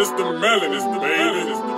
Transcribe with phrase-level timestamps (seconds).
[0.00, 1.77] It's the melon, it's the melon, it's the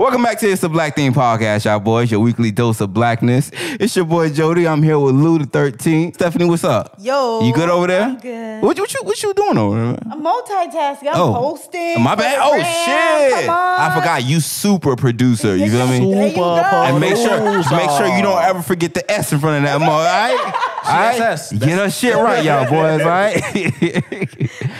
[0.00, 2.10] Welcome back to It's the Black Thing Podcast, y'all boys.
[2.10, 3.50] Your weekly dose of blackness.
[3.52, 4.66] It's your boy Jody.
[4.66, 6.14] I'm here with Lou the 13.
[6.14, 6.96] Stephanie, what's up?
[6.98, 8.04] Yo, You good over there?
[8.04, 8.62] I'm good.
[8.62, 9.98] What, what you what you doing over there?
[10.10, 11.08] I'm multitasking.
[11.08, 11.34] I'm Oh.
[11.34, 12.02] posting.
[12.02, 12.38] My bad.
[12.40, 13.44] Oh shit!
[13.44, 13.80] Come on.
[13.90, 15.54] I forgot you super producer.
[15.54, 15.98] You feel me?
[16.14, 16.44] There you.
[16.44, 17.38] And make sure
[17.76, 20.66] make sure you don't ever forget the S in front of that mo, all right?
[20.82, 21.40] All right?
[21.50, 23.36] Get her shit right, y'all boys, all right?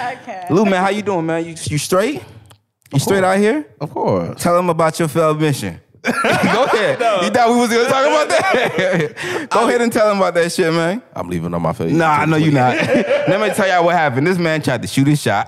[0.01, 0.47] Okay.
[0.49, 1.45] Lou, man, how you doing, man?
[1.45, 2.23] You you straight?
[2.93, 3.67] You straight out here?
[3.81, 4.43] Of course.
[4.43, 5.81] Tell them about your failed mission.
[6.03, 6.99] Go ahead.
[7.23, 9.49] You thought we was gonna talk about that?
[9.51, 11.03] Go ahead and tell them about that shit, man.
[11.15, 11.93] I'm leaving on my face.
[11.93, 12.75] Nah, I know you're not.
[12.77, 14.27] Let me tell y'all what happened.
[14.27, 15.47] This man tried to shoot his shot.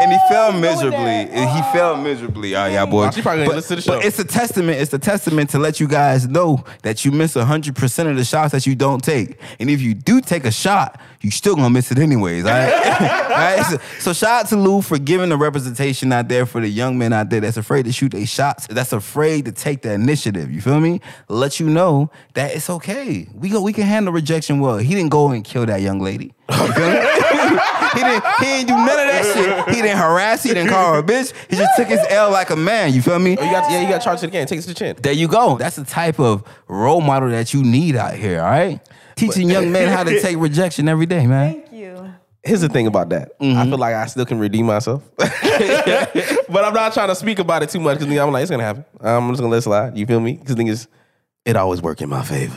[0.00, 0.98] And he fell miserably.
[0.98, 1.56] that.
[1.56, 2.54] He fell miserably.
[2.54, 3.08] All right, y'all boys.
[3.08, 4.80] Oh, she probably But- listen to the But it's a testament.
[4.80, 8.24] It's a testament to let you guys know that you miss hundred percent of the
[8.24, 9.38] shots that you don't take.
[9.60, 12.44] And if you do take a shot, you still gonna miss it anyways.
[12.44, 12.72] All right.
[13.00, 13.64] all right?
[13.66, 16.96] So, so shout out to Lou for giving the representation out there for the young
[16.98, 20.50] men out there that's afraid to shoot their shots, that's afraid to take the initiative.
[20.50, 21.00] You feel me?
[21.28, 23.28] Let you know that it's okay.
[23.34, 23.62] We go.
[23.62, 24.78] We can handle rejection well.
[24.78, 26.32] He didn't go and kill that young lady.
[26.50, 26.98] You feel me?
[27.98, 28.24] he didn't.
[28.38, 29.34] He didn't do none of that
[29.66, 29.74] shit.
[29.74, 30.42] He didn't harass.
[30.42, 31.32] He didn't call her a bitch.
[31.50, 32.92] He just took his L like a man.
[32.92, 33.36] You feel me?
[33.38, 34.46] Oh, you got, yeah, you got charged to the game.
[34.46, 34.96] Take it to the chin.
[35.02, 35.58] There you go.
[35.58, 38.40] That's the type of role model that you need out here.
[38.40, 38.80] All right,
[39.16, 41.54] teaching young men how to take rejection every day, man.
[41.54, 42.14] Thank you.
[42.44, 43.38] Here's the thing about that.
[43.40, 43.58] Mm-hmm.
[43.58, 45.28] I feel like I still can redeem myself, but
[46.64, 48.84] I'm not trying to speak about it too much because I'm like, it's gonna happen.
[49.00, 49.98] I'm just gonna let it slide.
[49.98, 50.34] You feel me?
[50.34, 50.86] Because thing is,
[51.44, 52.56] it always work in my favor.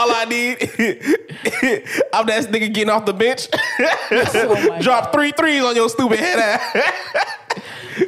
[0.00, 0.56] All I need,
[2.14, 3.48] I'm that nigga getting off the bench.
[4.32, 6.92] Oh Drop three threes on your stupid head ass.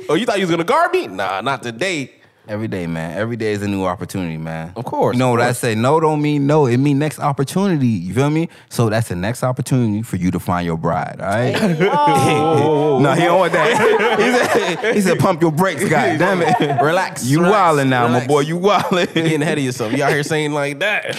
[0.09, 1.07] oh, you thought you was gonna guard me?
[1.07, 2.13] Nah, not today.
[2.53, 3.17] Every day, man.
[3.17, 4.75] Every day is a new opportunity, man.
[4.77, 5.75] Of course, You know of what I say?
[5.75, 6.67] No don't mean no.
[6.67, 7.87] It mean next opportunity.
[7.87, 8.51] You feel me?
[8.69, 11.17] So that's the next opportunity for you to find your bride.
[11.23, 11.57] All right.
[11.81, 14.19] Oh, no, he don't want that.
[14.21, 16.83] he, said, he said, "Pump your brakes, God damn it.
[16.83, 17.25] Relax.
[17.25, 18.41] You relax, wildin' now, my boy.
[18.41, 19.15] You wildin'.
[19.15, 19.95] getting ahead of yourself.
[19.95, 21.17] You out here saying like that.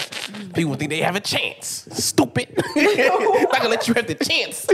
[0.53, 1.88] People think they have a chance.
[1.93, 2.47] Stupid.
[2.75, 4.67] Not gonna let you have the chance.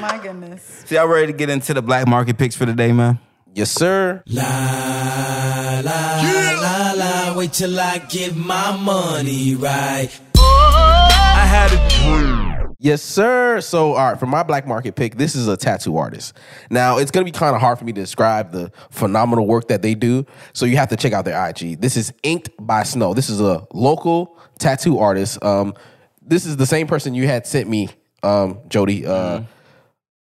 [0.00, 0.84] my goodness.
[0.86, 3.18] So y'all ready to get into the black market picks for the day, man?
[3.54, 4.22] Yes, sir.
[4.28, 6.22] La la
[6.62, 10.08] la la, wait till I get my money right.
[10.36, 12.74] I had a dream.
[12.78, 13.60] Yes, sir.
[13.60, 16.32] So, all right, for my black market pick, this is a tattoo artist.
[16.70, 19.82] Now, it's gonna be kind of hard for me to describe the phenomenal work that
[19.82, 20.24] they do.
[20.54, 21.78] So, you have to check out their IG.
[21.78, 23.12] This is Inked by Snow.
[23.12, 25.44] This is a local tattoo artist.
[25.44, 25.74] Um,
[26.22, 27.90] this is the same person you had sent me,
[28.22, 29.04] um, Jody.
[29.04, 29.42] Uh,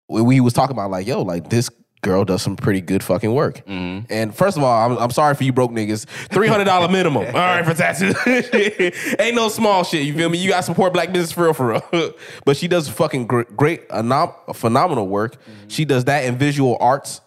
[0.07, 1.69] we, we was talking about like, yo, like this
[2.01, 3.65] girl does some pretty good fucking work.
[3.65, 4.11] Mm-hmm.
[4.11, 6.05] And first of all, I'm, I'm sorry for you broke niggas.
[6.29, 7.25] Three hundred dollar minimum.
[7.25, 8.15] All right for tattoos.
[9.19, 10.05] Ain't no small shit.
[10.05, 10.37] You feel me?
[10.37, 12.13] You got to support black business for real, for real.
[12.45, 15.35] but she does fucking great, uh, great anom- phenomenal work.
[15.35, 15.67] Mm-hmm.
[15.67, 17.21] She does that in visual arts.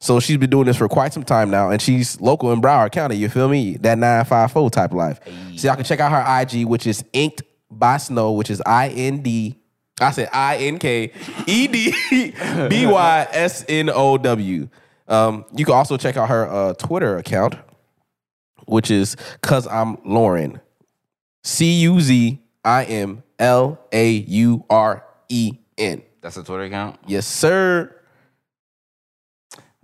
[0.00, 2.92] So she's been doing this for quite some time now, and she's local in Broward
[2.92, 3.16] County.
[3.16, 3.78] You feel me?
[3.78, 5.18] That nine five four type of life.
[5.56, 8.88] So y'all can check out her IG, which is Inked by Snow, which is I
[8.88, 9.58] N D.
[10.00, 11.12] I said I N K
[11.46, 11.94] E D
[12.68, 14.68] B Y S N O W.
[15.06, 17.56] Um, you can also check out her uh, Twitter account,
[18.66, 20.60] which is Cuz I'm Lauren.
[21.44, 26.02] C U Z I M L A U R E N.
[26.22, 26.98] That's a Twitter account.
[27.06, 27.94] Yes, sir.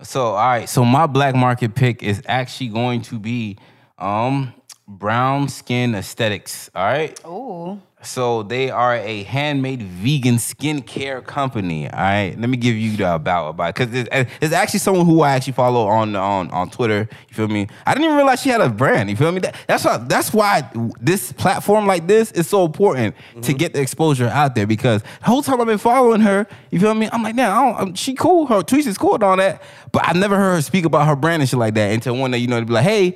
[0.01, 3.57] So all right, so my black market pick is actually going to be
[3.99, 4.53] um
[4.87, 6.69] brown skin aesthetics.
[6.75, 7.19] All right.
[7.23, 11.87] Oh, So they are a handmade vegan skincare company.
[11.87, 14.09] All right, let me give you the about about because it's,
[14.41, 17.07] it's actually someone who I actually follow on on on Twitter.
[17.29, 17.67] You feel me?
[17.85, 19.09] I didn't even realize she had a brand.
[19.11, 19.39] You feel me?
[19.41, 20.69] That, that's why that's why
[20.99, 25.25] this platform like this is so important to get the exposure out there because the
[25.25, 26.47] whole time I've been following her.
[26.71, 27.07] You feel me?
[27.13, 28.47] I'm like, don't, um, she cool.
[28.47, 29.61] Her tweets is cool and all that,
[29.91, 32.31] but I never heard her speak about her brand and shit like that until one
[32.31, 33.15] day you know to be like, hey.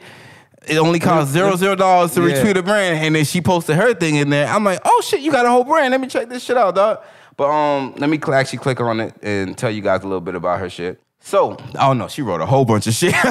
[0.68, 2.36] It only costs zero zero dollars to Yeah.
[2.44, 4.48] retweet a brand, and then she posted her thing in there.
[4.48, 5.92] I'm like, oh shit, you got a whole brand.
[5.92, 7.00] Let me check this shit out, dog.
[7.38, 10.22] But um, let me cl- actually click on it and tell you guys a little
[10.22, 11.02] bit about her shit.
[11.20, 13.14] So, oh no, she wrote a whole bunch of shit.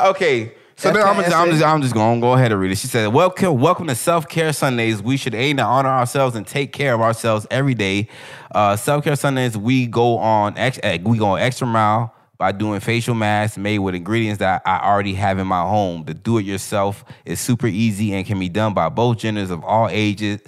[0.00, 2.70] okay, So then I'm just, I'm just I'm just going to go ahead and read
[2.72, 2.78] it.
[2.78, 5.02] She said, "Welcome, welcome to Self Care Sundays.
[5.02, 8.08] We should aim to honor ourselves and take care of ourselves every day.
[8.54, 12.52] Uh, Self Care Sundays, we go on ex- eh, we go an extra mile by
[12.52, 16.04] doing facial masks made with ingredients that I already have in my home.
[16.04, 19.64] The do it yourself is super easy and can be done by both genders of
[19.64, 20.40] all ages.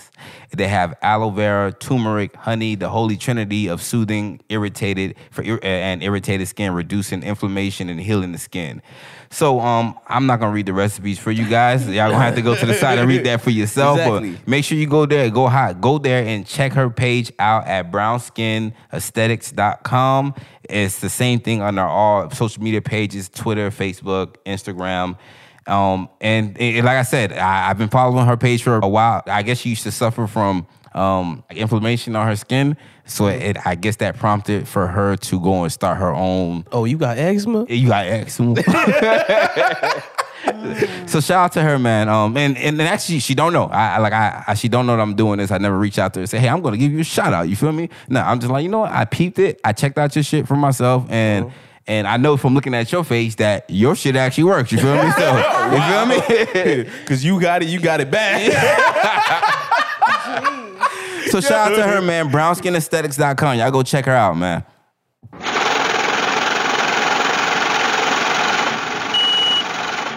[0.50, 6.48] They have aloe vera, turmeric, honey, the holy trinity of soothing, irritated for and irritated
[6.48, 8.82] skin, reducing inflammation and healing the skin.
[9.30, 11.86] So um, I'm not gonna read the recipes for you guys.
[11.86, 13.98] Y'all gonna have to go to the side and read that for yourself.
[13.98, 14.32] Exactly.
[14.32, 17.66] But make sure you go there, go hot, go there and check her page out
[17.66, 20.34] at brownskinAesthetics.com.
[20.64, 25.18] It's the same thing on our all social media pages: Twitter, Facebook, Instagram.
[25.66, 29.22] Um, and, and like I said, I, I've been following her page for a while.
[29.26, 33.74] I guess she used to suffer from um, inflammation on her skin, so it, I
[33.74, 37.64] guess that prompted for her to go and start her own Oh, you got eczema?
[37.68, 38.54] you got eczema.
[41.06, 42.08] so shout out to her, man.
[42.08, 43.64] Um, and and actually, she don't know.
[43.64, 45.50] I, I like I, I she don't know that I'm doing this.
[45.50, 47.32] I never reach out to her and say, hey, I'm gonna give you a shout
[47.32, 47.48] out.
[47.48, 47.88] You feel me?
[48.08, 48.92] No, I'm just like, you know what?
[48.92, 49.60] I peeped it.
[49.64, 51.54] I checked out your shit for myself, and Uh-huh.
[51.86, 54.70] and I know from looking at your face that your shit actually works.
[54.72, 55.10] You feel me?
[55.12, 55.36] So
[55.72, 56.84] you feel me?
[57.00, 58.52] Because you got it, you got it back.
[61.30, 62.30] So shout out to her, man.
[62.30, 63.58] BrownSkinAesthetics.com.
[63.58, 64.64] Y'all go check her out, man.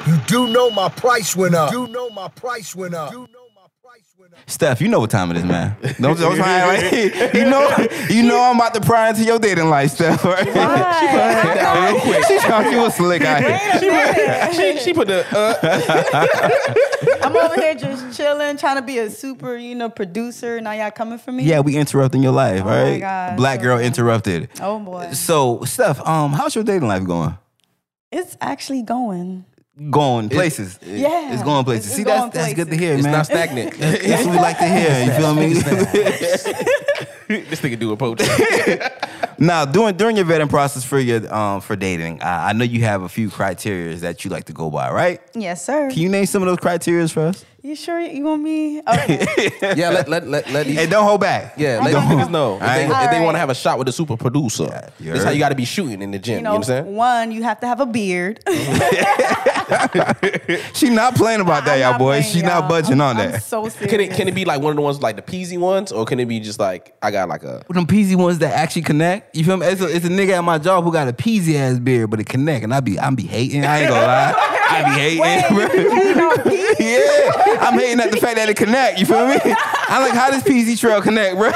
[0.08, 1.72] You do know my price went up.
[1.72, 3.12] You do know my price went up.
[3.12, 3.40] You know
[4.48, 5.75] Steph, you know what time it is, man.
[6.00, 7.69] Don't, don't try and act like you know.
[8.10, 10.24] You know I'm about to pry into your dating life, Steph.
[10.25, 10.45] Right?
[10.48, 11.56] Why?
[11.56, 12.25] down real quick.
[12.25, 13.60] she thought you was slick out here.
[13.80, 18.98] She put, she, she put the uh, I'm over here just chilling, trying to be
[19.00, 20.60] a super, you know, producer.
[20.60, 21.44] Now y'all coming for me?
[21.44, 23.00] Yeah, we interrupting your life, Oh my right?
[23.00, 23.86] God, Black so girl bad.
[23.86, 24.50] interrupted.
[24.60, 27.38] Oh boy, So, Steph, um, how's your dating life going?
[28.12, 29.45] it's actually going.
[29.89, 30.77] Going places.
[30.85, 31.33] Yeah.
[31.33, 31.88] It's going places.
[31.88, 33.19] It's See, going that's that's good to hear, it's man.
[33.21, 33.73] It's not stagnant.
[33.79, 35.06] That's what we like to hear.
[35.06, 35.53] You feel me?
[37.50, 38.19] this nigga do a poach.
[39.39, 42.83] now, during during your vetting process for your um for dating, I, I know you
[42.83, 45.21] have a few criteria that you like to go by, right?
[45.35, 45.89] Yes, sir.
[45.89, 47.45] Can you name some of those criteria for us?
[47.63, 48.79] You sure you want me?
[48.79, 49.51] Okay.
[49.77, 51.53] yeah, let let let let these Hey, don't hold back.
[51.57, 52.07] Yeah, let Okay.
[52.07, 52.56] these niggas know.
[52.56, 52.81] If they, Alright.
[52.81, 53.24] if they Alright.
[53.24, 55.56] want to have a shot with the super producer, you this how you got to
[55.56, 56.33] be shooting in the gym.
[56.33, 56.95] you You, know, know what I'm saying?
[56.95, 58.44] one, you have to have a beard.
[60.73, 62.21] She not playing about that, I'm y'all boys.
[62.23, 62.69] playing, She not y'all.
[62.69, 63.44] budging I'm- on I'm that.
[63.44, 63.89] so serious.
[63.91, 66.06] Can it can it be like one of the ones like the peasy ones, or
[66.06, 69.35] can it be just like I got like a them peasy ones that actually connect.
[69.35, 69.65] You feel me?
[69.68, 72.19] It's a, it's a nigga at my job who got a peasy ass beard, but
[72.19, 73.65] it connect, and I be I be hating.
[73.65, 74.33] I ain't gonna lie,
[74.69, 75.21] I be hating.
[75.21, 75.81] Wait, bro.
[75.81, 76.62] you hating on me?
[76.79, 77.31] yeah,
[77.62, 79.00] I'm hating at the fact that it connect.
[79.00, 79.36] You feel me?
[79.44, 81.52] I'm like, how does PZ Trail connect, bro?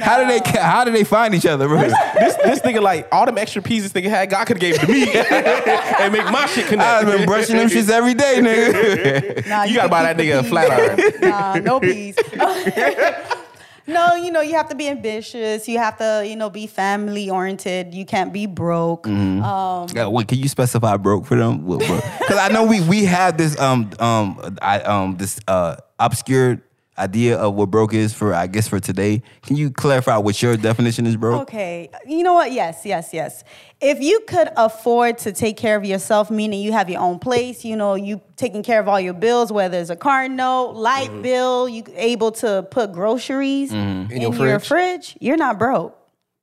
[0.00, 1.80] How do they how do they find each other, bro?
[1.82, 4.30] this this nigga like all them extra pieces nigga had.
[4.30, 5.10] God could have gave it to me
[6.00, 6.88] and make my shit connect.
[6.88, 9.46] I've been brushing them shits every day, nigga.
[9.50, 11.20] Nah, You gotta buy that nigga a flat iron.
[11.20, 12.16] Nah, no peas.
[13.86, 15.68] no, you know, you have to be ambitious.
[15.68, 17.94] You have to, you know, be family oriented.
[17.94, 19.04] You can't be broke.
[19.04, 19.42] Mm-hmm.
[19.42, 21.66] Um, Yeah, wait, can you specify broke for them?
[21.66, 26.62] Because I know we we have this um um I um this uh obscure
[27.00, 29.22] idea of what broke is for I guess for today.
[29.42, 31.42] Can you clarify what your definition is broke?
[31.42, 31.90] Okay.
[32.06, 32.52] You know what?
[32.52, 33.42] Yes, yes, yes.
[33.80, 37.64] If you could afford to take care of yourself, meaning you have your own place,
[37.64, 41.08] you know, you taking care of all your bills, whether it's a car note, light
[41.10, 41.22] Mm-hmm.
[41.22, 44.68] bill, you able to put groceries in, In your your fridge.
[44.68, 45.96] fridge, you're not broke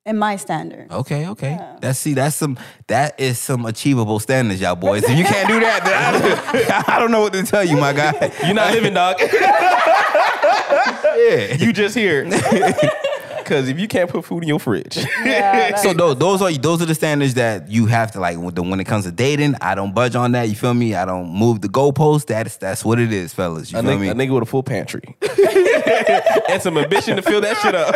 [0.06, 0.90] in my standard.
[0.92, 1.60] Okay, okay.
[1.82, 5.04] That's see, that's some that is some achievable standards, y'all boys.
[5.04, 7.94] If you can't do that, then I, I don't know what to tell you, my
[7.94, 8.32] guy.
[8.46, 9.18] You're not living, dog.
[11.18, 11.54] Yeah.
[11.60, 12.30] you just here.
[13.38, 16.52] Because if you can't put food in your fridge, Yeah, So like- those those are
[16.52, 19.56] those are the standards that you have to like when, when it comes to dating.
[19.62, 20.50] I don't budge on that.
[20.50, 20.96] You feel me?
[20.96, 22.26] I don't move the goalpost.
[22.26, 23.72] That's that's what it is, fellas.
[23.72, 24.10] You a feel nigga, me?
[24.10, 25.16] a nigga with a full pantry
[26.50, 27.96] and some ambition to fill that shit up.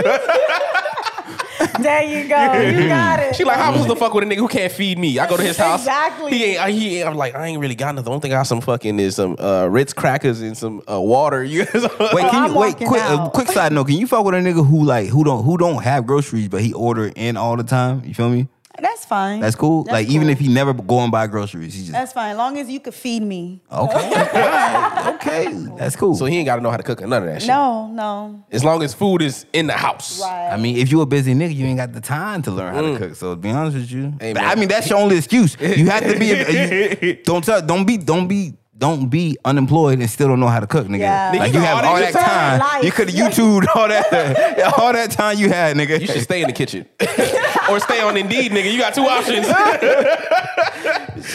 [1.79, 2.53] there you go.
[2.81, 3.35] You got it.
[3.35, 5.17] She like, how was the fuck with a nigga who can't feed me?
[5.19, 5.81] I go to his house.
[5.81, 6.31] Exactly.
[6.31, 6.69] He ain't.
[6.73, 7.07] He ain't.
[7.09, 8.05] I'm like, I ain't really got nothing.
[8.05, 10.99] The only thing I got some fucking is some uh, Ritz crackers and some uh,
[10.99, 11.43] water.
[11.51, 11.83] You guys.
[11.83, 11.89] Wait,
[12.31, 12.73] can I'm you wait?
[12.73, 13.33] walking Quick, uh, out.
[13.33, 15.83] quick side note: Can you fuck with a nigga who like who don't who don't
[15.83, 18.03] have groceries, but he order in all the time?
[18.05, 18.47] You feel me?
[18.81, 19.39] That's fine.
[19.39, 19.83] That's cool.
[19.83, 22.31] That's like even if he never go and buy groceries, he just That's fine.
[22.31, 23.61] As long as you could feed me.
[23.71, 24.09] okay,
[25.15, 26.15] okay, that's cool.
[26.15, 27.47] so he ain't got to know how to cook or none of that shit.
[27.47, 28.43] No, no.
[28.51, 30.21] As long as food is in the house.
[30.21, 30.49] Right.
[30.51, 32.81] I mean, if you a busy nigga, you ain't got the time to learn how
[32.81, 32.97] to mm.
[32.97, 33.15] cook.
[33.15, 34.49] So to be honest with you, Hey, But man.
[34.49, 35.57] I mean that's your only excuse.
[35.59, 36.31] You have to be.
[36.31, 37.61] A, you, don't tell.
[37.61, 37.97] Don't be.
[37.97, 38.53] Don't be.
[38.81, 41.01] Don't be unemployed and still don't know how to cook, nigga.
[41.01, 41.33] Yeah.
[41.37, 42.59] Like you you have got all all that that time.
[42.59, 42.83] time.
[42.83, 46.01] You could have YouTubed all that, all that time you had, nigga.
[46.01, 46.87] You should stay in the kitchen
[47.69, 48.73] or stay on Indeed, nigga.
[48.73, 49.47] You got two options.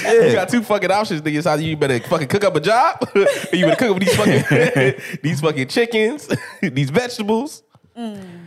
[0.02, 1.38] You got two fucking options, nigga.
[1.38, 3.20] It's either you better fucking cook up a job, or
[3.52, 6.28] you better cook up these fucking these fucking chickens,
[6.60, 7.62] these vegetables.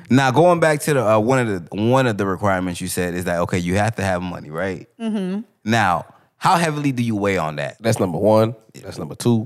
[0.09, 3.13] Now going back to the uh, one of the one of the requirements you said
[3.13, 4.87] is that okay, you have to have money, right?
[4.99, 5.41] Mm-hmm.
[5.63, 6.05] Now,
[6.39, 7.77] how heavily do you weigh on that?
[7.81, 8.55] That's number one.
[8.73, 9.45] That's number two.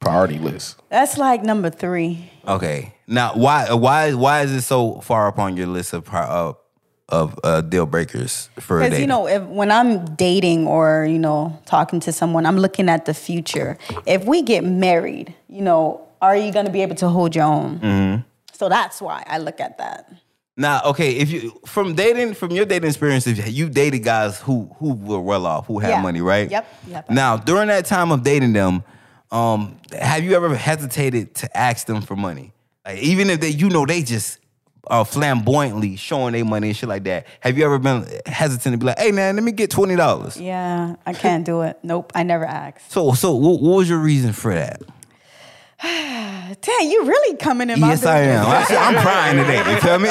[0.00, 0.82] Priority list.
[0.90, 2.30] That's like number three.
[2.46, 2.92] Okay.
[3.06, 6.56] Now, why why why is it so far up on your list of pri- of
[7.08, 11.56] of uh, deal breakers for Because you know, if when I'm dating or you know
[11.66, 13.78] talking to someone, I'm looking at the future.
[14.06, 17.44] If we get married, you know, are you going to be able to hold your
[17.44, 17.78] own?
[17.78, 18.22] Mm-hmm.
[18.52, 20.10] So that's why I look at that.
[20.56, 24.70] Now, okay, if you from dating from your dating experience, if you dated guys who
[24.78, 26.02] who were well off, who had Yeah.
[26.02, 26.50] money, right?
[26.50, 27.10] Yep, yep.
[27.10, 28.82] Now, during that time of dating them,
[29.30, 32.52] um, have you ever hesitated to ask them for money?
[32.84, 34.38] Like, even if they, you know, they just
[34.88, 37.26] uh, flamboyantly showing their money and shit like that.
[37.40, 40.36] Have you ever been hesitant to be like, "Hey, man, let me get twenty dollars"?
[40.38, 41.78] Yeah, I can't do it.
[41.82, 42.90] Nope, I never asked.
[42.92, 44.82] So, so what, what was your reason for that?
[45.82, 48.46] Dang, you really coming in my yes, I am.
[48.46, 49.58] I, I'm crying today.
[49.68, 50.10] You feel me?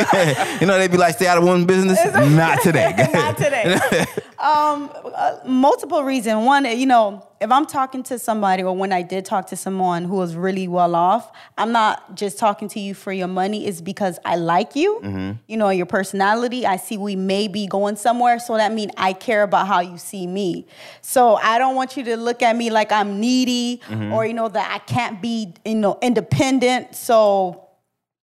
[0.59, 2.93] you know, they'd be like, "Stay out of women's business." Not today.
[3.13, 3.73] Not today.
[4.39, 6.45] um, uh, multiple reasons.
[6.45, 10.05] One, you know, if I'm talking to somebody, or when I did talk to someone
[10.05, 13.65] who was really well off, I'm not just talking to you for your money.
[13.65, 15.01] It's because I like you.
[15.03, 15.31] Mm-hmm.
[15.47, 16.65] You know, your personality.
[16.65, 19.97] I see we may be going somewhere, so that means I care about how you
[19.97, 20.67] see me.
[21.01, 24.13] So I don't want you to look at me like I'm needy, Mm-hmm.
[24.13, 26.95] or you know that I can't be, you know, independent.
[26.95, 27.67] So.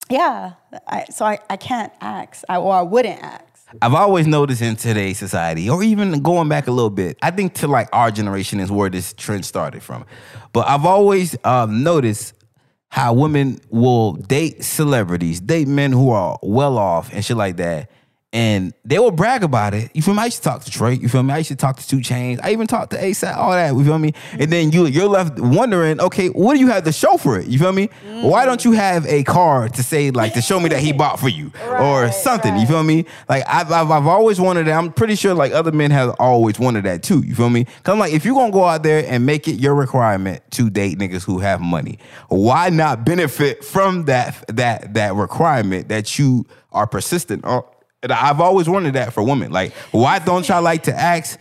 [0.10, 0.54] Yeah,
[0.88, 3.44] I, so I, I can't ask, I, or I wouldn't ask.
[3.82, 7.54] I've always noticed in today's society, or even going back a little bit, I think
[7.56, 10.06] to like our generation is where this trend started from.
[10.54, 12.34] But I've always um, noticed
[12.90, 17.92] how women will date celebrities, date men who are well off and shit like that.
[18.38, 19.90] And they will brag about it.
[19.96, 20.22] You feel me?
[20.22, 21.02] I used to talk to Drake.
[21.02, 21.34] You feel me?
[21.34, 22.40] I used to talk to 2 Chainz.
[22.44, 23.36] I even talked to ASAP.
[23.36, 23.74] All that.
[23.74, 24.14] You feel me?
[24.34, 27.48] And then you you're left wondering, okay, what do you have to show for it?
[27.48, 27.90] You feel me?
[28.08, 28.30] Mm.
[28.30, 31.20] Why don't you have a card to say like to show me that he bought
[31.20, 32.56] for you or Right, something?
[32.58, 33.06] You feel me?
[33.28, 34.78] Like I've, I've I've always wanted that.
[34.78, 37.24] I'm pretty sure like other men have always wanted that too.
[37.26, 37.66] You feel me?
[37.66, 40.70] Cause I'm like, if you're gonna go out there and make it your requirement to
[40.70, 46.46] date niggas who have money, why not benefit from that that that requirement that you
[46.72, 47.64] are persistent on?
[48.04, 49.52] And I've always wanted that for women.
[49.52, 51.40] Like, why don't y'all like to ask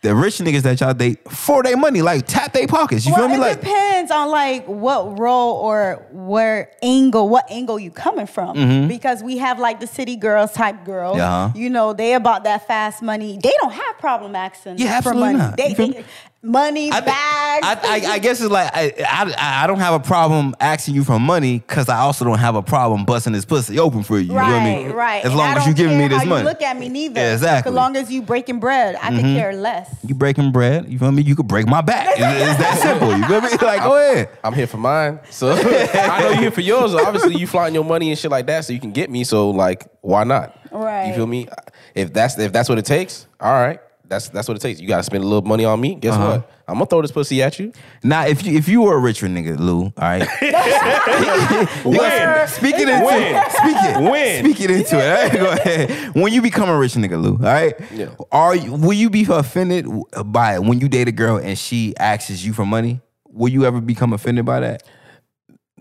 [0.00, 2.00] the rich niggas that y'all date for their money?
[2.00, 3.04] Like, tap their pockets.
[3.04, 3.34] You well, feel me?
[3.36, 8.56] it Like, depends on like what role or where angle, what angle you coming from.
[8.56, 8.88] Mm-hmm.
[8.88, 11.18] Because we have like the city girls type girls.
[11.18, 11.52] Yeah.
[11.54, 13.38] You know, they about that fast money.
[13.42, 15.38] They don't have problem asking Yeah, for absolutely money.
[15.38, 15.56] not.
[15.58, 16.04] They, they-?
[16.42, 17.66] Money, I, bags.
[17.66, 21.02] I, I, I guess it's like I, I, I don't have a problem asking you
[21.04, 24.26] for money because I also don't have a problem busting this pussy open for you.
[24.26, 24.92] you know what I Right, mean?
[24.92, 25.24] right.
[25.24, 26.42] As And long I as you don't giving me care this how money.
[26.42, 27.20] You look at me neither.
[27.20, 27.70] Yeah, exactly.
[27.70, 29.36] As long as you breaking bread, I could mm-hmm.
[29.36, 29.94] care less.
[30.06, 31.22] You breaking bread, you feel me?
[31.22, 32.06] You could break my back.
[32.10, 33.16] It's, it's that simple.
[33.16, 33.48] You feel me?
[33.68, 34.30] Like, go ahead.
[34.44, 35.18] I'm here for mine.
[35.30, 36.94] So I know you're here for yours.
[36.94, 39.24] Obviously, you flaunting your money and shit like that, so you can get me.
[39.24, 40.56] So like, why not?
[40.70, 41.08] Right.
[41.08, 41.48] You feel me?
[41.94, 43.80] If that's if that's what it takes, all right.
[44.08, 44.80] That's that's what it takes.
[44.80, 45.94] You gotta spend a little money on me.
[45.94, 46.30] Guess Uh-huh.
[46.38, 46.50] what?
[46.66, 47.72] I'm gonna throw this pussy at you.
[48.02, 50.22] Now, if you if you were a richer nigga, Lou, all right.
[51.84, 52.48] When?
[52.48, 53.50] Speak it into When?
[53.50, 54.10] Speak it.
[54.10, 54.44] When?
[54.44, 55.08] Speak it into it.
[55.08, 56.14] All right, go ahead.
[56.14, 57.74] When you become a rich nigga, Lou, all right.
[57.92, 58.08] Yeah.
[58.32, 59.86] Are you, will you be offended
[60.26, 63.00] by it when you date a girl and she asks you for money?
[63.30, 64.82] Will you ever become offended by that?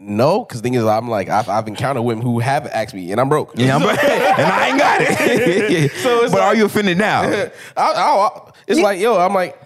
[0.07, 3.19] No, because thing is, I'm like I've, I've encountered women who have asked me, and
[3.19, 3.51] I'm broke.
[3.55, 5.91] Yeah, I'm, and I ain't got it.
[6.01, 7.21] So it's but are you offended now?
[7.23, 9.59] I, I, it's like yo, I'm like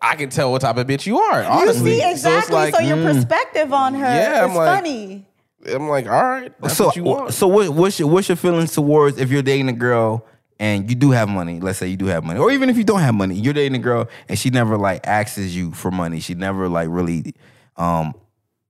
[0.00, 1.42] I can tell what type of bitch you are.
[1.42, 2.40] You Honestly, see So exactly.
[2.40, 5.24] it's like So, your perspective on her Yeah, I'm is like- funny.
[5.70, 7.34] I'm like, all right, that's so, what you want.
[7.34, 10.24] so what, what's your what's your feelings towards if you're dating a girl
[10.60, 11.60] and you do have money?
[11.60, 13.74] Let's say you do have money, or even if you don't have money, you're dating
[13.74, 16.20] a girl and she never like asks you for money.
[16.20, 17.34] She never like really
[17.76, 18.14] um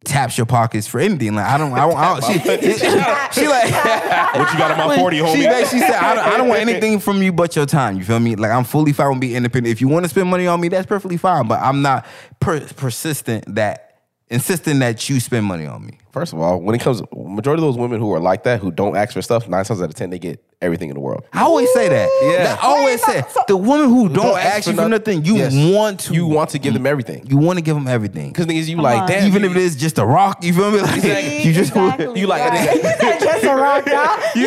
[0.04, 1.34] taps your pockets for anything.
[1.34, 2.38] Like I don't, I don't, I don't she,
[3.40, 3.72] she like
[4.36, 5.44] what you got in my 40, She homie?
[5.50, 7.96] basically said, I don't, I don't want anything from you but your time.
[7.98, 8.36] You feel me?
[8.36, 9.72] Like I'm fully fine with being independent.
[9.72, 11.48] If you want to spend money on me, that's perfectly fine.
[11.48, 12.06] But I'm not
[12.40, 15.98] per- persistent that insisting that you spend money on me.
[16.12, 18.70] First of all, when it comes, majority of those women who are like that, who
[18.70, 21.22] don't ask for stuff, nine times out of ten, they get everything in the world.
[21.32, 22.08] I always say that.
[22.22, 22.56] Yeah.
[22.60, 25.54] I always say the women who don't, ask you for nothing, you Yes.
[25.54, 26.14] want to.
[26.14, 27.24] you want to give them everything.
[27.28, 28.28] You want to give them everything.
[28.30, 30.70] Because niggas, you like, damn, Even you, if it is just a rock, you feel
[30.72, 30.78] me?
[30.82, 31.42] Like Exactly.
[31.42, 32.68] you just Exactly, you like- right.
[33.18, 34.20] He just a rock, dog.
[34.34, 34.46] you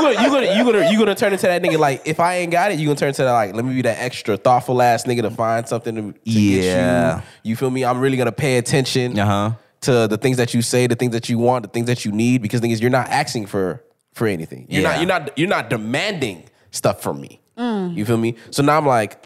[0.00, 2.52] gonna you gonna you gonna you gonna turn into that nigga like if I ain't
[2.52, 5.04] got it, you gonna turn into that like let me be that extra thoughtful ass
[5.04, 7.16] nigga to find something to, to Yeah.
[7.16, 7.50] get you.
[7.50, 7.84] You feel me?
[7.84, 9.52] I'm really gonna pay attention Uh-huh.
[9.82, 12.12] To the things that you say, the things that you want, the things that you
[12.12, 13.82] need, because niggas, you're not asking for
[14.14, 14.66] for anything.
[14.68, 14.88] You're Yeah.
[14.90, 17.40] not you're not you're not demanding stuff from me.
[17.58, 18.34] You feel me?
[18.50, 19.24] So now I'm like,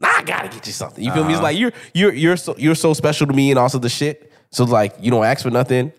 [0.00, 1.02] nah, I gotta get you something.
[1.02, 1.32] You feel me?
[1.32, 4.30] It's like you're you're you're so you're so special to me and also the shit.
[4.50, 5.92] So it's like you don't ask for nothing.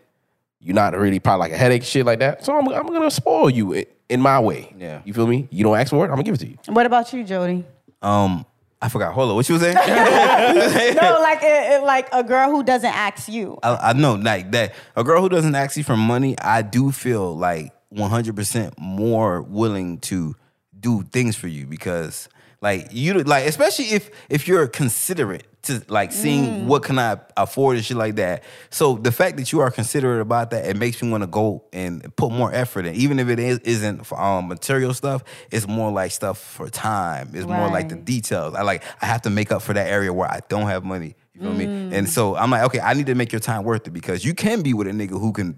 [0.60, 2.46] You're not really probably like a headache, shit like that.
[2.46, 4.74] So I'm I'm gonna spoil you i- in my way.
[4.78, 5.02] Yeah.
[5.04, 5.48] You feel me?
[5.52, 6.58] You don't ask for it, I'm gonna give it to you.
[6.68, 7.66] What about you, Jody?
[8.02, 8.46] Um,
[8.84, 9.14] I forgot.
[9.14, 9.36] Hold on.
[9.36, 9.76] What you was saying?
[9.76, 13.58] no, like it, it- like a girl who doesn't ask you.
[13.64, 14.74] I, I know, like that.
[14.98, 20.00] A girl who doesn't ask you for money, I do feel like 100% more willing
[20.00, 20.36] to
[20.78, 22.28] do things for you because,
[22.64, 27.76] like, you like, especially if if you're considerate to like seeing what can I afford
[27.76, 28.44] and shit like that.
[28.70, 31.64] So the fact that you are considerate about that, it makes me want to go
[31.74, 35.24] and put more effort in, even if it is isn't for, um, material stuff.
[35.52, 37.32] It's more like stuff for time.
[37.34, 38.56] It's more like the details.
[38.56, 41.16] I like I have to make up for that area where I don't have money.
[41.36, 41.66] You feel me?
[41.66, 44.34] And so I'm like, okay, I need to make your time worth it because you
[44.34, 45.58] can be with a nigga who can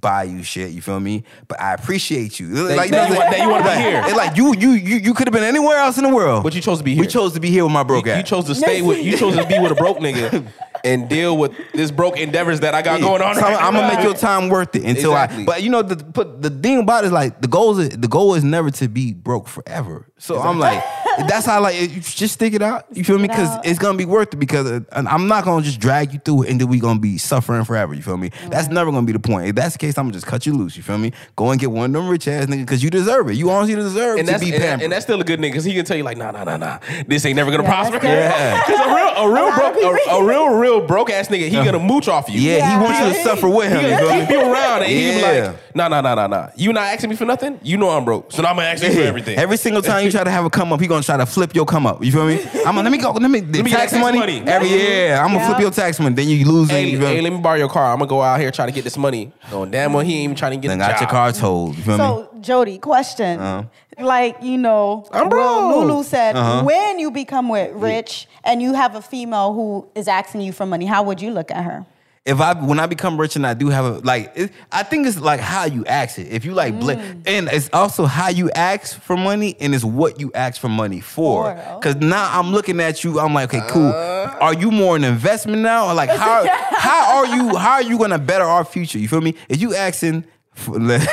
[0.00, 0.70] buy you shit.
[0.72, 1.24] You feel me?
[1.48, 2.48] But I appreciate you.
[2.48, 4.02] like that you want- that you wanna be here.
[4.04, 6.54] It's like you, you, you, you could have been anywhere else in the world, But
[6.54, 7.04] you chose to be We here.
[7.06, 8.18] chose to be here with my broke You, ass.
[8.18, 10.46] you chose to stay with you chose to be with a broke nigga
[10.84, 13.34] and deal with this broke endeavors that I got going on.
[13.36, 15.42] So right I'm, I'm gonna make your time worth it until Exactly.
[15.42, 15.46] I.
[15.46, 18.08] But you know the but the thing about it is like the goal is the
[18.08, 20.08] goal is never to be broke forever.
[20.18, 20.82] So I'm like
[21.28, 22.86] that's how like you just stick it out.
[22.92, 23.28] You feel me?
[23.28, 23.66] Because out.
[23.66, 24.36] it's gonna be worth it.
[24.36, 27.18] Because uh, I'm not gonna just drag you through it and then we gonna be
[27.18, 27.94] suffering forever.
[27.94, 28.30] You feel me?
[28.48, 29.48] That's never gonna be the point.
[29.48, 30.76] If that's the case, I'm gonna just cut you loose.
[30.76, 31.12] You feel me?
[31.36, 33.34] Go and get one of them rich ass niggas because you deserve it.
[33.34, 34.82] You honestly deserve and to be pampered.
[34.84, 36.56] and that's still a good nigga because he can tell you like, nah, nah, nah,
[36.56, 37.98] nah, this ain't never gonna Yeah, prosper.
[38.00, 38.74] that's good.
[38.74, 41.56] Because a real, a real lot broke, a, a real, real broke ass nigga, he
[41.56, 42.40] gonna mooch off you.
[42.40, 43.80] yeah, he wants you to suffer with him.
[43.84, 46.26] He You gonna keep you around and he can be like, nah, nah, nah, nah,
[46.26, 46.48] nah.
[46.56, 47.60] You not asking me for nothing?
[47.62, 49.38] You know I'm broke, so now I'm gonna ask you for everything.
[49.38, 51.54] Every single time you try to have a come up, he gonna try to flip
[51.54, 52.02] your come up.
[52.04, 52.40] You feel me?
[52.66, 53.12] I'm gonna let me go.
[53.12, 54.18] Let me, me get tax tax money.
[54.18, 54.42] money.
[54.46, 55.46] Every year, I'm gonna Yeah.
[55.48, 56.14] flip your tax money.
[56.14, 56.70] Then you lose.
[56.70, 57.92] Hey, you hey, let me borrow your car.
[57.92, 59.32] I'm gonna go out here trying to get this money.
[59.50, 61.00] Going damn well, he ain't even trying to get Then a got job.
[61.02, 61.76] your car towed.
[61.76, 61.98] You feel me?
[61.98, 63.68] So, Jody, question.
[63.98, 65.86] Like, you know, I'm Lil- broke.
[65.88, 66.64] Lulu said, Uh-huh.
[66.64, 70.66] when you become with rich and you have a female who is asking you for
[70.66, 71.86] money, how would you look at her?
[72.26, 75.06] If I when I become rich and I do have a like, it, I think
[75.06, 76.28] it's like how you ask it.
[76.32, 77.22] If you like, Mm.
[77.26, 81.00] and it's also how you ask for money, and it's what you ask for money
[81.00, 81.54] for.
[81.54, 83.88] For, Because now I'm looking at you, I'm like, okay, cool.
[83.92, 84.34] Uh.
[84.40, 87.98] are you more an investment now, or like how how are you how are you
[87.98, 88.98] gonna better our future?
[88.98, 89.34] You feel me?
[89.50, 90.24] If you asking.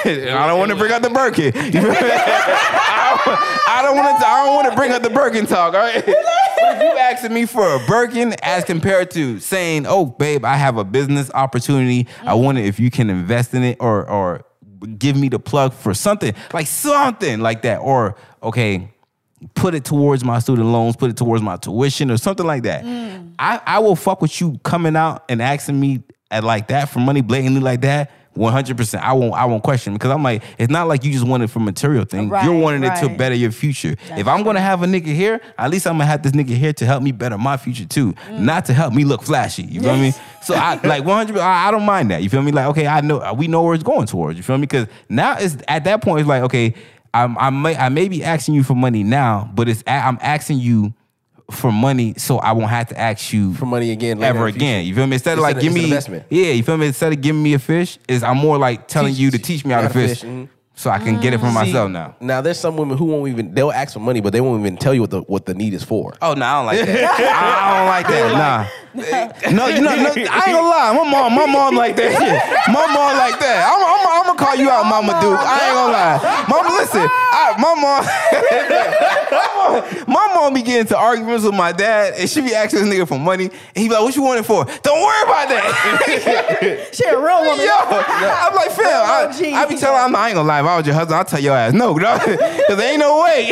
[0.05, 1.45] I don't want to bring up the Birkin.
[1.45, 1.97] You feel me?
[3.67, 4.27] I don't want to.
[4.27, 5.73] I don't want to bring up the Birkin talk.
[5.73, 6.03] All right.
[6.61, 10.55] But if you asking me for a Birkin as compared to saying, "Oh, babe, I
[10.57, 12.07] have a business opportunity.
[12.21, 12.43] I mm.
[12.43, 14.45] wonder if you can invest in it or or
[14.99, 18.89] give me the plug for something like something like that, or okay."
[19.55, 22.85] Put it towards my student loans, put it towards my tuition or something like that.
[22.85, 23.33] Mm.
[23.39, 26.99] I, I will fuck with you coming out and asking me at like that for
[26.99, 28.11] money blatantly like that.
[28.33, 29.03] One hundred percent.
[29.03, 29.33] I won't.
[29.33, 32.05] I won't question because I'm like, it's not like you just want it for material
[32.05, 32.29] things.
[32.29, 33.95] You're Right, wanting it to better your future.
[34.11, 36.71] if I'm gonna have a nigga here, at least I'm gonna have this nigga here
[36.71, 38.39] to help me better my future too, mm.
[38.39, 39.63] not to help me look flashy.
[39.63, 40.13] You feel me?
[40.43, 41.37] So I like 100.
[41.37, 42.23] I, I don't mind that.
[42.23, 42.53] You feel me?
[42.53, 44.37] Like okay, I know we know where it's going towards.
[44.37, 44.61] You feel me?
[44.61, 46.21] Because now it's at that point.
[46.21, 46.73] It's like okay,
[47.13, 50.59] I'm, I may I may be asking you for money now, but it's I'm asking
[50.59, 50.93] you
[51.51, 54.53] for money so I won't have to ask you For money again later ever in
[54.53, 54.65] the future.
[54.65, 54.85] again.
[54.85, 55.13] You feel me?
[55.15, 56.25] Instead of It's like an- give me investment.
[56.29, 56.87] yeah, you feel me?
[56.87, 59.63] Instead of giving me a fish, is I'm more like telling Teach- you to teach
[59.65, 60.47] me how to how fish, fish, mhm.
[60.75, 62.15] so I can get it for See, myself now.
[62.19, 64.77] Now there's some women who won't even they'll ask for money, but they won't even
[64.77, 66.13] tell you what the what the need is for.
[66.21, 67.19] Oh no, I don't like that.
[67.19, 68.37] I, I don't like that.
[68.37, 68.67] Nah.
[68.93, 70.91] No, you know, no, I ain't gonna lie.
[70.93, 72.11] My mom, my mom like that.
[72.67, 73.63] My mom like that.
[73.67, 75.39] I'm, I'm, I'm gonna call you out, Mama Duke.
[75.39, 76.45] I ain't gonna lie.
[76.49, 77.07] Mama, listen.
[77.07, 78.03] I, my mom,
[80.07, 83.07] my mom be getting into arguments with my dad, and she be asking this nigga
[83.07, 84.65] for money, and he be like, "What you want it for?
[84.83, 87.65] Don't worry about that." She a real woman.
[87.65, 90.59] Yo, I'm like, fam, I, I be telling I'm, I ain't gonna lie.
[90.59, 93.21] If I was your husband, I'll tell your ass no, bro because there ain't no
[93.23, 93.49] way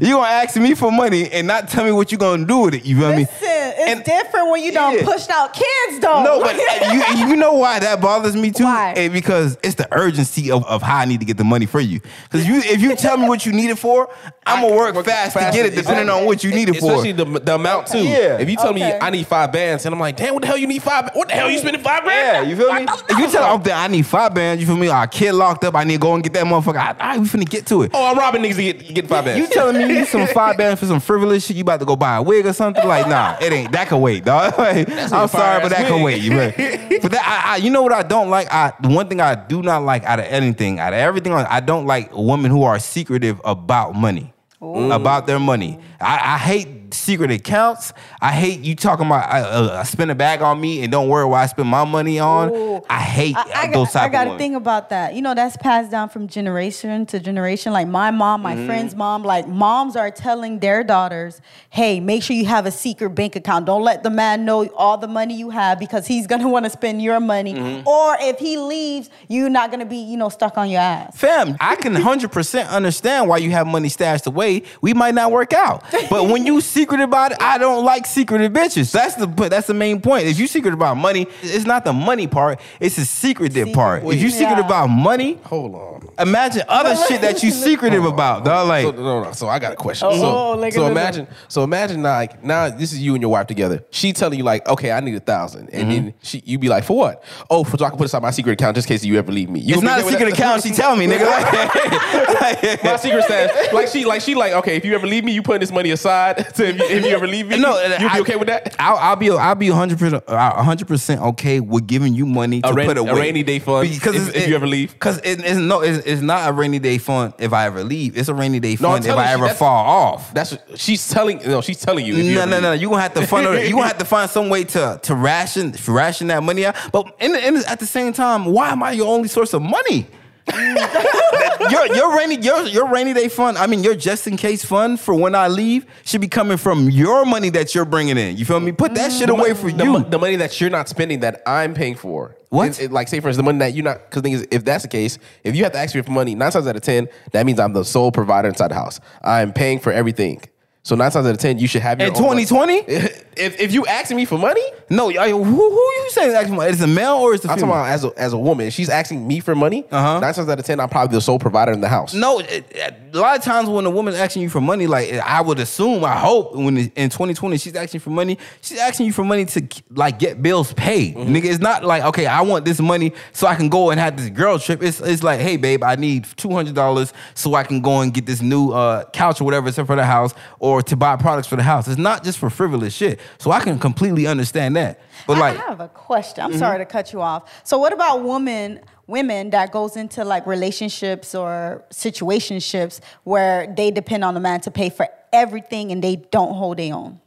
[0.00, 2.74] you gonna ask me for money and not tell me what you gonna do with
[2.74, 2.84] it.
[2.84, 3.22] You feel me?
[3.26, 5.04] Listen, it's And- different when you don't Yeah.
[5.04, 6.22] pushed out kids, though.
[6.22, 8.64] No, but uh, you, you know why that bothers me too?
[8.64, 8.94] Why?
[8.96, 11.80] Eh, because it's the urgency of, of how I need to get the money for
[11.80, 12.00] you.
[12.30, 14.08] Because you, if you tell me what you need it for,
[14.46, 16.92] I'm gonna work, fast, to get it, depending on what you need it for.
[16.92, 17.98] Especially the, the amount too.
[18.02, 18.38] Yeah.
[18.38, 20.56] If you tell me I need five bands, and I'm like, damn, what the hell
[20.56, 21.10] you need five?
[21.14, 22.50] What the hell you spending five Yeah, grand?
[22.50, 22.86] you feel me?
[23.10, 24.88] If you tell me, I need five bands, you feel me?
[24.88, 26.78] Our kid locked up, I need to go and get that motherfucker.
[26.78, 27.90] All right, we finna get to it.
[27.94, 29.38] Oh, I'm robbing niggas to get, get five bands.
[29.40, 31.56] You telling me you need some five bands for some frivolous shit?
[31.56, 32.86] You about to go buy a wig or something?
[32.86, 33.72] Like, nah, it ain't.
[33.72, 34.54] That can wait, dog.
[34.68, 36.22] Like, I'm sorry, but that can wait.
[36.22, 36.54] You right.
[37.02, 38.48] But that, I, I, you know what I don't like?
[38.50, 41.60] I the one thing I do not like out of anything, out of everything, I
[41.60, 45.78] don't like women who are secretive about money, about their money.
[46.00, 47.92] I, I hate secret accounts.
[48.20, 51.24] I hate you talking about I, uh, spend a bag on me and don't worry
[51.24, 52.50] what I spend my money on.
[52.50, 52.82] Ooh.
[52.88, 55.14] I hate I, I, those got, I got to think about that.
[55.14, 57.72] You know, that's passed down from generation to generation.
[57.72, 58.42] Like my mom, Mm-hmm.
[58.60, 62.70] my friend's mom, like moms are telling their daughters, hey, make sure you have a
[62.70, 63.66] secret bank account.
[63.66, 66.64] Don't let the man know all the money you have because he's going to want
[66.66, 67.54] to spend your money.
[67.54, 67.88] Mm-hmm.
[67.88, 71.16] Or if he leaves, you're not going to be, you know, stuck on your ass.
[71.18, 74.62] Fam, I can 100% understand why you have money stashed away.
[74.80, 75.84] We might not work out.
[76.10, 78.92] But when you secret about it, I don't like secretive bitches.
[78.92, 80.26] That's the that's the main point.
[80.26, 84.04] If you secret about money, it's not the money part, it's the secretive part.
[84.04, 84.66] If you secret Yeah.
[84.66, 86.08] about money, Hold on.
[86.18, 88.68] imagine other shit that you secretive about, dog.
[88.68, 89.32] Like So, no, no.
[89.32, 90.08] So I got a question.
[90.10, 93.22] Oh, so, oh, like so a- imagine, so imagine like now this is you and
[93.22, 93.84] your wife together.
[93.90, 95.90] She telling you like, okay, I need a thousand, and mm-hmm.
[95.90, 97.24] then she you be like, for what?
[97.50, 99.18] Oh, for so I can put this on my secret account just in case you
[99.18, 99.60] ever leave me.
[99.60, 100.32] You it's not a secret that?
[100.38, 100.62] account.
[100.62, 101.26] She tell me, nigga.
[102.38, 103.72] Like, my secret stash.
[103.72, 104.76] Like she, like she, like okay.
[104.76, 106.54] If you ever leave me, you putting this money aside.
[106.54, 108.76] To if, you, if you ever leave me, No, you'll be I- okay with that.
[108.78, 112.68] I'll, I'll be I'll be 100 percent 100 percent okay with giving you money to
[112.68, 114.92] A rain- put a rainy day fund if- if you ever leave?
[114.92, 118.16] Because it, it's no, it's, it's not a rainy day fund if I ever leave.
[118.16, 120.32] It's a rainy day No, fund if I ever fall off.
[120.34, 121.38] That's she's telling.
[121.46, 122.14] No, she's telling you.
[122.16, 122.62] you No, no, leave.
[122.62, 122.72] no.
[122.72, 125.74] You gonna have to find you gonna have to find some way to to ration
[125.86, 126.76] ration that money out.
[126.92, 130.06] But in, in, at the same time, why am I your only source of money?
[131.70, 133.58] your your rainy your your rainy day fund.
[133.58, 136.90] I mean, your just in case fund for when I leave should be coming from
[136.90, 138.36] your money that you're bringing in.
[138.36, 138.72] You feel me?
[138.72, 139.18] Put that mm.
[139.18, 139.92] shit away for the, you.
[139.92, 142.36] mo- the money that you're not spending that I'm paying for.
[142.50, 142.68] What?
[142.68, 143.98] It- it- like say for instance, the money that you're not.
[144.08, 146.10] Because the thing is, if that's the case, if you have to ask me for
[146.12, 149.00] money, nine times out of ten, that means I'm the sole provider inside the house.
[149.22, 150.42] I'm paying for everything.
[150.88, 152.46] So nine times out of ten, you should have your In own money.
[152.46, 153.18] 2020?
[153.38, 156.34] If if you asking me for money, No, I- who who you saying?
[156.34, 157.74] actually- Is it a male or is it I'm female?
[157.74, 158.70] talking about as a, as a woman.
[158.70, 159.84] She's asking me for money.
[159.92, 160.18] Uh-huh.
[160.18, 162.14] Nine times out of ten, I'm probably the sole provider in the house.
[162.14, 165.12] No, it, it- a lot of times when a woman's asking you for money, like
[165.12, 169.12] I would assume, I hope, when in 2020 she's asking for money, she's asking you
[169.12, 171.16] for money to like get bills paid.
[171.16, 171.34] Mm-hmm.
[171.34, 174.16] Nigga, it's not like okay, I want this money so I can go and have
[174.16, 174.82] this girl trip.
[174.82, 178.12] It's it's like, hey babe, I need two hundred dollars so I can go and
[178.12, 181.48] get this new uh, couch or whatever it's for the house or to buy products
[181.48, 181.88] for the house.
[181.88, 183.20] It's not just for frivolous shit.
[183.38, 185.00] So I can completely understand that.
[185.26, 186.44] But I- like, I have a question.
[186.44, 186.52] Mm-hmm.
[186.54, 187.62] I'm sorry to cut you off.
[187.64, 194.22] So what about women women that goes into like relationships or situationships where they depend
[194.24, 197.20] on the man to pay for everything and they don't hold their own?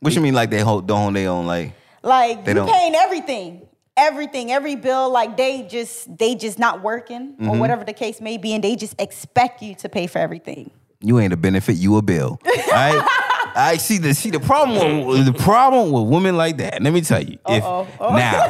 [0.00, 1.72] what you mean like they hold don't hold their own like?
[2.02, 2.68] Like They you don't.
[2.68, 3.62] paying everything.
[3.96, 7.48] Everything, every bill, like they just they just not working Mm-hmm.
[7.50, 10.70] or whatever the case may be, and they just expect you to pay for everything.
[11.00, 12.40] You ain't a benefit, you a bill.
[12.46, 16.82] I see the see the problem with the problem with women like that.
[16.82, 17.38] Let me tell you.
[17.46, 18.48] If Oh, now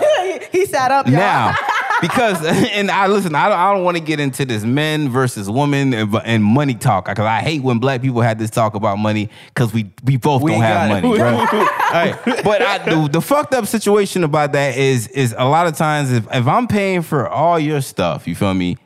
[0.53, 1.17] he sat up, y'all.
[1.17, 1.57] now
[2.03, 5.49] because and I listen, I don't, I don't want to get into this men versus
[5.49, 8.99] women and, and money talk because I hate when black people had this talk about
[8.99, 11.03] money because we we both We don't have it.
[11.03, 11.47] money, bro.
[12.43, 16.13] But I, the, the fucked up situation about that is is a lot of times
[16.13, 18.77] if if I'm paying for all your stuff, you feel me,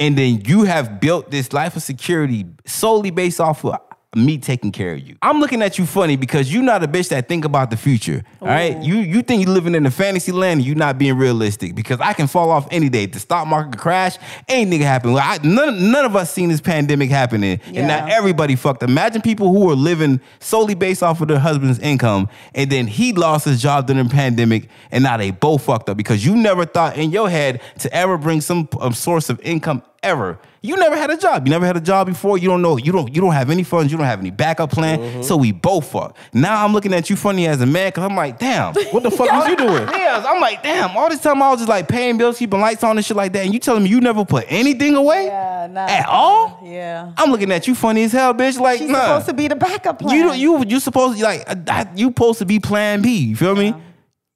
[0.00, 3.78] and then you have built this life of security solely based off of
[4.16, 5.16] me taking care of you.
[5.22, 8.22] I'm looking at you funny because you're not a bitch that think about the future.
[8.40, 11.16] All right, you you think you're living in a fantasy land and you're not being
[11.16, 13.06] realistic because I can fall off any day.
[13.06, 14.16] The stock market could crash,
[14.48, 15.16] ain't nigga happen.
[15.16, 18.82] I, none none of us seen this pandemic happening, and now everybody fucked.
[18.82, 23.12] Imagine people who are living solely based off of their husband's income, and then he
[23.12, 26.64] lost his job during the pandemic, and now they both fucked up because you never
[26.64, 30.38] thought in your head to ever bring some um, source of income ever.
[30.62, 31.46] You never had a job.
[31.46, 32.38] You never had a job before.
[32.38, 32.78] You don't know.
[32.78, 33.14] You don't.
[33.14, 33.92] You don't have any funds.
[33.92, 34.98] You don't have any backup plan.
[34.98, 35.22] Mm-hmm.
[35.22, 36.16] So we both fuck.
[36.32, 38.72] Now I'm looking at you funny as a man because I'm like, damn.
[38.74, 39.86] What the fuck was you doing?
[39.88, 40.96] Yeah, I'm like, damn.
[40.96, 43.32] All this time I was just like paying bills, keeping lights on and shit like
[43.34, 46.60] that, and you telling me you never put anything away Yeah, nah, at all?
[46.64, 47.12] Yeah.
[47.18, 48.58] I'm looking at you funny as hell, bitch.
[48.58, 49.00] Like, She's nah.
[49.02, 50.16] supposed to be the backup plan.
[50.16, 53.10] You you you supposed to like uh, that- you supposed to be Plan B.
[53.18, 53.74] You feel me?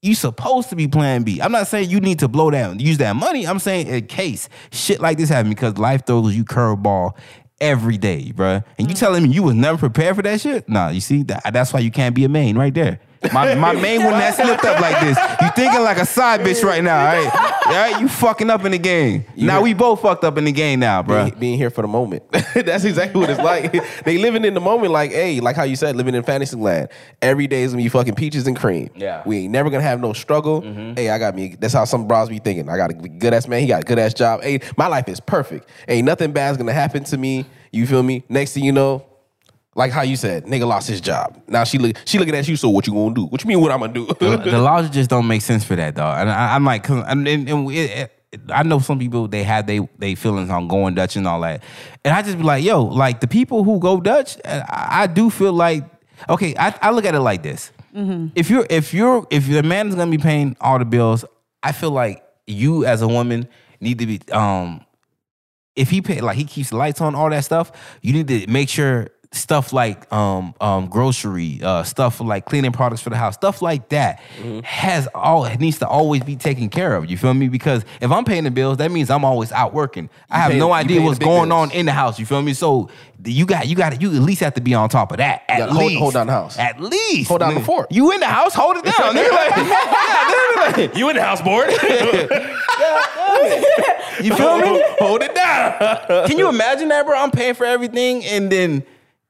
[0.01, 1.41] You supposed to be Plan B.
[1.41, 3.47] I'm not saying you need to blow down, use that money.
[3.47, 7.17] I'm saying in case shit like this happen because life throws you curveball
[7.61, 8.65] every day, bruh.
[8.79, 8.99] And you mm.
[8.99, 10.69] telling me you was never prepared for that shit?
[10.69, 13.01] Nah, you see that that's why you can't be a main right there.
[13.33, 15.19] My my main wouldn't have slipped up like this.
[15.43, 17.59] You thinking like a side bitch right now, all right?
[17.67, 19.25] All right, you fucking up in the game.
[19.37, 21.25] now we both fucked up in the game now, bro.
[21.25, 22.23] being, being here for the moment.
[22.55, 23.73] That's exactly what it's like.
[24.05, 26.89] they living in the moment, like, hey, like how you said, living in fantasy land.
[27.21, 28.91] Every day is gonna be fucking peaches and cream.
[28.95, 29.23] Yeah.
[29.27, 30.63] we ain't never gonna have no struggle.
[30.63, 30.95] Mm-hmm.
[30.95, 31.57] Hey, I got me.
[31.59, 32.69] That's how some bros be thinking.
[32.69, 33.61] I got a good ass man.
[33.61, 34.43] He got a good ass job.
[34.43, 35.69] Hey, my life is perfect.
[35.89, 37.45] Ain't nothing bad's gonna happen to me.
[37.71, 38.25] You feel me?
[38.29, 39.05] Next thing you know.
[39.79, 41.41] Like how you said, nigga lost his job.
[41.47, 42.57] Now she look, she looking at you.
[42.57, 43.27] So what you gonna do?
[43.27, 43.61] What you mean?
[43.61, 44.07] What I'm gonna do?
[44.07, 46.19] the logic just don't make sense for that, dog.
[46.21, 48.13] And I, I'm like, cause, and, and, and it, it-
[48.53, 51.63] I know some people they have they they feelings on going Dutch and all that,
[52.05, 55.31] and I just be like, yo, like the people who go Dutch, I, I do
[55.31, 55.85] feel like
[56.29, 57.73] okay, I, I look at it like this.
[57.97, 58.27] Mm-hmm.
[58.35, 61.25] If you're if you're if the man is gonna be paying all the bills,
[61.63, 63.49] I feel like you as a woman
[63.81, 64.85] need to be um
[65.75, 67.71] if he pay like he keeps the lights on, all that stuff,
[68.03, 73.03] you need to make sure stuff like um um grocery, uh stuff like cleaning products
[73.03, 74.61] for the house, stuff like that Mm-hmm.
[74.61, 77.11] has all it needs to always be taken care of.
[77.11, 77.49] You feel me?
[77.49, 80.09] Because if I'm paying the bills, that means I'm always out working.
[80.31, 81.71] I have paying- no idea what's going bills.
[81.71, 82.19] on in the house.
[82.19, 82.55] You feel me?
[82.55, 82.89] So
[83.25, 85.43] you got you got you at least have to be on top of that.
[85.49, 86.59] At gotta hold- least hold down the house.
[86.59, 87.93] At least Hold down the fort.
[87.93, 88.55] You in the house?
[88.55, 89.15] Hold it down.
[89.15, 89.29] nigga.
[90.59, 91.69] Like, yeah, like, You in the house board?
[94.23, 94.83] you feel me?
[94.99, 96.27] Hold it down.
[96.27, 97.17] Can you imagine that, bro?
[97.19, 98.85] I'm paying for everything, and then,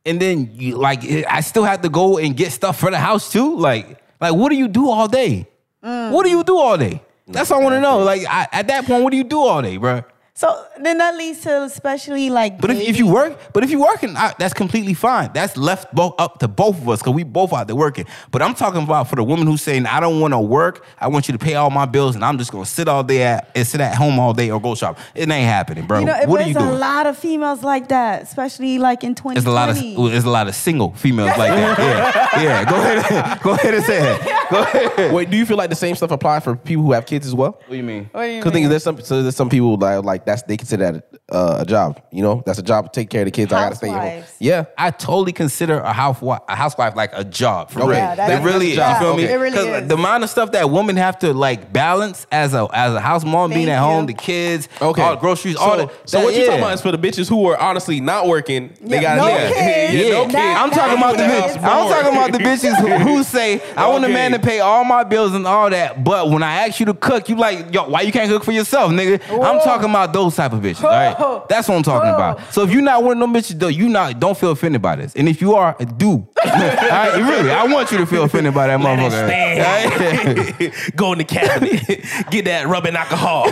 [0.05, 3.31] and then, you, like, I still have to go and get stuff for the house
[3.31, 3.57] too.
[3.57, 5.47] Like, like, what do you do all day?
[5.81, 7.03] What do you do all day?
[7.29, 7.33] Mm.
[7.33, 7.99] That's all I want to know.
[8.01, 10.03] Like, I, at that point, what do you do all day, bro?
[10.39, 12.61] So then that leads to especially like.
[12.61, 15.33] But if, if you work, but if you're working, I, that's completely fine.
[15.35, 18.07] That's left both up to both of us because we both out there working.
[18.31, 20.87] But I'm talking about for the woman who's saying, I don't want to work.
[21.01, 23.25] I want you to pay all my bills, and I'm just gonna sit all day
[23.25, 25.01] at and sit at home all day or go shop.
[25.13, 25.99] It ain't happening, bro.
[25.99, 26.67] you know, what are you doing?
[26.67, 29.35] a lot of females like that, especially like in 2020.
[29.35, 32.29] There's a lot of there's a lot of single females like that.
[32.39, 32.71] Yeah, yeah.
[32.71, 34.38] Go ahead, go ahead and say it.
[34.51, 35.13] Go ahead.
[35.15, 37.35] Wait, do you feel like the same stuff applies for people who have kids as
[37.35, 37.53] well?
[37.53, 38.09] What do you mean?
[38.13, 40.93] What do you Because there's some so there's some people that like that's they consider
[40.93, 42.01] that uh, a job.
[42.11, 43.53] You know, that's a job to take care of the kids.
[43.53, 44.25] I gotta stay at home.
[44.39, 44.65] Yeah.
[44.79, 47.89] I totally consider a housewife a housewife like a job for Okay.
[47.91, 47.99] real.
[47.99, 48.77] Yeah, that it is- really is.
[48.79, 49.17] that's a You job.
[49.17, 49.25] feel me?
[49.25, 49.33] Okay.
[49.33, 49.89] It really 'Cause is.
[49.89, 53.25] the amount of stuff that women have to like balance as a as a house
[53.25, 55.03] mom being Thank at home, the kids, Okay.
[55.03, 56.47] all the groceries, so, all the So that- what you yeah.
[56.47, 58.71] talking about is for the bitches who are honestly not working.
[58.81, 59.49] They Yeah, got no yeah.
[59.51, 59.95] kids.
[59.95, 60.35] Yeah, no kids.
[60.37, 61.57] I'm talking about the bitches.
[61.57, 64.83] I'm talking about the bitches who, who say I want a man to pay all
[64.85, 67.89] my bills and all that, but when I ask you to cook, you like, yo,
[67.89, 69.21] why you can't cook for yourself, nigga?
[69.31, 70.83] I'm talking about those type of bitches.
[70.85, 71.18] All Whoa.
[71.19, 72.15] Right, that's what I'm talking Whoa.
[72.15, 72.53] about.
[72.53, 74.97] So if you're not one of them bitches, though, you not don't feel offended by
[74.97, 76.09] this, and if you are, do.
[76.45, 80.69] all right, really, I want you to feel offended by that Let it motherfucker.
[80.69, 80.93] stand.
[80.97, 81.87] Go in the cabinet,
[82.31, 83.51] get that rubbing alcohol,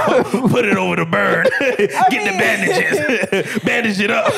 [0.49, 4.33] put it over the burn, get the bandages, bandage it up.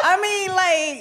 [0.00, 0.54] I mean,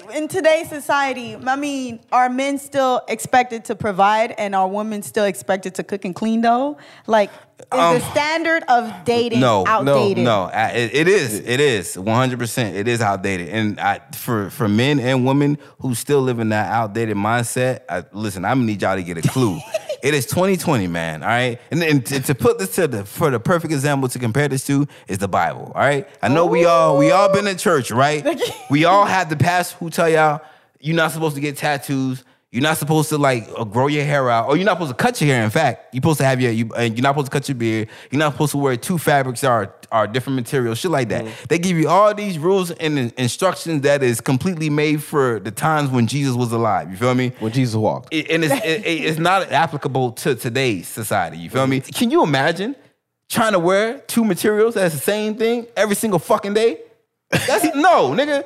[0.07, 5.01] like in today's society, I mean, are men still expected to provide and are women
[5.01, 6.77] still expected to cook and clean though?
[7.05, 10.23] Like, is the standard of dating Um, no, outdated?
[10.23, 11.39] No, no, I- it, it is.
[11.39, 12.39] It is 100.
[12.39, 16.49] percent It is outdated, and I, for for men and women who still live in
[16.49, 19.59] that outdated mindset, I, listen, I'm gonna need y'all to get a clue.
[20.03, 21.23] it is 2020, man.
[21.23, 24.19] All right, and, and to, to put this to the for the perfect example to
[24.19, 25.71] compare this to is the Bible.
[25.75, 28.25] All right, I know we all we all been in church, right?
[28.69, 30.41] we all had the pastor who tell y'all
[30.79, 32.23] you're not supposed to get tattoos.
[32.51, 35.03] You're not supposed to like uh, grow your hair out, or you're not supposed to
[35.03, 35.43] cut your hair.
[35.43, 37.55] In fact, you're supposed to have your, you, and you're not supposed to cut your
[37.55, 37.89] beard.
[38.09, 41.25] You're not supposed to wear two fabrics that are are different materials, shit like that.
[41.49, 45.89] They give you all these rules and instructions that is completely made for the times
[45.89, 46.89] when Jesus was alive.
[46.89, 47.33] You feel me?
[47.39, 48.13] When Jesus walked.
[48.13, 51.37] It- and it's it, it- it's not applicable to today's society.
[51.37, 51.81] You feel me?
[51.81, 52.75] Can you imagine
[53.29, 56.79] trying to wear two materials that's the same thing every single fucking day?
[57.29, 58.45] That's no, nigga.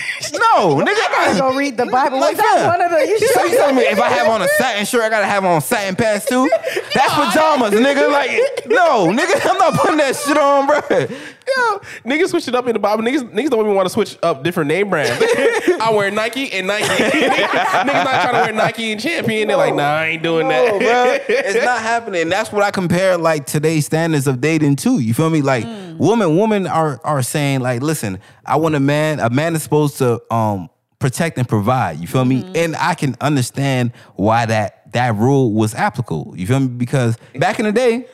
[0.32, 0.88] No, nigga.
[0.88, 2.20] I gotta go read the Bible.
[2.20, 2.78] Like Was that that.
[2.78, 3.06] one of the?
[3.06, 3.46] You So sure?
[3.48, 5.96] you telling me if I have on a satin shirt, I gotta have on satin
[5.96, 6.48] pants too?
[6.94, 8.10] That's pajamas, nigga.
[8.10, 8.30] Like,
[8.66, 10.80] no, nigga, I'm not putting that shit on, bro.
[10.90, 13.02] Yo, niggas switch it up in the Bible.
[13.02, 15.10] Niggas, niggas don't even want to switch up different name brands.
[15.80, 16.84] I wear Nike and Nike.
[16.86, 19.48] niggas not trying to wear Nike and Champion.
[19.48, 21.26] They're like, nah, I ain't doing No, that.
[21.26, 21.36] bro.
[21.36, 22.22] It's not happening.
[22.22, 24.98] And that's what I compare like today's standards of dating to.
[25.00, 25.42] You feel me?
[25.42, 25.96] Like mm.
[25.96, 29.18] women, women are are saying like, listen, I want a man.
[29.20, 31.98] A man is supposed to um protect and provide.
[31.98, 32.42] You feel me?
[32.42, 32.56] Mm-hmm.
[32.56, 36.34] And I can understand why that that rule was applicable.
[36.36, 36.68] You feel me?
[36.68, 38.06] Because back in the day.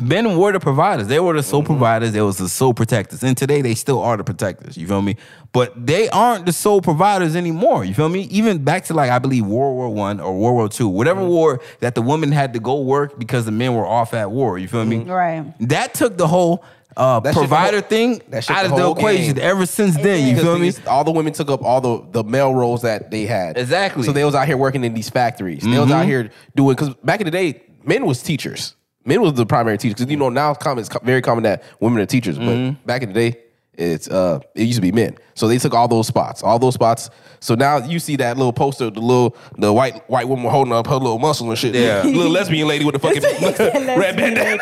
[0.00, 1.08] Men were the providers.
[1.08, 1.72] They were the sole mm-hmm.
[1.72, 2.12] providers.
[2.12, 3.24] They was the sole protectors.
[3.24, 4.76] And today they still are the protectors.
[4.76, 5.16] You feel me?
[5.50, 7.84] But they aren't the sole providers anymore.
[7.84, 8.20] You feel me?
[8.30, 11.30] Even back to like I believe World War One or World War Two, whatever mm-hmm.
[11.30, 14.56] war that the women had to go work because the men were off at war.
[14.56, 14.98] You feel me?
[14.98, 15.52] Right.
[15.68, 16.62] That took the whole
[16.98, 19.34] uh, That provider whole- thing that out the of the equation.
[19.36, 19.44] game.
[19.44, 20.88] Ever since then, you Because feel me?
[20.90, 23.56] all the women took up all the, the male roles that they had.
[23.56, 24.02] Exactly.
[24.02, 25.62] So they was out here working in these factories.
[25.62, 28.74] They was out here doing because back in the day, men was teachers.
[29.04, 29.94] Men was the primary teachers.
[29.94, 33.02] Because you know now it's, common, it's very common that women are teachers, but back
[33.02, 33.38] in the day,
[33.78, 35.16] it's uh it used to be men.
[35.34, 37.10] So they took all those spots, all those spots.
[37.40, 40.86] So now you see that little poster, the little the white white woman holding up
[40.88, 41.74] her little muscle and shit.
[41.74, 42.02] Yeah.
[42.04, 43.22] little lesbian lady with the fucking
[43.86, 44.58] red bandana.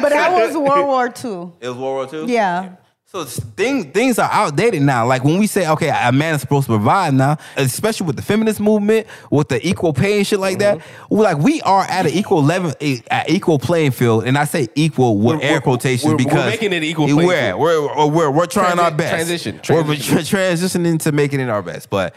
[0.00, 1.52] but that was World War II.
[1.60, 2.32] It was World War Two.
[2.32, 2.76] Yeah.
[3.12, 5.04] So things things are outdated now.
[5.04, 8.22] Like when we say, okay, a man is supposed to provide now, especially with the
[8.22, 10.78] feminist movement, with the equal pay and shit like that.
[10.78, 11.14] Mm-hmm.
[11.16, 14.44] We're like we are at an equal level, a, a equal playing field, and I
[14.44, 17.48] say equal with We're- air we're- quotations we're- we're because making it equal playing we're,
[17.48, 17.60] field.
[17.60, 19.12] We're, we're, we're, we're trying our best.
[19.12, 20.14] transition, We're transition.
[20.24, 22.14] tra- transitioning to making it our best, but.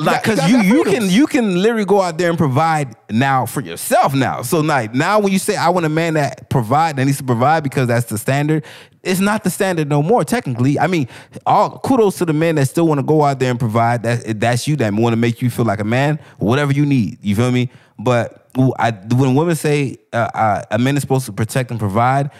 [0.00, 1.08] Like because you you you freedoms.
[1.08, 4.42] can you can literally go out there and provide now for yourself now.
[4.42, 7.24] So like now when you say I want a man that provide that needs to
[7.24, 8.64] provide because that's the standard,
[9.02, 10.24] it's not the standard no more.
[10.24, 11.08] Technically, I mean,
[11.46, 14.02] all kudos to the men that still want to go out there and provide.
[14.02, 17.18] That that's you that want to make you feel like a man, whatever you need.
[17.22, 17.70] You feel me?
[17.98, 22.30] But I, when women say uh, uh, a man is supposed to protect and provide,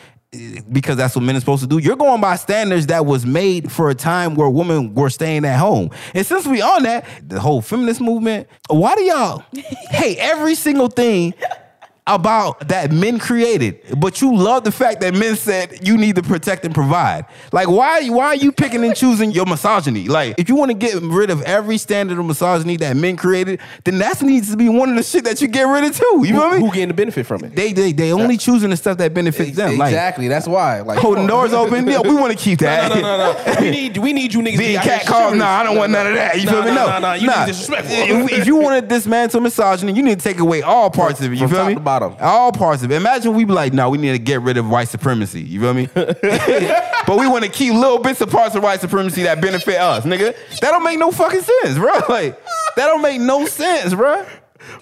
[0.71, 1.79] because that's what men are supposed to do.
[1.79, 5.59] You're going by standards that was made for a time where women were staying at
[5.59, 5.91] home.
[6.15, 9.43] And since we on that, the whole feminist movement, why do y'all
[9.91, 11.35] hate every single thing
[12.15, 16.23] about that men created, but you love the fact that men said you need to
[16.23, 17.27] protect and provide.
[17.53, 18.09] Like, why?
[18.09, 20.09] Why are you picking and choosing your misogyny?
[20.09, 23.61] Like, if you want to get rid of every standard of misogyny that men created,
[23.85, 26.25] then that needs to be one of the shit that you get rid of too.
[26.27, 26.61] You feel Who, me?
[26.61, 27.55] who getting the benefit from it?
[27.55, 29.79] They they they only choosing the stuff that benefits them.
[29.79, 30.29] Like exactly.
[30.29, 30.81] That's why.
[30.81, 31.87] Like holding doors open.
[31.87, 32.89] Yeah, we want to keep that.
[32.89, 33.61] No, no, no, no.
[33.61, 34.59] we need we need you niggas.
[34.59, 35.39] Being cat shooting.
[35.39, 36.41] nah, I don't want none of that.
[36.41, 36.71] You feel me?
[36.71, 37.47] No, nah, nah, you nah.
[37.47, 37.95] disrespectful.
[37.95, 41.33] If, if you want to dismantle misogyny, you need to take away all parts of
[41.33, 41.39] it.
[41.39, 41.75] You feel me?
[42.03, 42.95] All parts of it.
[42.95, 45.41] Imagine we be like, no, we need to get rid of white supremacy.
[45.43, 45.89] You feel me?
[45.95, 50.05] but we want to keep little bits of parts of white supremacy that benefit us,
[50.05, 50.35] nigga.
[50.61, 51.93] That don't make no fucking sense, bro.
[52.11, 52.41] Like
[52.77, 54.27] that don't make no sense, bro.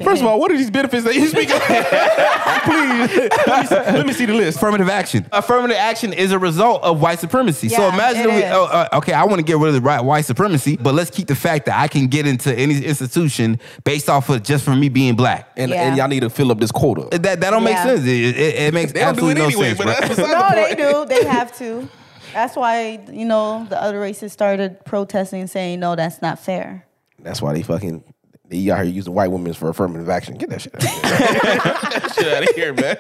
[0.03, 1.61] First of all, what are these benefits that you speak of?
[2.65, 4.59] Please, let me, see, let me see the list.
[4.59, 5.27] Affirmative action.
[5.33, 7.69] Affirmative action is a result of white supremacy.
[7.69, 8.53] so Yeah, imagine, it if we, is.
[8.53, 11.11] oh, uh, okay, I want to get rid of the right white supremacy, but let's
[11.11, 14.81] keep the fact that I can get into any institution based off of just from
[14.81, 15.51] me being black.
[15.57, 15.83] And, Yeah.
[15.89, 17.09] and y'all need to fill up this quota.
[17.19, 17.85] That that don't make Yeah.
[17.85, 18.01] sense.
[18.03, 19.93] It, it, it makes They don't do it absolutely anyway, no sense, but bro.
[19.95, 21.23] that's beside No, the they do.
[21.23, 21.89] They have to.
[22.33, 26.85] That's why you know the other races started protesting and saying, "No, that's not fair."
[27.21, 28.05] That's why they fucking
[28.49, 30.37] they out here using white women for affirmative action.
[30.37, 31.01] Get that shit out of here.
[31.03, 32.97] That shit out of here, man.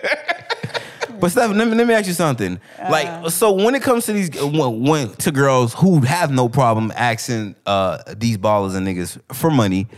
[1.20, 2.60] But Steph, let me, let me ask you something.
[2.78, 6.92] like, so when it comes to these, when, when to girls who have no problem
[6.94, 9.88] asking uh, these ballers and niggas for money,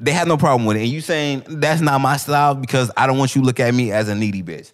[0.00, 0.80] they have no problem with it.
[0.80, 3.74] And you saying that's not my style because I don't want you to look at
[3.74, 4.72] me as a needy bitch.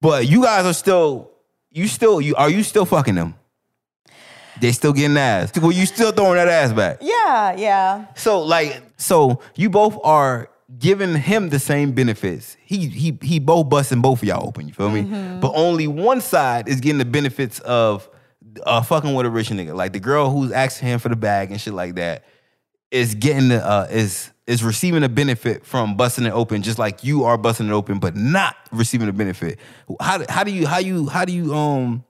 [0.00, 1.30] But you guys are still,
[1.70, 3.34] you still, you are you still fucking them?
[4.60, 5.52] They still getting ass.
[5.56, 6.98] Well, you still throwing that ass back.
[7.00, 8.06] Yeah, yeah.
[8.14, 12.56] So like, so you both are giving him the same benefits.
[12.64, 14.66] He he he both busting both of y'all open.
[14.68, 15.02] You feel me?
[15.40, 18.08] But only one side is getting the benefits of
[18.64, 19.74] uh, fucking with a rich nigga.
[19.74, 22.24] Like the girl who's asking him for the bag and shit like that
[22.90, 27.02] is getting the uh, is is receiving a benefit from busting it open, just like
[27.02, 29.58] you are busting it open, but not receiving a benefit.
[30.00, 32.04] How how do you how you how do you um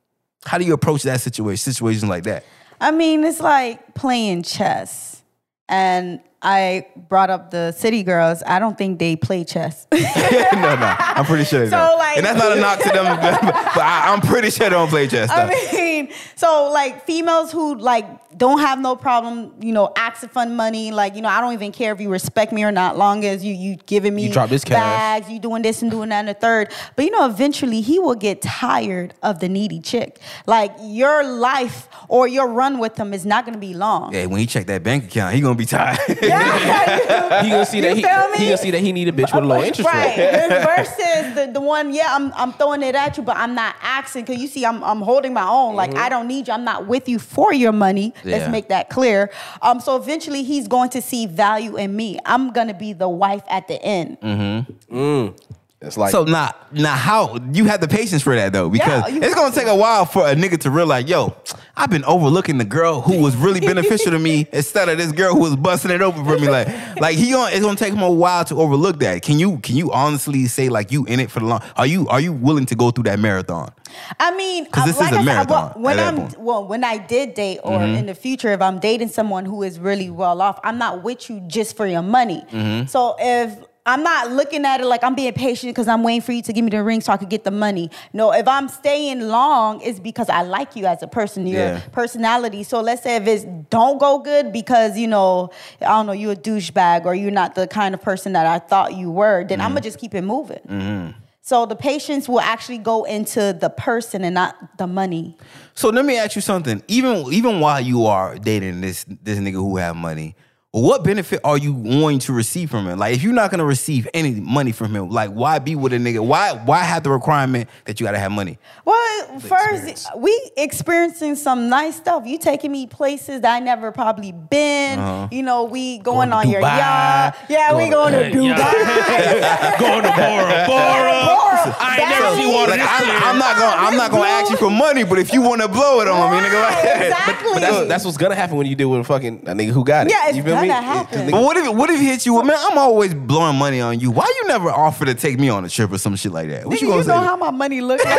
[0.45, 2.45] how do you approach that situation situation like that?
[2.81, 5.23] I mean, it's like playing chess.
[5.69, 8.41] And I brought up the city girls.
[8.47, 9.87] I don't think they play chess.
[9.93, 11.99] no, no, I'm pretty sure they So, don't.
[11.99, 13.45] like- and that's not a knock to them, but
[13.83, 15.29] I, I'm pretty sure they don't play chess.
[15.29, 18.07] I mean, so like females who like
[18.39, 20.93] don't have no problem, you know, asking fund money.
[20.93, 23.45] Like, you know, I don't even care if you respect me or not, long as
[23.45, 24.77] you you giving me You drop this cash.
[24.77, 26.71] bags, you doing this and doing that and the third.
[26.95, 30.21] But you know, eventually he will get tired of the needy chick.
[30.47, 34.15] Like your life or your run with him is not gonna be long.
[34.15, 35.99] Yeah, when he check that bank account, he gonna be tired.
[36.23, 36.36] Yeah.
[37.43, 39.45] He gonna see that You he, he gonna see that he need a bitch with
[39.45, 40.17] a low interest right.
[40.17, 40.49] rate.
[40.49, 44.25] Versus the, the one, yeah, I'm I'm throwing it at you, but I'm not asking
[44.25, 45.75] because you see, I'm I'm holding my own.
[45.75, 45.99] Like mm-hmm.
[45.99, 46.55] I don't need you.
[46.55, 48.15] I'm not with you for your money.
[48.25, 48.39] Yeah.
[48.39, 49.31] Let's make that clear.
[49.63, 52.19] Um, so eventually he's going to see value in me.
[52.25, 54.21] I'm gonna be the wife at the end.
[54.21, 54.97] Mm-hmm.
[54.97, 55.56] Mm.
[55.83, 58.71] It's like so now, now how you have the patience for that though?
[58.71, 61.37] Because Yeah, it's gonna take a while for a nigga to realize, yo,
[61.77, 65.35] I've been overlooking the girl who was really beneficial to me instead of this girl
[65.35, 66.49] who was busting it open for me.
[66.49, 69.21] Like, like he gonna, it's gonna take him a while to overlook that.
[69.21, 71.63] Can you can you honestly say like you in it for the long?
[71.77, 73.71] Are you are you willing to go through that marathon?
[74.19, 76.31] I mean because this is like a I said, marathon well, when I'm point.
[76.31, 76.43] Mm-hmm.
[76.43, 79.79] well, when I did date, or in the future, if I'm dating someone who is
[79.79, 82.47] really well off, I'm not with you just for your money.
[82.51, 82.87] Mm-hmm.
[82.87, 86.33] So if I'm not looking at it like I'm being patient because I'm waiting for
[86.33, 87.89] you to give me the ring so I could get the money.
[88.13, 91.81] No, if I'm staying long, it's because I like you as a person, your Yeah.
[91.93, 92.65] personality.
[92.65, 96.33] So let's say if it's don't go good because you know I don't know you're
[96.33, 99.61] a douchebag or you're not the kind of person that I thought you were, then
[99.61, 99.85] I'm gonna mm-hmm.
[99.85, 100.61] just keep it moving.
[100.69, 101.21] Mm-hmm.
[101.43, 105.37] So the patience will actually go into the person and not the money.
[105.75, 106.83] So let me ask you something.
[106.89, 110.35] Even even while you are dating this this nigga who have money,
[110.83, 112.99] what benefit are you going to receive from him?
[112.99, 115.97] Like if you're not gonna receive any money from him, like why be with a
[115.97, 116.25] nigga?
[116.25, 118.59] Why why have the requirement that you gotta have money?
[118.85, 120.07] Well, first experience.
[120.17, 122.27] we experiencing some nice stuff.
[122.27, 124.99] You taking me places that I never probably been.
[124.99, 125.29] Uh-huh.
[125.33, 126.79] You know, we going, Going to on your Dubai.
[126.79, 127.37] yacht.
[127.49, 128.37] Yeah, we going to Dubai.
[129.79, 131.37] going to Bora Bora.
[131.81, 134.57] I ain't never That seen one Like I'm, not gonna I'm not gonna ask you
[134.57, 137.51] for money, but if you want to blow it on me, nigga, like Right, exactly.
[137.55, 139.85] But that's, that's what's gonna happen when you deal with a fucking a nigga who
[139.85, 140.13] got it.
[140.13, 140.31] Yeah,
[140.71, 141.31] it's you feel gonna me, that 'cause happen?
[141.31, 142.57] But what if what if he hit you with man?
[142.59, 144.11] I'm always blowing money on you.
[144.11, 146.67] Why you never offer to take me on a trip or some shit like that?
[146.67, 147.09] What Nigga, you you, gonna say?
[147.11, 148.19] know how my money look like?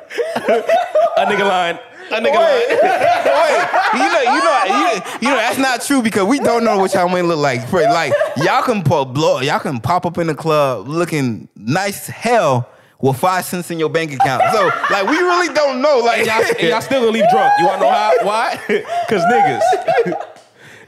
[0.00, 1.78] a nigga line.
[2.10, 2.62] A nigga line.
[2.70, 6.78] Wait, you know, you know, you, you know that's not true because we don't know
[6.78, 7.68] what y'all money look like.
[7.68, 12.08] For- Like y'all can put blow, y'all can pop up in the club looking nice
[12.08, 12.68] as hell
[13.00, 14.42] with five cents in your bank account.
[14.52, 15.98] So like we really don't know.
[15.98, 17.52] Like And y'all, and y'all still gonna leave drunk.
[17.58, 18.12] You wanna know how?
[18.22, 18.56] Why?
[19.08, 19.60] Cause niggas.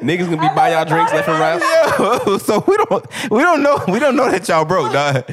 [0.00, 1.60] niggas gonna be buy y'all drinks left and right.
[1.98, 5.24] Yo, so we don't we don't know we don't know that y'all broke, dog.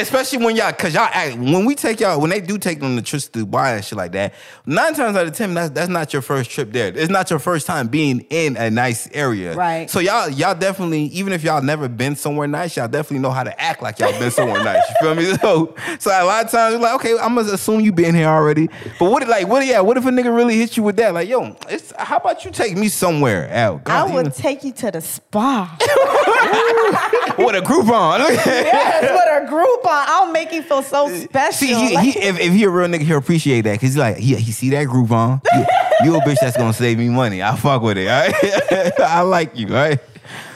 [0.00, 2.96] Especially when y'all, cause y'all act when we take y'all when they do take them
[2.96, 4.34] to trips to Dubai and shit like that.
[4.66, 6.88] Nine times out of ten, that's that's not your first trip there.
[6.94, 9.90] It's not your first time being in a nice area, Right.
[9.90, 13.44] So y'all y'all definitely even if y'all never been somewhere nice, y'all definitely know how
[13.44, 14.82] to act like y'all been somewhere nice.
[14.88, 15.28] You feel me?
[15.38, 18.28] So so a lot of times we're like, okay, I'm gonna assume you been here
[18.28, 18.68] already.
[18.98, 19.80] But what if, like what yeah?
[19.80, 21.14] What if a nigga really hit you with that?
[21.14, 23.82] Like yo, it's how about you take me somewhere out?
[23.86, 25.76] I would take you to the spa.
[27.38, 28.18] with a Groupon.
[28.28, 30.04] yes, with a Groupon.
[30.08, 31.52] I'll make you feel so special.
[31.66, 33.96] See, he, Like- he, if, if he a real nigga, he'll appreciate that because he's
[33.96, 35.42] like, he, he see that Groupon.
[36.00, 37.42] You, you a bitch that's gonna save me money.
[37.42, 38.06] I fuck with it.
[38.06, 39.00] All right?
[39.00, 39.66] I like you.
[39.66, 39.98] Right?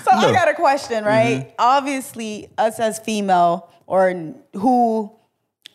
[0.05, 1.41] So I got a question, right?
[1.41, 1.55] Mm-hmm.
[1.59, 5.11] Obviously, us as female or who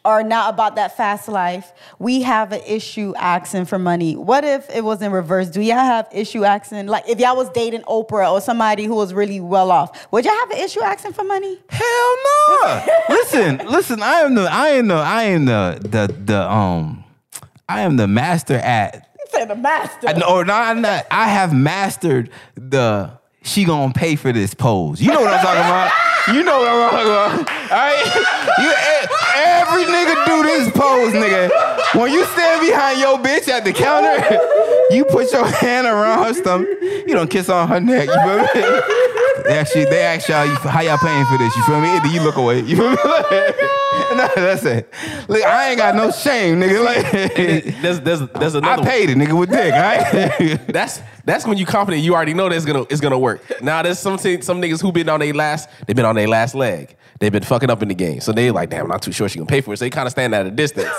[0.07, 4.15] are not about that fast life, we have an issue asking for money.
[4.15, 5.49] What if it was in reverse?
[5.49, 6.87] Do y'all have issue asking?
[6.87, 10.33] Like if y'all was dating Oprah or somebody who was really well off, would y'all
[10.33, 11.59] have an issue asking for money?
[11.69, 12.85] Hell no.
[13.09, 14.01] listen, listen.
[14.01, 17.03] I am the, I am the, I am the, the, the, um,
[17.67, 20.07] I am the master at You Say the master.
[20.07, 21.05] I, no, or not.
[21.11, 23.11] I have mastered the
[23.43, 25.01] she gonna pay for this pose.
[25.01, 25.91] You know what I'm talking about?
[26.33, 27.49] You know what I'm talking about.
[27.71, 28.03] All right?
[28.59, 28.73] You,
[29.35, 31.49] every nigga do this pose, nigga.
[31.95, 34.17] When you stand behind your bitch at the counter,
[34.93, 36.67] you put your hand around her stomach.
[36.81, 38.09] You don't kiss on her neck.
[38.09, 39.23] You me?
[39.47, 41.55] They actually, they ask y'all, you- how y'all paying for this?
[41.55, 41.87] You feel me?
[41.99, 42.59] Then you look away.
[42.61, 42.97] You feel me?
[42.99, 44.91] Oh no, that's it.
[45.27, 46.83] Look, I ain't got no shame, nigga.
[46.85, 47.11] Like,
[47.81, 48.81] There's there's there's another.
[48.81, 49.73] I paid it, nigga, with dick.
[49.73, 50.59] All right?
[50.73, 53.41] That's that's when you confident you already know that's gonna it's gonna work.
[53.61, 56.27] Now there's some t- some niggas who been on their last they've been on their
[56.27, 56.95] last leg.
[57.19, 59.27] They've been fucking up in the game, so they like damn I'm not too sure
[59.27, 59.77] she gonna pay for it.
[59.77, 60.89] So they kind of stand at a distance.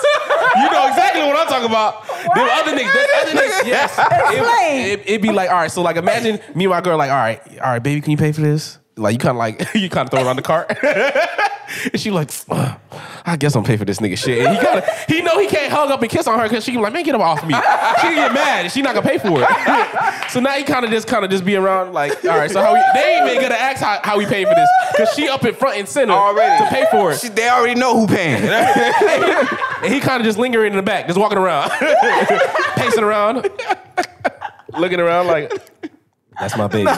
[0.63, 2.07] You know exactly what I'm talking about.
[2.07, 3.97] Them other niggas, them other niggas, yes.
[4.31, 7.11] It, it, it'd be like all right, so like imagine me and my girl like
[7.11, 8.78] all right, all right, baby, can you pay for this?
[8.99, 10.77] Like you kind of like you kind of throw it on the cart.
[11.93, 14.43] And she like, I guess I'm paying for this nigga shit.
[14.45, 16.63] And he kind of, he know he can't hug up and kiss on her because
[16.63, 17.53] she be like, man, get him off me.
[17.53, 17.59] She
[18.07, 20.29] can get mad she not gonna pay for it.
[20.31, 22.59] so now he kind of just kind of just be around like, all right, so
[22.59, 25.29] how we, they ain't even gonna ask how, how we pay for this because she
[25.29, 26.63] up in front and center Already.
[26.63, 27.19] to pay for it.
[27.19, 28.43] She- they already know who paying.
[28.43, 31.69] And he kind of just lingering in the back, just walking around,
[32.75, 33.47] pacing around,
[34.77, 35.53] looking around like,
[36.39, 36.89] that's my baby.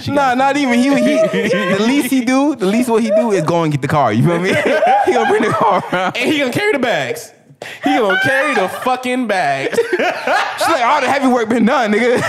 [0.00, 3.10] She nah, not even he, he, he- The least he do, the least what he
[3.10, 4.12] do is go and get the car.
[4.12, 4.48] You feel me?
[5.06, 6.16] he gonna bring the car around.
[6.16, 7.32] and he gonna carry the bags.
[7.84, 9.76] He gonna carry the fucking bags.
[9.78, 12.18] She's like, all the heavy work been done, nigga.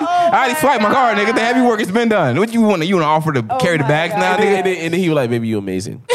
[0.00, 1.34] I already oh swiped my car, nigga.
[1.34, 2.38] The heavy work has been done.
[2.38, 2.82] What you want?
[2.82, 4.20] to You want to offer to oh carry the my bags God.
[4.20, 4.56] now, nigga?
[4.58, 6.02] and, then, and then he was like, baby, you amazing.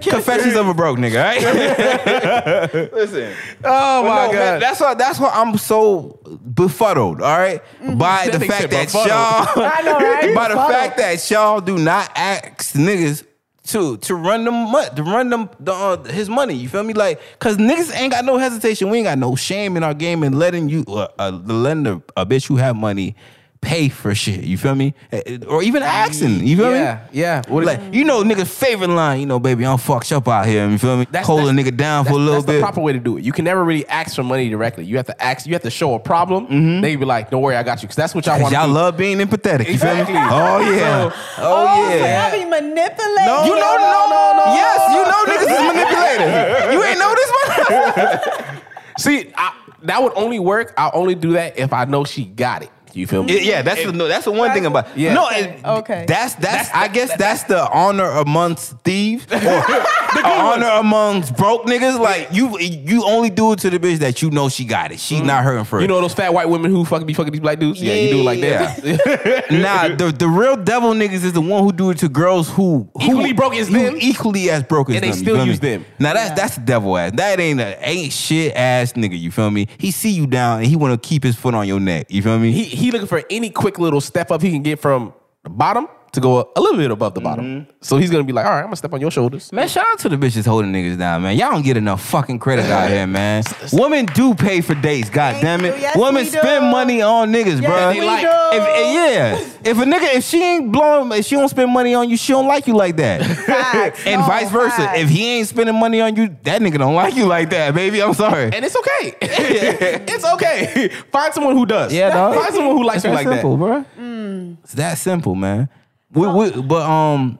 [0.00, 2.74] Confessions of a broke nigga, right?
[2.92, 3.34] Listen.
[3.64, 6.20] Oh my no, man, that's why that's why I'm so
[6.54, 7.60] befuddled, all right?
[7.98, 9.08] By the That nigga fact that befuddled.
[9.08, 10.20] y'all I know, right?
[10.34, 10.70] by the Befuddled.
[10.72, 13.24] fact that y'all do not ask niggas
[13.68, 16.54] to to run them mo- to run them the, uh, his money.
[16.54, 16.92] You feel me?
[16.94, 18.90] Like, cause niggas ain't got no hesitation.
[18.90, 22.02] We ain't got no shame in our game in letting you uh, uh, letting a,
[22.16, 23.16] a bitch who have money
[23.64, 24.44] pay for shit.
[24.44, 24.94] You feel me?
[25.10, 26.46] Eh, eh, Or even asking.
[26.46, 26.78] You feel me?
[26.78, 27.42] yeah, yeah.
[27.48, 29.20] Like you know, niggas' favorite line.
[29.20, 30.68] You know, baby, I'm fucked up out here.
[30.68, 31.06] You feel me?
[31.10, 32.52] That's- Hold a nigga down for a little that's bit.
[32.54, 33.24] the proper way to do it.
[33.24, 34.84] You can never really ask for money directly.
[34.84, 35.46] You have to ask.
[35.46, 36.80] You have to show a problem.
[36.82, 38.52] They be like, "Don't worry, I got you." Because that's what y'all want.
[38.52, 38.72] y'all do.
[38.72, 39.68] love being empathetic.
[39.68, 40.02] You feel me?
[40.08, 41.10] Oh yeah.
[41.10, 42.30] So- oh Oh, so yeah.
[42.30, 43.26] y'all be manipulating.
[43.26, 44.54] No, you know, no, no, no.
[44.54, 46.72] Yes, you know niggas is manipulated.
[46.74, 48.60] You ain't know this one.
[48.98, 49.52] See, I,
[49.82, 50.72] that would only work.
[50.76, 52.70] I'll only do that if I know she got it.
[52.96, 53.44] You feel me?
[53.44, 55.14] yeah, that's the no, that's the one thing about Yeah.
[55.14, 55.26] no.
[55.26, 56.04] Okay, it- okay.
[56.06, 61.98] That's that's I guess that's the honor amongst thieves or a honor amongst broke niggas.
[61.98, 65.00] Like you you only do it to the bitch that you know she got it.
[65.00, 65.24] She mm.
[65.26, 67.58] not hurting for You know those fat white women who fucking be fucking these black
[67.58, 67.82] dudes?
[67.82, 69.46] Yeah, you do it like that.
[69.50, 72.88] nah, the, the real devil niggas is the one who do it to girls who,
[72.94, 73.96] who Equally broke as who them.
[74.00, 75.18] equally as broke as And they them.
[75.18, 75.50] you still feel me?
[75.50, 75.84] use them.
[75.98, 77.12] Now that's that's the devil ass.
[77.14, 79.18] That ain't a ain't shit ass nigga.
[79.18, 79.68] You feel me?
[79.78, 82.06] He see you down and he want to keep his foot on your neck.
[82.08, 82.52] You feel me?
[82.52, 85.88] he he looking for any quick little step up he can get from the bottom
[86.14, 87.28] to go a, a little bit above the Mm-hmm.
[87.28, 87.66] bottom.
[87.80, 89.52] So he's gonna be like, all right, I'm gonna step on your shoulders.
[89.52, 91.36] Man, shout out to the bitches holding niggas down, man.
[91.36, 93.42] Y'all don't get enough fucking credit out here, man.
[93.72, 95.76] Women do pay for dates, god Thank damn it.
[95.76, 95.82] you.
[95.82, 96.38] Yes, Women we do.
[96.38, 97.94] spend money on niggas, Yes, bruh.
[97.98, 98.28] we like- do.
[98.56, 99.38] If, yeah,
[99.70, 102.32] if a nigga, if she ain't blowing, if she don't spend money on you, she
[102.32, 103.22] don't like you like that.
[103.24, 104.02] Facts.
[104.06, 104.76] and No, vice versa.
[104.76, 105.00] facts.
[105.00, 108.00] If he ain't spending money on you, that nigga don't like you like that, baby.
[108.02, 108.44] I'm sorry.
[108.52, 109.14] And it's okay.
[109.20, 110.88] it's okay.
[111.10, 111.92] Find someone who does.
[111.92, 112.34] Yeah, dog.
[112.36, 113.96] Find someone who likes It's you that like simple, that.
[113.96, 114.56] bro.
[114.62, 115.68] It's that simple, man.
[116.14, 117.38] We, we, but um,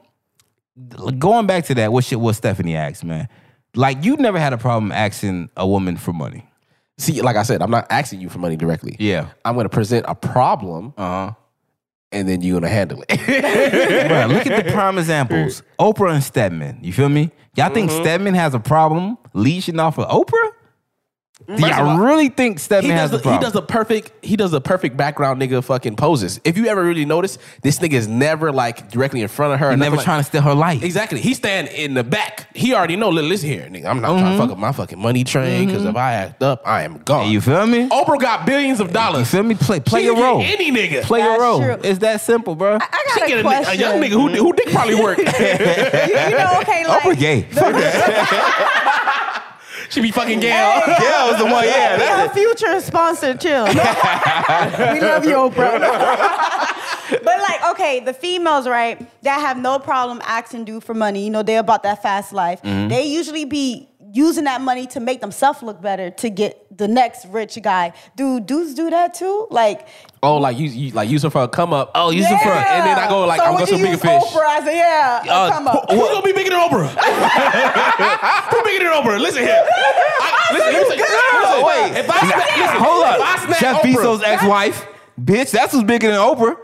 [1.17, 2.19] going back to that, what shit?
[2.19, 3.27] What Stephanie asked, man.
[3.75, 6.45] Like you never had a problem asking a woman for money.
[6.97, 8.95] See, like I said, I'm not asking you for money directly.
[8.99, 9.27] Yeah.
[9.43, 11.31] I'm gonna present a problem, Uh huh.
[12.13, 13.09] and then you're gonna handle it.
[13.19, 15.61] Bruh, look at the prime examples.
[15.79, 16.79] Oprah and Stedman.
[16.81, 17.31] You feel me?
[17.57, 18.01] Y'all think Mm-hmm.
[18.03, 20.51] Stedman has a problem leashing off of Oprah?
[21.45, 23.61] Do First of y'all all, really think he Stedman has the, a he does a
[23.61, 26.39] perfect he does a perfect background nigga fucking poses.
[26.45, 29.71] If you ever really notice, this nigga is never like directly in front of her.
[29.71, 30.81] He never like- trying to steal her light.
[30.81, 31.19] Exactly.
[31.19, 32.55] He stand in the back.
[32.55, 33.09] He already know.
[33.09, 33.85] "Look, Listen here, nigga.
[33.85, 34.39] I'm not trying to mm-hmm.
[34.39, 35.89] fuck up my fucking money train because mm-hmm.
[35.89, 37.29] if I act up, I am gone.
[37.29, 37.89] You feel me?
[37.89, 39.29] Oprah got billions of You dollars.
[39.29, 39.55] feel me?
[39.55, 40.41] Play play She your can get role.
[40.41, 41.03] Any nigga.
[41.03, 41.59] Play your That's role.
[41.59, 41.77] true.
[41.83, 42.77] It's that simple, bro.
[42.79, 43.73] I She got get a a, question.
[43.73, 45.17] a young nigga who, who dick probably work.
[45.17, 47.41] you, you know, okay, like Oprah gay.
[47.41, 49.01] Fuck that.
[49.95, 50.49] she be fucking gay.
[50.49, 51.63] Yeah, was the one.
[51.63, 53.47] Yeah, Be that's our future sponsor, too.
[54.93, 55.79] we love you, Oprah.
[57.23, 61.23] but like, okay, the females, right, that have no problem asking dude for money.
[61.23, 62.61] You know, they're about that fast life.
[62.61, 62.89] Mm-hmm.
[62.89, 67.25] They usually be using that money to make themselves look better to get the next
[67.27, 67.91] rich guy.
[68.15, 69.47] Do dudes do that too?
[69.51, 69.87] Like,
[70.23, 71.91] Oh, like you, you like use her for a come up.
[71.93, 72.77] Oh, use her for- yeah.
[72.79, 74.23] and then I go like, so I'm gonna you some bigger use fish.
[74.23, 75.85] Oprah as a yeah, a Uh, come up.
[75.91, 76.89] Who's gonna be bigger than Oprah?
[78.51, 79.19] Who bigger than Oprah?
[79.19, 79.63] Listen here.
[79.67, 81.65] I, listen, listen, listen.
[81.65, 81.99] Wait.
[81.99, 83.39] If I snap, listen, Hold if I up.
[83.45, 84.87] snap Chef Oprah, Bezos' ex-wife.
[85.21, 86.57] Bitch, that's who's bigger than Oprah.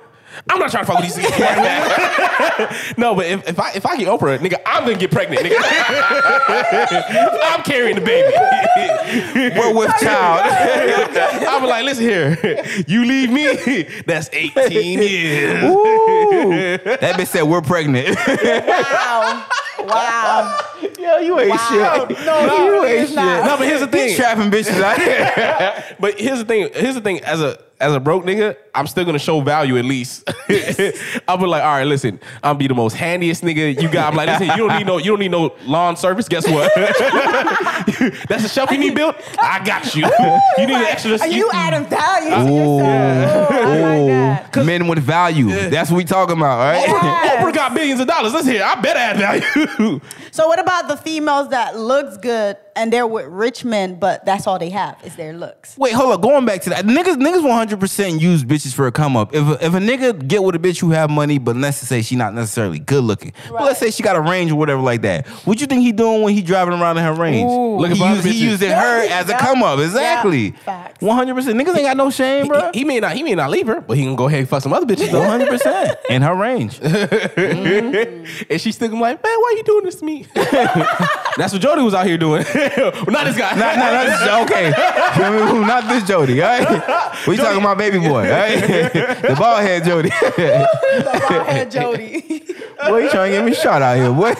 [0.52, 2.98] I'm not trying to fuck with these niggas.
[2.98, 5.56] no, but if, if I if I get Oprah, nigga, I'm gonna get pregnant, nigga.
[7.46, 8.34] I'm carrying the baby.
[9.60, 10.52] We're with child.
[11.48, 12.38] I'm like, listen here.
[12.88, 14.72] You leave me, that's 18
[15.02, 15.64] years.
[15.64, 16.50] Ooh.
[16.84, 18.18] That bitch said we're pregnant.
[18.18, 19.46] Wow.
[19.80, 20.60] Wow.
[21.00, 22.06] Yo, you ain't Wow.
[22.08, 22.26] shit.
[22.26, 23.16] No, you ain't shit.
[23.16, 23.46] not.
[23.46, 24.16] No, but here's the He's thing.
[24.18, 25.96] trapping bitches out here.
[26.00, 26.70] But here's the thing.
[26.74, 27.20] Here's the thing.
[27.24, 30.30] As a as a broke nigga, I'm still gonna show value at least.
[31.28, 34.12] I'll be like, all right, listen, I'm be the most handiest nigga you got.
[34.12, 36.28] I'm like, listen, you don't need no, you don't need no lawn service.
[36.30, 36.72] Guess what?
[38.30, 39.16] That's a shelf you need built.
[39.40, 40.10] I got you.
[40.58, 41.18] You need an extra.
[41.20, 42.78] Are you adding value to Ooh.
[42.78, 43.52] yourself?
[43.52, 44.66] Ooh, I like that.
[44.66, 45.50] Men with value.
[45.70, 46.88] That's what we talking about, right?
[46.88, 47.44] Yes.
[47.44, 48.34] Oprah got billions of dollars.
[48.34, 50.00] Listen here, I better add value.
[50.32, 54.48] So what about the females that looks good and they're with rich men, but that's
[54.48, 55.78] all they have is their looks?
[55.78, 56.22] Wait, hold up.
[56.22, 59.36] Going back to that, niggas, niggas, one hundred percent use bitches for a come up.
[59.36, 62.02] If a, if a nigga get with a bitch who have money, but let's say
[62.02, 65.02] she not necessarily good looking, but let's say she got a range or whatever like
[65.02, 67.50] that, what you think he doing when he driving around in her range?
[67.52, 67.78] Ooh.
[67.78, 69.20] Looking he, use, he using her Yeah.
[69.20, 69.80] as a come up.
[69.80, 70.50] Exactly.
[70.50, 70.58] Yeah.
[70.60, 71.02] Facts.
[71.02, 71.60] One hundred percent.
[71.60, 72.72] Niggas ain't got no shame, bro.
[72.74, 74.50] he, he may not, he may not leave her, but he can go ahead and
[74.50, 75.24] fuck some other bitches though.
[75.24, 76.80] hundred percent in her range.
[76.82, 80.21] and she still gonna be like, man, why you doing this to me?
[81.38, 82.44] That's what Jody was out here doing.
[82.54, 83.56] not this guy.
[83.56, 84.70] Not, not, not this, okay.
[85.72, 87.28] Not this Jody, all right?
[87.28, 88.60] We talking about baby boy, all right?
[88.92, 90.10] the bald head Jody.
[90.10, 90.68] The
[91.30, 92.22] bald-head Jody.
[92.88, 94.34] boy, you trying to get me shot out here, boy.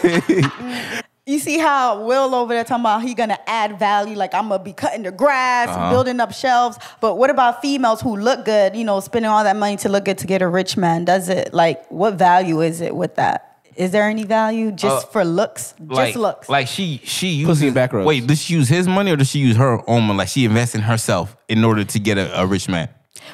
[1.26, 4.62] you see how Will over there talking about he gonna add value, like I'm gonna
[4.62, 5.90] be cutting the grass, Uh-huh.
[5.90, 6.78] building up shelves.
[7.00, 8.76] But what about females who look good?
[8.76, 11.04] You know, spending all that money to look good to get a rich man?
[11.04, 13.51] Does it like what value is it with that?
[13.76, 15.74] Is there any value just Uh, for looks?
[15.80, 16.48] like, just looks.
[16.48, 18.06] Like she she uses Pussy back rubs.
[18.06, 20.18] Wait, does she use his money or does she use her own money?
[20.18, 22.88] Like she invests in herself in order to get a, a rich man.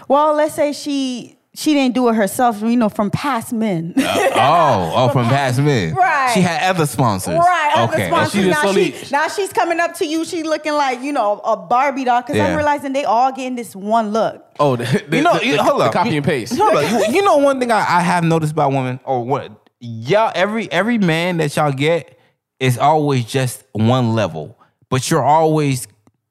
[0.09, 2.61] well, let's say she she didn't do it herself.
[2.63, 3.95] You know, from past men.
[3.97, 5.95] oh, oh, from past men.
[6.09, 6.33] Right.
[6.35, 7.39] She had other sponsors.
[7.39, 8.07] Right, other Okay.
[8.09, 8.33] sponsors.
[8.33, 10.25] she just now, slowly- she, now she's coming up to you.
[10.27, 12.21] She's looking like you know a Barbie doll.
[12.21, 12.49] Because Yeah.
[12.49, 14.45] I'm realizing they all getting this one look.
[14.61, 15.93] Oh, the, the, You know, the, you- the- hold the up.
[15.93, 16.57] copy and paste.
[16.57, 16.91] Hold up.
[17.09, 20.71] You, you know one thing I, I have noticed about women, or what y'all every
[20.73, 22.19] every man that y'all get
[22.61, 24.59] is always just one level,
[24.89, 25.87] but you're always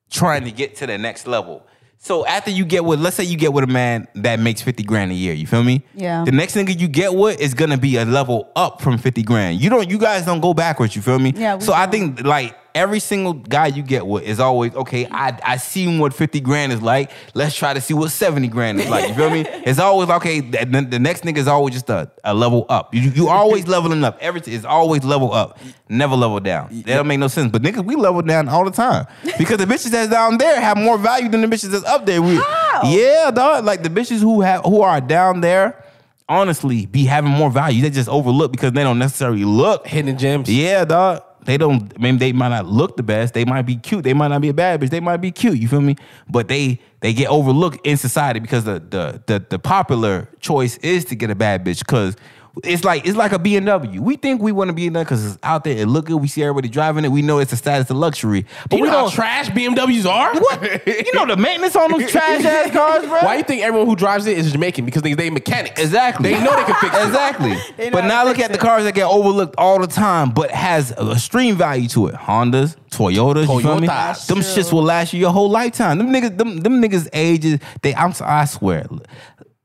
[0.10, 1.64] trying to get to the next level.
[2.00, 4.84] So after you get with, let's say you get with a man that makes 50
[4.84, 5.84] grand a year, you feel me?
[5.96, 6.24] Yeah.
[6.26, 9.60] The next nigga you get with is gonna be a level up from 50 grand.
[9.62, 11.34] You don't you guys don't go backwards, you feel me?
[11.36, 11.92] Yeah, So I don't.
[11.92, 15.08] think like every single guy you get with is always okay.
[15.10, 17.12] I I seen what fifty grand is like.
[17.34, 19.10] Let's try to see what seventy grand is like.
[19.10, 19.46] You feel me?
[19.68, 20.40] It's always okay.
[20.40, 22.94] The, the- next nigga is always just a, a level up.
[22.94, 24.18] You you always leveling up.
[24.22, 25.60] Everything is always level up,
[25.90, 26.70] never level down.
[26.86, 27.52] That don't make no sense.
[27.52, 29.08] But niggas, we level down all the time
[29.38, 32.22] because the bitches that's down there have more value than the bitches that's up there.
[32.22, 32.82] We, How?
[32.86, 33.66] yeah, dog.
[33.66, 35.84] Like the bitches who have who are down there
[36.30, 37.82] honestly be having more value.
[37.82, 39.88] They just overlook because they don't necessarily look.
[39.88, 40.50] Hidden gems.
[40.50, 41.24] Yeah, dog.
[41.48, 41.98] They don't.
[41.98, 43.34] Maybe they might not look the best.
[43.34, 44.04] They might be cute.
[44.04, 44.90] They might not be a bad bitch.
[44.90, 45.58] They might be cute.
[45.58, 45.96] You feel me?
[46.30, 51.06] But they they get overlooked in society because the the the, the popular choice is
[51.06, 52.16] to get a bad bitch because.
[52.64, 54.00] It's like it's like a BMW.
[54.00, 55.78] We think we want to be in there because it's out there.
[55.78, 56.16] It look good.
[56.18, 57.10] We see everybody driving it.
[57.12, 58.46] We know it's a status of luxury.
[58.64, 59.12] But Do you we know how don't.
[59.14, 60.34] trash BMWs are?
[60.40, 60.88] what?
[60.88, 63.20] You know the maintenance on those trash ass cars, bro.
[63.22, 64.86] Why you think everyone who drives it is Jamaican?
[64.86, 65.80] Because they they mechanics.
[65.82, 66.34] Exactly.
[66.34, 67.06] They know they can fix it.
[67.08, 67.56] Exactly.
[67.92, 70.92] But now look fix at the cars that get overlooked all the time, but has
[70.98, 72.16] a extreme value to it.
[72.16, 73.88] Hondas, Toyotas, you feel me?
[73.88, 75.98] Them shits will last you your whole lifetime.
[75.98, 78.86] Them niggas, them, them niggas ages, they I'm s- I swear.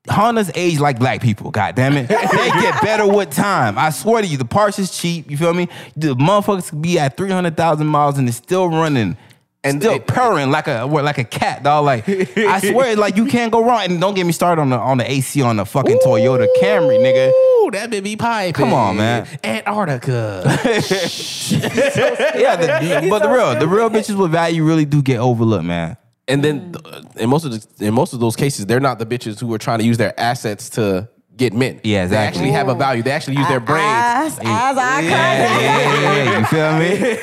[0.08, 2.08] Hondas age like black people, god damn it.
[2.08, 3.78] They get better with time.
[3.78, 5.68] I swear to you, the parts is cheap, you feel me?
[5.96, 9.16] The motherfuckers could be at 300,000 miles and it's still running.
[9.64, 11.84] And still it- purring like a like a cat, dog.
[11.84, 13.82] Like I swear, like you can't go wrong.
[13.84, 16.98] And don't get me started on the on the AC on the fucking Toyota Camry,
[16.98, 17.28] nigga.
[17.28, 18.56] Ooh, that baby pipe.
[18.56, 19.24] Come on, man.
[19.44, 20.42] Antarctica.
[21.52, 25.96] Yeah, the, but the real the real bitches with value really do get overlooked, man.
[26.28, 29.06] And then uh, in most of the, in most of those cases, they're not the
[29.06, 31.80] bitches who are trying to use their assets to get men.
[31.82, 32.16] Yeah, They exactly.
[32.26, 33.02] actually have a value.
[33.02, 33.82] They actually use their brains.
[33.84, 37.18] As, as I Yeah, yeah, yeah, you feel me?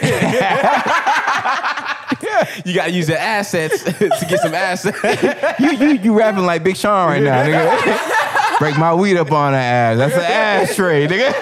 [2.65, 4.97] You got to use your assets to get some assets.
[5.59, 8.59] You you you rapping like Big Sean right now, nigga.
[8.59, 9.97] Break my weed up on the ass.
[9.97, 11.33] That's an ashtray, nigga.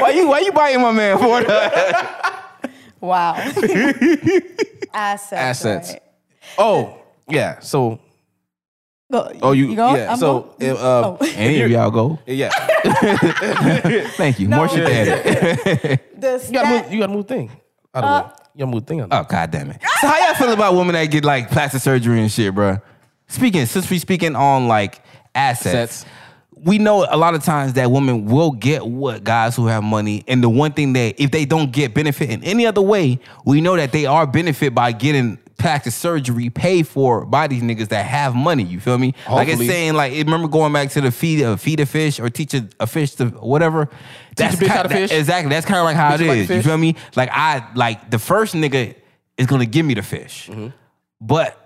[0.00, 2.70] why you why you biting my man for that?
[3.00, 3.34] Wow.
[4.94, 5.32] Assets.
[5.32, 5.90] Assets.
[5.92, 6.00] right.
[6.58, 7.60] Oh, yeah.
[7.60, 7.98] So,
[9.10, 9.94] Go- oh, you, go?
[9.94, 10.12] yeah.
[10.12, 10.70] I'm so, going?
[10.70, 11.26] uh, uh, Oh.
[11.36, 12.18] Any of y'all go.
[12.26, 12.48] yeah.
[14.16, 14.48] Thank you.
[14.48, 16.02] More shit daddy.
[16.22, 16.92] The You got to stat- move.
[16.92, 17.50] You got to move thing.
[17.94, 18.32] Out of Uh, the way.
[18.54, 19.00] You got to move thing.
[19.00, 19.80] Out of Oh god damn it.
[20.00, 22.78] So how y'all feel about women that get like plastic surgery and shit, bro?
[23.28, 25.00] Speaking since we speaking on like
[25.34, 26.06] assets, Assets.
[26.64, 30.24] We know a lot of times that women will get what guys who have money,
[30.28, 33.60] and the one thing that if they don't get benefit in any other way, we
[33.60, 38.04] know that they are benefit by getting plastic surgery paid for by these niggas that
[38.06, 38.62] have money.
[38.64, 39.14] You feel me?
[39.30, 42.28] Like it's saying like remember going back to the feed uh, feed a fish or
[42.30, 43.88] teach a, a fish to whatever.
[44.36, 45.50] That's a bitch ki- how to that- Exactly.
[45.50, 46.50] That's kind of like how Bitch it like is.
[46.50, 46.96] You feel me?
[47.16, 48.94] Like I like the first nigga
[49.36, 50.68] is gonna give me the fish, Mm-hmm.
[51.20, 51.56] but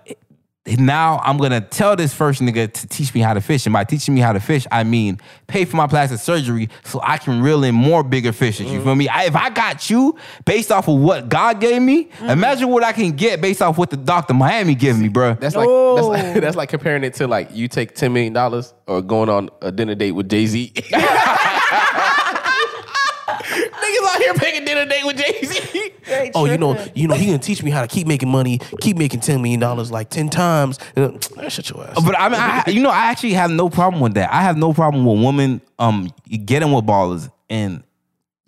[0.77, 3.65] now I'm gonna tell this first nigga to teach me how to fish.
[3.65, 6.99] And by teaching me how to fish, I mean pay for my plastic surgery so
[7.01, 8.65] I can reel in more bigger fishes.
[8.67, 8.75] Mm-hmm.
[8.75, 9.07] You feel me?
[9.07, 12.29] I, if I got you based off of what God gave me, Mm-hmm.
[12.29, 15.33] imagine what I can get based off what the doctor Miami gave me, bro.
[15.35, 18.73] That's like, that's like that's like comparing it to like you take ten million dollars
[18.87, 20.73] or going on a dinner date with Jay Z.
[23.71, 26.31] Niggas out here picking dinner date with Jay Z.
[26.35, 28.97] Oh, you know, you know, he gonna teach me how to keep making money, keep
[28.97, 30.79] making ten million dollars like ten times.
[30.95, 31.11] Uh,
[31.49, 32.01] Shut your ass.
[32.03, 34.31] But I mean, I, you know, I actually have no problem with that.
[34.33, 36.09] I have no problem with women um
[36.45, 37.83] getting with ballers and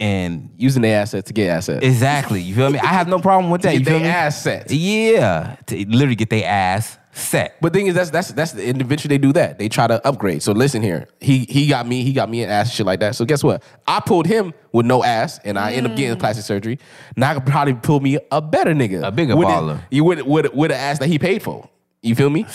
[0.01, 1.85] and Using their assets to get assets.
[1.85, 2.41] exactly.
[2.41, 2.79] You feel me?
[2.79, 3.71] I have no problem with that.
[3.71, 4.09] Get you feel their me?
[4.09, 4.71] assets.
[4.73, 7.59] Yeah, to literally get their ass set.
[7.61, 9.59] But thing is, that's that's that's the and eventually they do that.
[9.59, 10.43] They try to upgrade.
[10.43, 13.15] So listen here, he he got me, he got me an ass shit like that.
[13.15, 13.63] So guess what?
[13.87, 16.19] I pulled him with no ass, and I end up getting mm.
[16.19, 16.79] plastic surgery.
[17.15, 19.81] Now I could probably pull me a better nigga, A bigger with it- baller.
[19.89, 21.69] you with with with an ass that he paid for.
[22.01, 22.45] You feel me?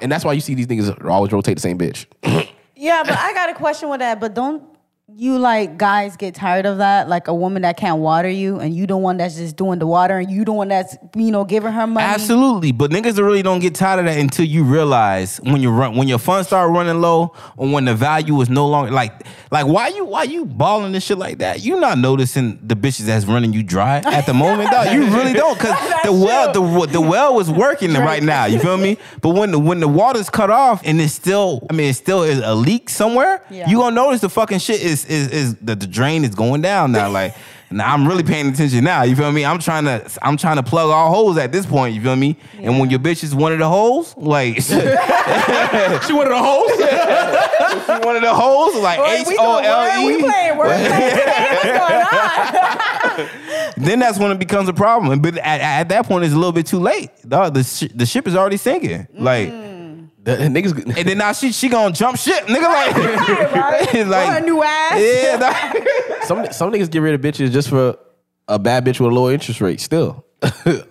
[0.00, 2.06] And that's why you see these niggas always rotate the same bitch.
[2.76, 4.20] Yeah, but I got a question with that.
[4.20, 4.62] But don't
[5.06, 7.10] you like guys get tired of that?
[7.10, 9.86] Like a woman that can't water you, and you the one that's just doing the
[9.86, 12.06] water, and you the one that's you know giving her money.
[12.06, 15.94] Absolutely, but niggas really don't get tired of that until you realize when you run
[15.96, 19.12] when your funds start running low or when the value is no longer like
[19.50, 21.62] like why you why you balling this shit like that?
[21.62, 24.90] You not noticing the bitches that's running you dry at the moment, dog.
[24.94, 28.46] You really don't because the well the the well is working right now.
[28.46, 28.96] You feel me?
[29.20, 32.22] But when the when the water's cut off and it's still I mean it's still
[32.22, 33.68] is a leak somewhere, Yeah.
[33.68, 36.92] you gonna notice the fucking shit is is is the, the drain is going down
[36.92, 37.34] now like.
[37.70, 39.02] Now I'm really paying attention now.
[39.02, 39.44] You feel me?
[39.44, 41.96] I'm trying to I'm trying to plug all holes at this point.
[41.96, 42.36] You feel me?
[42.58, 46.38] And when your bitch is one of the holes, like she she one of the
[46.38, 46.70] hoes.
[48.04, 50.20] one of the holes, like Boy, H we O going word, L we E.
[50.20, 51.10] playing word play.
[51.50, 53.74] What's going on?
[53.76, 55.20] Then that's when it becomes a problem.
[55.20, 57.10] But at, at that point, it's a little bit too late.
[57.26, 59.08] Dog, the sh- the ship is already sinking.
[59.14, 59.73] Like, mm.
[60.24, 60.96] The niggas.
[60.98, 62.62] and then now she she gonna jump ship, nigga.
[62.62, 62.96] Like,
[63.94, 64.06] Right?
[64.06, 64.98] like Or a new ass.
[65.00, 65.36] yeah.
[65.36, 65.88] dog.
[66.24, 67.96] some some niggas get rid of bitches just for
[68.48, 69.80] a bad bitch with a low interest rate.
[69.80, 70.24] Still,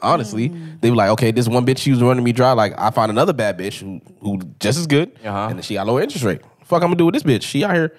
[0.01, 2.51] honestly, they be like, okay, this one bitch she was running me dry.
[2.53, 5.47] Like, I found another bad bitch who who just as good, Uh-huh.
[5.49, 6.41] and then she got lower interest rate.
[6.63, 7.43] Fuck, I'm gonna do with this bitch.
[7.43, 7.93] She out here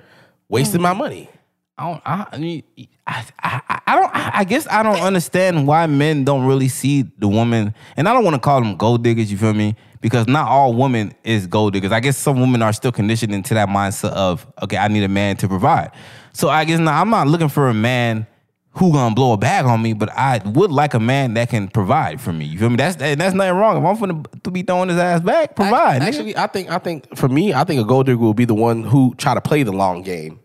[0.48, 1.28] wasting my money.
[1.76, 2.02] I don't.
[2.06, 2.62] I, I mean,
[3.06, 4.10] I, I, I don't.
[4.14, 8.24] I guess I don't understand why men don't really see the woman, and I don't
[8.24, 9.30] want to call them gold diggers.
[9.30, 9.74] You feel me?
[10.04, 11.90] Because not all women is gold diggers.
[11.90, 15.08] I guess some women are still conditioned into that mindset of okay, I need a
[15.08, 15.92] man to provide.
[16.34, 18.26] So I guess now I'm not looking for a man
[18.72, 21.68] who gonna blow a bag on me, but I would like a man that can
[21.68, 22.44] provide for me.
[22.44, 22.76] You feel me?
[22.76, 23.78] That's that's nothing wrong.
[23.78, 26.02] If I'm finna to be throwing his ass back, provide.
[26.02, 26.06] nigga.
[26.06, 28.54] Actually, I think I think for me, I think a gold digger will be the
[28.54, 30.38] one who try to play the long game.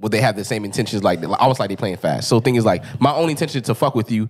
[0.00, 2.26] Would they have the same intentions like I was like they playing fast?
[2.28, 4.28] So thing is like my only intention to fuck with you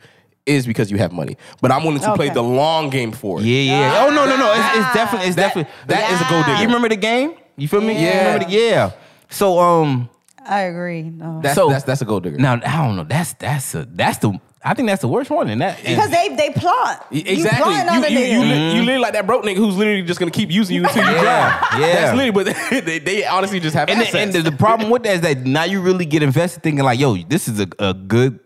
[0.51, 3.44] is because you have money, but I'm willing to play the long game for it.
[3.44, 4.05] Yeah, yeah.
[4.07, 4.53] Oh no, no, no.
[4.53, 6.59] It's, it's definitely, it's That- definitely that is a gold digger.
[6.61, 7.34] You remember the game?
[7.57, 7.94] You feel me?
[7.94, 8.34] Yeah.
[8.38, 8.90] You the, yeah.
[9.28, 10.09] So um,
[10.46, 11.03] I agree.
[11.03, 11.40] No.
[11.42, 12.38] That's, So- that's that's a gold digger.
[12.38, 13.05] now I don't know.
[13.05, 14.38] That's that's a, that's the.
[14.62, 15.48] I think that's the worst one.
[15.48, 17.07] And that because they they plot.
[17.11, 17.72] You Exactly.
[17.74, 18.51] You, the you, you, nigga.
[18.51, 21.03] li- you literally like that broke nigga who's literally just gonna keep using you until
[21.03, 21.80] you Yeah, drown.
[21.80, 21.94] yeah.
[21.94, 25.05] That's literally, but they, they honestly just have and, the, and the, the problem with
[25.05, 27.94] that is that now you really get invested thinking like, yo, this is a, a
[27.94, 28.38] good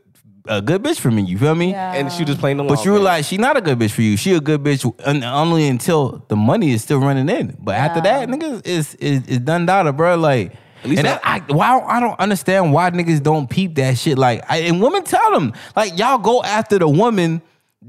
[0.46, 1.22] a good bitch for me.
[1.22, 1.70] You feel me?
[1.70, 1.94] Yeah.
[1.94, 2.94] and she just playing the long But you game.
[2.94, 4.16] realize she not a good bitch for you.
[4.16, 4.84] She a good bitch
[5.24, 7.56] only until the money is still running in.
[7.60, 10.16] But after that, niggas is is is done data, bro.
[10.16, 10.52] Like.
[10.84, 14.18] least and that- that, I, why I don't understand why niggas don't peep that shit.
[14.18, 17.40] Like, I, and women tell them, like, y'all go after the woman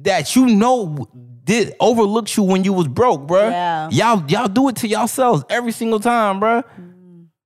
[0.01, 1.07] that you know
[1.43, 3.49] did overlooked you when you was broke, bro.
[3.49, 3.89] Yeah.
[3.91, 6.63] Y'all y'all do it to yourselves every single time, bruh.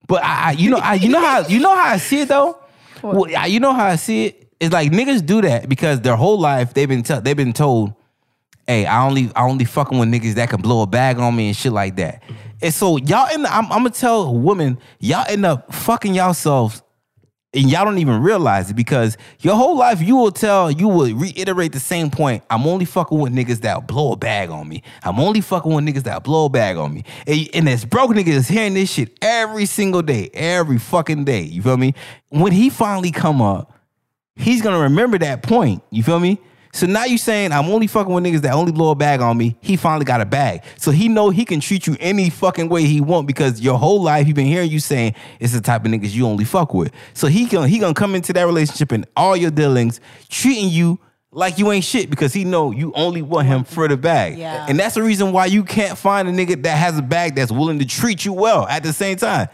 [0.08, 2.28] But I, I you know, I, you know how you know how I see it
[2.28, 2.60] though.
[3.02, 4.39] Well, I- you know how I see it.
[4.60, 7.94] It's like niggas do that because their whole life they've been tell they've been told,
[8.68, 11.48] "Hey, I only I only fucking with niggas that can blow a bag on me
[11.48, 12.24] and shit like that."
[12.62, 13.48] And so y'all end.
[13.48, 16.82] I'm, I'm gonna tell women y'all end up fucking yourselves
[17.54, 21.14] and y'all don't even realize it because your whole life you will tell you will
[21.16, 24.84] reiterate the same point i'm only fucking with niggas that blow a bag on me
[25.04, 28.12] i'm only fucking with niggas that blow a bag on me and, and this broke
[28.12, 31.94] nigga is hearing this shit every single day every fucking day you feel me
[32.30, 33.79] when he finally come up
[34.40, 36.40] he's gonna remember that point you feel me
[36.72, 39.38] so now you saying I'm only fucking with niggas that only blow a bag on
[39.38, 39.58] me.
[39.60, 42.84] He finally got a bag, so he know he can treat you any fucking way
[42.84, 45.92] he want because your whole life he been hearing you saying it's the type of
[45.92, 46.92] niggas you only fuck with.
[47.14, 51.00] So he gonna he gonna come into that relationship and all your dealings treating you
[51.32, 54.38] like you ain't shit because he know you only want him for the bag.
[54.38, 54.66] Yeah.
[54.68, 57.52] And that's the reason why you can't find a nigga that has a bag that's
[57.52, 59.48] willing to treat you well at the same time.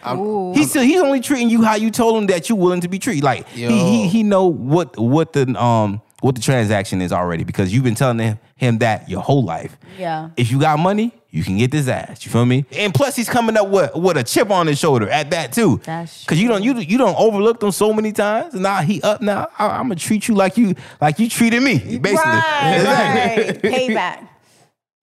[0.56, 2.98] he's still he's only treating you how you told him that you're willing to be
[3.00, 3.24] treated.
[3.24, 7.74] Like he, he he know what what the um what the transaction is already because
[7.74, 9.78] you've been telling him, him that your whole life.
[9.98, 10.30] Yeah.
[10.38, 12.26] If you got money, you can get this ass.
[12.26, 12.66] You feel me?
[12.72, 15.82] And plus, he's coming up with with a chip on his shoulder at that too.
[15.84, 18.54] That's Cause you don't you you don't overlook them so many times.
[18.54, 19.48] And now he up now.
[19.60, 21.78] I, I'm gonna treat you like you like you treated me.
[21.78, 22.16] Basically.
[22.16, 23.70] Right, Exactly.
[23.70, 23.80] right.
[23.90, 24.30] Payback.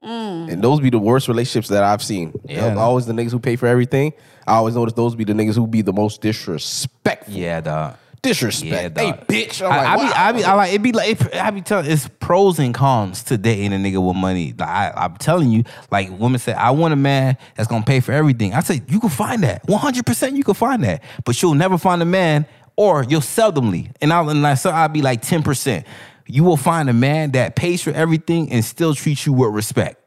[0.02, 0.52] Mm.
[0.54, 2.32] And those be the worst relationships that I've seen.
[2.48, 2.68] Yeah.
[2.70, 4.12] They're always the niggas who pay for everything.
[4.46, 7.32] I always notice those be the niggas who be the most disrespectful.
[7.34, 7.96] Yeah, dog.
[8.22, 8.96] Disrespect.
[8.96, 9.66] Yeah, hey, bitch.
[9.66, 10.12] I'm I, like, I be, wow.
[10.14, 13.24] I be, I like, it be like, it, I be telling, it's pros and cons
[13.24, 14.54] to dating a nigga with money.
[14.56, 17.98] Like, I, I'm telling you, like, women say, I want a man that's gonna pay
[17.98, 18.54] for everything.
[18.54, 19.66] I say, you can find that.
[19.66, 21.02] 100% you can find that.
[21.24, 22.46] But you'll never find a man,
[22.76, 25.84] or you'll seldomly, and I'll, and I, so I'll be like 10%.
[26.28, 29.98] You will find a man that pays for everything and still treats you with respect.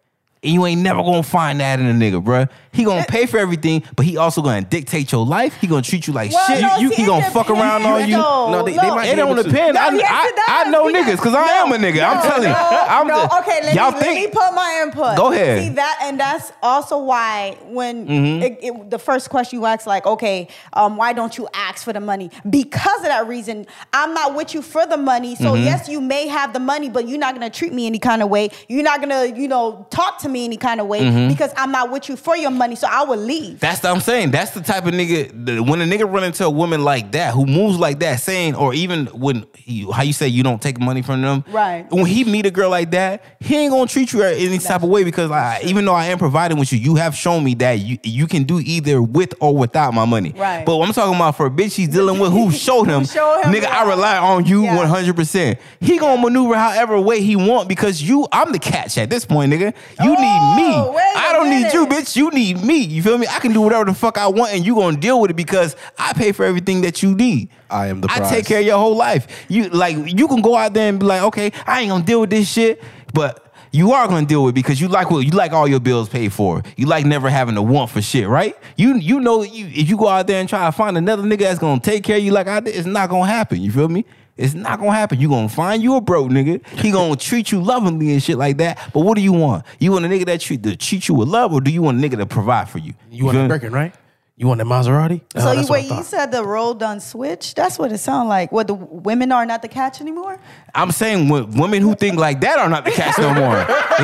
[0.42, 2.50] And you ain't never gonna find that in a nigga, bruh.
[2.76, 5.56] He gonna pay for everything, but he also gonna dictate your life.
[5.62, 6.62] He gonna treat you like Well, shit.
[6.62, 8.18] no, you, see, he it gonna fuck around on you.
[8.18, 8.52] though.
[8.52, 9.76] No, they- they might It don't depend.
[9.76, 10.12] No, I, yes,
[10.48, 12.04] I, I know niggas because I am a nigga.
[12.08, 12.50] I'm telling you.
[12.50, 15.18] no, I'm no, the- okay, let y'all me, think let me put my input.
[15.18, 15.62] Go ahead.
[15.64, 18.42] See that, and that's also why when Mm-hmm.
[18.44, 21.94] it, it, the first question you ask, like, okay, um, why don't you ask for
[21.94, 22.30] the money?
[22.50, 25.36] Because of that reason, I'm not with you for the money.
[25.36, 25.64] So Mm-hmm.
[25.64, 28.30] yes, you may have the money, but you're not gonna treat me any kind of
[28.30, 28.50] way.
[28.68, 31.28] You're not gonna, you know, talk to me any kind of way Mm-hmm.
[31.30, 32.65] because I'm not with you for your money.
[32.74, 33.60] So I will leave.
[33.60, 34.32] That's what I'm saying.
[34.32, 35.46] That's the type of nigga.
[35.46, 38.56] the- When a nigga run into a woman like that, who moves like that, saying,
[38.56, 41.86] or even when he, how you say you don't take money from them, Right.
[41.92, 44.90] When he meet a girl like that, he ain't gonna treat you any type of
[44.90, 47.74] way because I, even though I am providing with you, you have shown me that
[47.80, 50.34] you you can do either with or without my money.
[50.36, 50.66] Right.
[50.66, 53.54] But I'm talking about for a bitch he's dealing with who showed him, showed him,
[53.54, 54.76] nigga, I rely on you Yeah.
[54.78, 55.16] 100.
[55.16, 59.26] percent He gonna maneuver however way he want because you, I'm the catch at this
[59.26, 59.74] point, nigga.
[60.02, 60.22] You oh,
[60.56, 60.74] need me.
[60.76, 62.16] Oh, wait a I don't need you, bitch.
[62.16, 62.78] You need me.
[62.78, 63.28] You feel me?
[63.28, 65.76] I can do whatever the fuck I want, and you gonna deal with it because
[65.98, 67.50] I pay for everything that you need.
[67.70, 69.46] I am the I take care of your whole life.
[69.50, 72.22] You like you can go out there and be like, okay, I ain't gonna deal
[72.22, 72.82] with this shit,
[73.14, 73.42] but.
[73.72, 76.08] You are gonna deal with it because you like what you like all your bills
[76.08, 76.64] paid for.
[76.78, 78.56] You like never having to want for shit, right?
[78.78, 81.40] You you know you if you go out there and try to find another nigga
[81.40, 83.62] that's gonna take care of you like I did, it's not gonna happen.
[83.62, 84.06] You feel me?
[84.38, 85.20] It's not gonna happen.
[85.20, 86.66] You gonna find you a broke nigga.
[86.80, 88.92] He gonna treat you lovingly and shit like that.
[88.94, 89.66] But what do you want?
[89.80, 92.04] You want a nigga that treat to treat you with love, or do you want
[92.04, 92.94] a nigga to provide for you?
[93.10, 93.48] You want a?
[93.48, 93.94] Birkin, right?
[94.38, 95.22] You want that Maserati?
[95.38, 97.56] So Oh, you that's what I wait, you said the role done switch?
[97.56, 98.52] That's what it sounded like.
[98.52, 100.38] What the women are not the catch anymore?
[100.74, 103.54] I'm saying women who think like that are not the catch no more.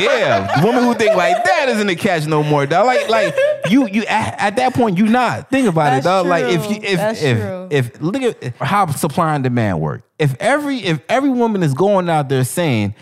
[0.02, 2.66] yeah, women who think like that isn't the catch no more.
[2.66, 2.86] Dog.
[2.86, 3.36] Like like
[3.70, 6.28] you you at, at that point you not think about That's it, dog.
[6.28, 7.68] Like if you if That's if true.
[7.70, 10.04] if look at how supply and demand work.
[10.18, 12.96] If every if every woman is going out there saying,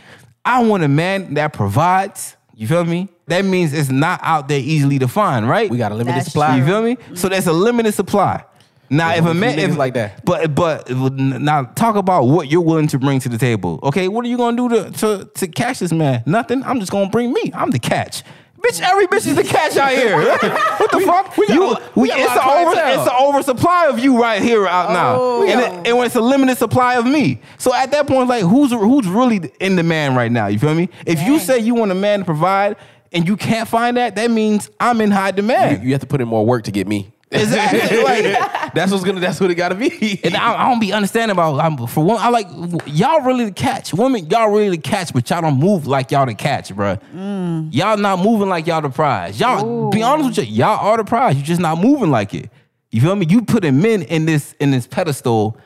[0.43, 2.38] I want a man that provides.
[2.55, 3.07] You feel me?
[3.30, 5.69] That means it's not out there easily to find, right?
[5.69, 6.57] We got a limited That's supply.
[6.57, 6.97] You feel me?
[7.15, 8.43] So there's a limited supply.
[8.91, 10.25] Now, if a only man, few if like that.
[10.25, 13.80] but but now talk about what you're willing to bring to the table.
[13.84, 16.23] Okay, what are you gonna do to to to catch this man?
[16.25, 16.63] Nothing.
[16.63, 17.51] I'm just gonna bring me.
[17.53, 18.23] I'm the catch.
[18.61, 20.17] Bitch, every bitch is the catch out here.
[20.77, 21.38] what the fuck?
[21.38, 23.01] we got you, a- we got a it's lot an over, clientele.
[23.03, 25.47] it's an oversupply of you right here out now, Oh.
[25.47, 27.39] and, it, and when it's a limited supply of me.
[27.57, 30.47] So at that point, like, who's who's really in demand right now?
[30.47, 30.89] You feel me?
[31.05, 32.75] If you say you want a man to provide
[33.12, 35.82] and you can't find that, that means I'm in high demand.
[35.82, 37.12] You, you have to put in more work to get me.
[37.32, 38.03] Exactly.
[38.03, 39.20] like, That's what's gonna.
[39.20, 40.20] That's what it gotta be.
[40.24, 42.18] and I, I don't be understanding about I'm, for one.
[42.20, 42.47] I like
[42.88, 43.93] y'all really the catch.
[43.93, 46.99] Women, y'all really the catch, but y'all don't move like y'all the catch, bruh.
[47.14, 47.74] Mm.
[47.74, 49.39] Y'all not moving like y'all the prize.
[49.39, 51.36] Y'all be honest with you, y'all are the prize.
[51.36, 52.49] You just not moving like it.
[52.91, 53.26] You feel me?
[53.30, 55.57] You putting men in this in this pedestal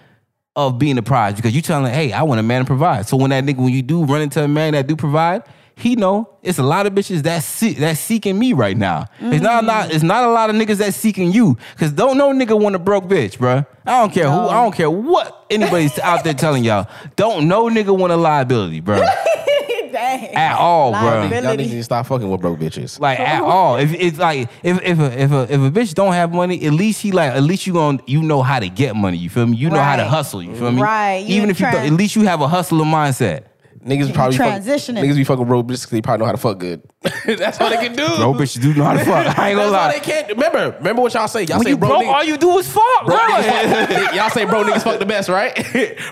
[0.56, 3.08] of being the prize because you telling, hey, I want a man to provide.
[3.08, 5.44] So when that nigga, when you do run into a man that do provide,
[5.76, 9.08] he know it's a lot of bitches that see, that's seeking me right now.
[9.20, 9.96] It's not, not mm-hmm.
[9.96, 12.80] it's not a lot of niggas that's seeking you because don't no nigga want a
[12.80, 13.66] broke bitch, bruh.
[13.86, 16.88] I don't care who, I don't care what anybody's out there telling y'all.
[17.16, 19.06] Don't no nigga want a liability, bruh.
[19.94, 20.34] Dang.
[20.36, 21.30] At all, bruh.
[21.30, 21.48] Liability.
[21.48, 23.00] Y'all need to stop fucking with broke bitches.
[23.00, 23.78] Like at all.
[23.78, 26.74] If it's like if if a, if a if a bitch don't have money, at
[26.74, 29.18] least he like at least you going you know how to get money.
[29.18, 29.58] You feel me?
[29.58, 30.42] You know how to hustle.
[30.42, 30.82] You feel me?
[30.82, 31.18] Right.
[31.26, 33.46] You Even if you tran- don't, at least you have a hustler mindset.
[33.84, 35.00] Niggas probably fuck, transitioning.
[35.04, 36.82] niggas be fucking broke bitches because they probably know how to fuck good.
[37.26, 38.06] That's all they can do.
[38.06, 39.38] Bro, bitches do know how to fuck.
[39.38, 39.92] I ain't gonna That's all lie.
[39.92, 40.30] they can't.
[40.30, 41.44] Remember, remember what y'all say.
[41.44, 43.26] Y'all When say you bro, broke, niggas, all you do is fuck, bro bro.
[43.26, 45.54] niggas fuck, y'all say bro niggas fuck the best, right?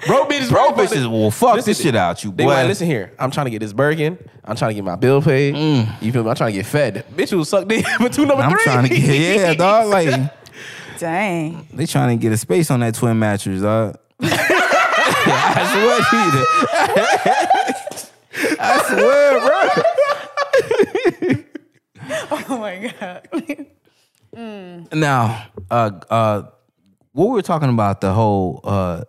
[0.05, 2.49] bro bitches, Bro fuck bitches will fuck Listen, this shit out you, They boy.
[2.49, 3.13] like, listen here.
[3.17, 4.17] I'm trying to get this Birkin.
[4.43, 5.55] I'm trying to get my bill paid.
[6.01, 6.29] You feel me?
[6.29, 7.05] I'm trying to get fed.
[7.15, 8.47] Bitch will suck dick for two number Mm.
[8.47, 8.63] I'm three.
[8.63, 8.99] trying to get
[9.39, 9.87] yeah, dog.
[9.87, 10.31] Like
[10.99, 11.67] Dang.
[11.73, 13.97] they trying to get a space on that twin mattress, dog.
[14.23, 17.50] I swear, she
[18.59, 21.37] I swear, bro.
[22.49, 23.27] Oh my God.
[24.93, 26.43] Now, uh, uh,
[27.11, 29.03] what we were talking about the whole uh,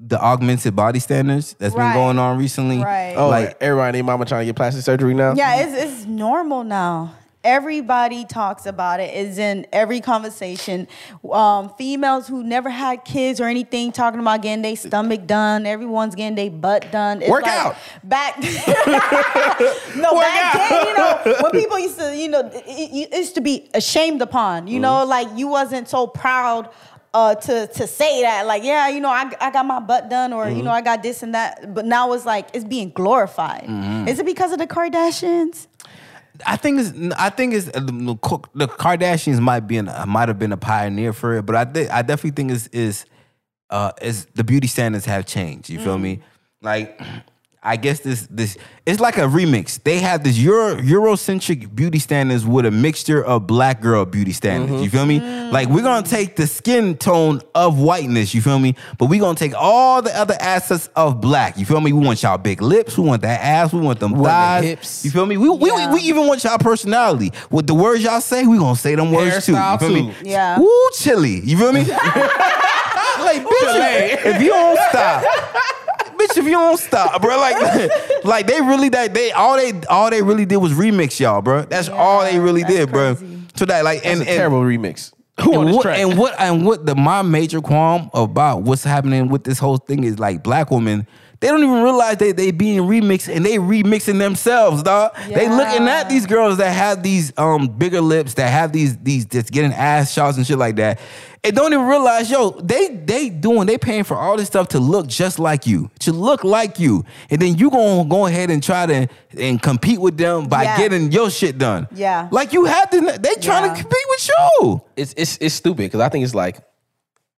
[0.00, 1.92] the augmented body standards that's Right.
[1.92, 2.78] been going on recently.
[2.78, 3.14] Right.
[3.16, 5.34] Oh, Like- like everybody, mama trying to get plastic surgery now.
[5.34, 7.14] Yeah, it's, it's normal now.
[7.44, 9.14] Everybody talks about it.
[9.14, 10.88] It's in every conversation.
[11.32, 15.64] Um, females who never had kids or anything talking about getting their stomach done.
[15.64, 17.22] Everyone's getting their butt done.
[17.22, 17.76] It's Work like out.
[18.02, 20.68] Back, no, Work back out.
[20.68, 24.66] then, you know, when people used to, you know, it, used to be ashamed upon.
[24.66, 25.10] You know, Mm-hmm.
[25.10, 26.70] like you wasn't so proud.
[27.14, 30.34] Uh, to to say that like yeah you know I, I got my butt done
[30.34, 30.58] or Mm-hmm.
[30.58, 34.08] you know I got this and that but now it's like it's being glorified Mm-hmm.
[34.08, 35.68] is it because of the Kardashians
[36.46, 37.92] I think it's I think it's uh, the
[38.54, 41.90] the Kardashians might be an, might have been a pioneer for it, but I think
[41.90, 43.04] I definitely think is is
[43.70, 45.68] uh is the beauty standards have changed.
[45.70, 46.22] You feel me?
[46.62, 47.00] Like
[47.62, 48.56] I guess this this
[48.86, 49.82] it's like a remix.
[49.82, 54.82] They have this Euro Eurocentric beauty standards with a mixture of black girl beauty standards.
[54.82, 55.18] You feel me?
[55.20, 55.52] Mm-hmm.
[55.52, 58.32] Like we're gonna take the skin tone of whiteness.
[58.34, 58.76] You feel me?
[58.98, 61.58] But we're gonna take all the other assets of black.
[61.58, 61.92] You feel me?
[61.92, 62.96] We want y'all big lips.
[62.96, 63.72] We want that ass.
[63.72, 64.64] We want them want the thighs.
[64.64, 65.04] hips.
[65.04, 65.36] You feel me?
[65.36, 65.92] We, we, Yeah.
[65.92, 67.32] we even want y'all personality.
[67.50, 69.52] With the words y'all say, we gonna say them words too.
[69.52, 70.14] You Hairstyle feel me?
[70.22, 70.58] Yeah.
[70.60, 71.40] Woo, chilly.
[71.40, 71.80] You feel me?
[73.18, 75.24] like, bitch, if you don't stop.
[76.18, 77.90] Bitch, if you don't stop, bro, like,
[78.24, 81.62] like they really that they all they all they really did was remix y'all, bro.
[81.62, 83.14] That's all they really that's did, bro.
[83.14, 83.42] crazy.
[83.54, 85.12] So that like That's and, a and terrible remix.
[85.40, 85.98] Who on and this what, track?
[85.98, 90.02] and what and what the my major qualm about what's happening with this whole thing
[90.04, 91.06] is like black women
[91.40, 95.14] they don't even realize they they being remixed and they remixing themselves, dog.
[95.28, 99.24] They looking at these girls that have these um bigger lips, that have these these
[99.26, 100.98] just getting ass shots and shit like that,
[101.44, 104.80] and don't even realize, yo, they they doing they paying for all this stuff to
[104.80, 108.60] look just like you, to look like you, and then you gonna go ahead and
[108.62, 109.06] try to
[109.38, 110.76] and compete with them by Yeah.
[110.78, 111.86] getting your shit done.
[111.94, 112.28] Yeah.
[112.32, 113.00] like you have to.
[113.00, 113.74] They trying Yeah.
[113.74, 114.28] to compete with
[114.60, 114.82] you.
[114.96, 116.58] it's it's it's stupid because I think it's like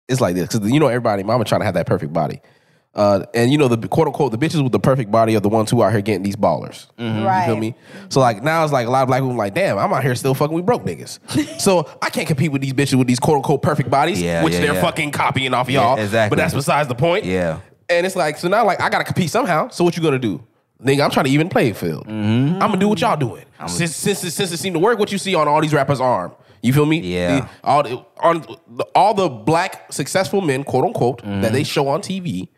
[0.08, 2.40] it's like this because you know everybody, mama trying to have that perfect body,
[2.94, 5.48] uh, and you know the quote unquote the bitches with the perfect body are the
[5.48, 6.86] ones who out here getting these ballers.
[6.98, 7.22] Mm-hmm.
[7.24, 7.46] Right.
[7.46, 7.74] You feel me?
[8.08, 10.14] So like now it's like a lot of black women like, damn, I'm out here
[10.16, 11.60] still fucking with broke niggas.
[11.60, 14.54] so I can't compete with these bitches with these quote unquote perfect bodies, Yeah, which
[14.54, 14.80] yeah, they're yeah.
[14.80, 15.98] fucking copying off y'all.
[15.98, 16.34] exactly.
[16.36, 17.24] But that's besides the point.
[17.24, 17.60] Yeah.
[17.88, 19.68] And it's like so now like I gotta compete somehow.
[19.68, 20.42] So what you gonna do?
[20.82, 22.06] Nigga, I'm trying to even play field.
[22.06, 22.54] Mm-hmm.
[22.54, 23.44] I'm gonna do what y'all doing.
[23.66, 26.00] Since since it, since it seemed to work, what you see on all these rappers'
[26.00, 26.32] arm.
[26.62, 26.98] You feel me?
[27.00, 27.40] Yeah.
[27.40, 31.40] The- all the, on the, all the black successful men, quote unquote, Mm-hmm.
[31.42, 32.48] that they show on TV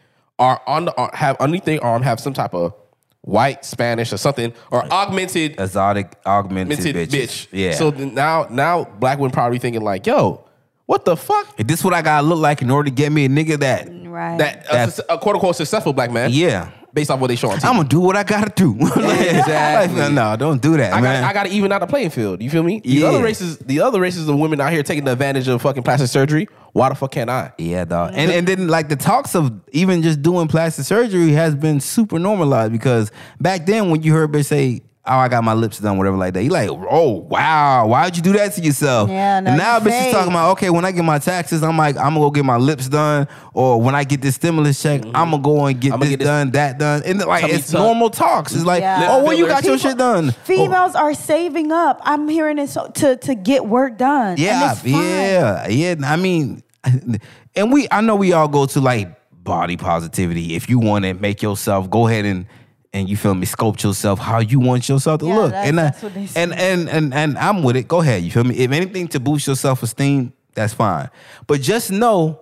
[0.42, 2.74] are on the have underneath their arm have some type of
[3.22, 7.22] white, Spanish, or something, or augmented Exotic, augmented, augmented bitches.
[7.22, 7.48] bitch.
[7.52, 7.74] Yeah.
[7.74, 10.44] So then now now black women probably thinking like, yo,
[10.86, 11.54] what the fuck?
[11.56, 13.88] If this what I gotta look like in order to get me a nigga that,
[14.12, 14.36] Right.
[14.38, 16.30] That uh, a, a uh, quote unquote successful black man.
[16.32, 17.64] yeah, Based off what they show on TV.
[17.68, 18.76] I'm gonna do what I gotta do.
[19.32, 19.98] Exactly.
[20.00, 21.22] Like, no, don't do that, I man.
[21.22, 22.42] got I got to even out the playing field.
[22.42, 22.80] You feel me?
[22.80, 23.06] The Yeah.
[23.08, 26.48] other races, the other races of women out here taking advantage of fucking plastic surgery.
[26.72, 27.52] Why the fuck can't I?
[27.58, 28.12] Yeah, dog.
[28.14, 32.18] And and then like the talks of even just doing plastic surgery has been super
[32.18, 35.98] normalized because back then when you heard bitch say, "Oh, I got my lips done,"
[35.98, 39.50] whatever like that, you like, "Oh, wow, why'd you do that to yourself?" Yeah, no,
[39.50, 41.96] and now you bitch is talking about, okay, when I get my taxes, I'm like,
[41.96, 45.16] I'm gonna go get my lips done, or when I get this stimulus check, mm-hmm.
[45.16, 47.70] I'm gonna go and get I'ma this get this done, that done, and like it's
[47.70, 47.80] tuck.
[47.80, 48.54] normal talks.
[48.54, 49.08] It's like, Yeah.
[49.10, 50.32] oh, well, you got your shit done.
[50.44, 52.00] Females are saving up.
[52.04, 54.36] I'm hearing this to to get work done.
[54.38, 54.92] Yeah, and it's fine.
[54.92, 55.94] yeah, yeah.
[56.04, 56.62] I mean,
[57.54, 59.08] and we, I know we all go to like
[59.42, 60.54] body positivity.
[60.54, 62.46] If you want to make yourself, go ahead and
[62.92, 65.50] and you feel me, sculpt yourself how you want yourself to Yeah, look.
[65.52, 66.42] that's- and I- that's what they say.
[66.42, 67.88] and and and and I'm with it.
[67.88, 68.22] Go ahead.
[68.22, 68.54] You feel me?
[68.56, 71.08] If anything to boost your self esteem, that's fine.
[71.46, 72.38] But just know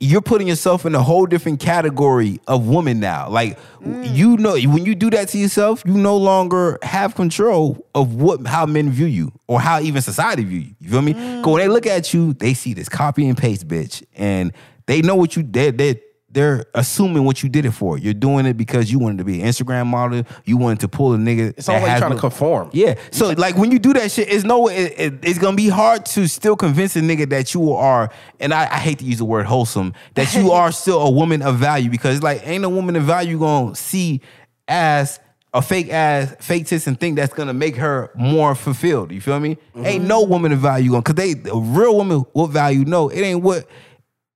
[0.00, 3.28] you're putting yourself in a whole different category of woman now.
[3.30, 4.14] Like Mm.
[4.14, 8.46] you know, when you do that to yourself, you no longer have control of what
[8.46, 10.74] how men view you or how even society view you.
[10.80, 11.14] You feel me?
[11.14, 11.42] Mm.
[11.42, 14.52] Cause when they look at you, they see this copy and paste bitch, and
[14.86, 15.78] they know what you did.
[15.78, 16.00] They,
[16.34, 17.96] they're assuming what you did it for.
[17.96, 20.24] You're doing it because you wanted to be an Instagram model.
[20.44, 21.54] You wanted to pull a nigga.
[21.56, 22.70] It's always that like has trying to conform.
[22.72, 22.96] yeah.
[23.12, 26.04] So like when you do that shit, it's no it, it- it's gonna be hard
[26.06, 28.10] to still convince a nigga that you are,
[28.40, 31.40] and I, I hate to use the word wholesome, that you are still a woman
[31.40, 34.20] of value because like ain't a woman of value gonna see
[34.66, 35.20] as
[35.52, 39.12] a fake ass, fake tits and think that's gonna make her more fulfilled.
[39.12, 39.56] You feel me?
[39.76, 40.06] Ain't mm-hmm.
[40.08, 43.42] no woman of value gonna cause they a real woman what value no, it ain't
[43.42, 43.68] what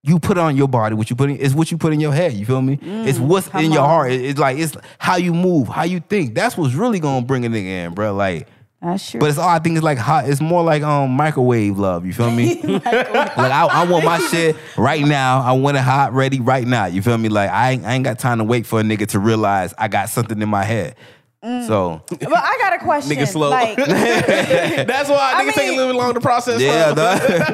[0.05, 2.13] you put on your body, what you put in, it's what you put in your
[2.13, 2.33] head.
[2.33, 2.79] You feel me?
[2.83, 3.89] it's what's in your on.
[3.89, 4.13] heart.
[4.13, 6.35] It- it's like it's how you move, how you think.
[6.35, 8.15] That's what's really gonna bring a nigga in, bro.
[8.15, 8.47] Like,
[8.81, 9.19] That's true.
[9.19, 10.29] but it's all I think it's like hot.
[10.29, 12.07] It's more like um microwave love.
[12.07, 12.63] You feel me?
[12.63, 15.41] like I, I want my shit right now.
[15.41, 16.87] I want it hot, ready right now.
[16.87, 17.29] You feel me?
[17.29, 19.89] Like I ain't, I ain't got time to wait for a nigga to realize I
[19.89, 20.95] got something in my head.
[21.43, 23.17] So but I got a question.
[23.17, 23.51] Nigga slow.
[23.51, 26.61] Like, That's why I niggas take a little bit longer to process.
[26.61, 26.93] yeah,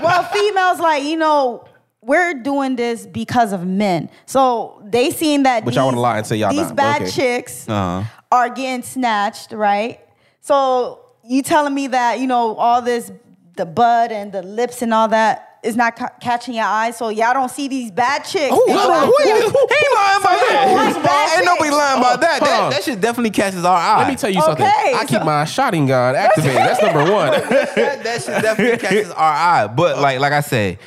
[0.02, 1.64] well, females like you know
[2.06, 4.10] we're doing this because of men.
[4.26, 6.76] So they seen that Which these, y'all wanna lie and say y'all these not, but
[6.76, 7.10] bad okay.
[7.10, 8.04] chicks Uh-huh.
[8.30, 10.00] are getting snatched, right?
[10.40, 13.10] So you telling me that you know all this,
[13.56, 16.90] the bud and the lips and all that is not ca- catching your eye.
[16.90, 18.50] So y'all don't see these bad chicks.
[18.54, 21.02] Who, They who, like- who, ain't- who ain't lying about So you like that?
[21.04, 22.38] bad Ain't nobody lying about that.
[22.42, 22.70] hold That, on.
[22.72, 23.98] that shit definitely catches our eye.
[24.00, 24.66] Let me tell you something.
[24.66, 26.56] Okay, I keep my shotting gun activated.
[26.58, 27.30] That's number one.
[27.48, 29.66] that, that shit definitely catches our eye.
[29.68, 30.78] But like like I said,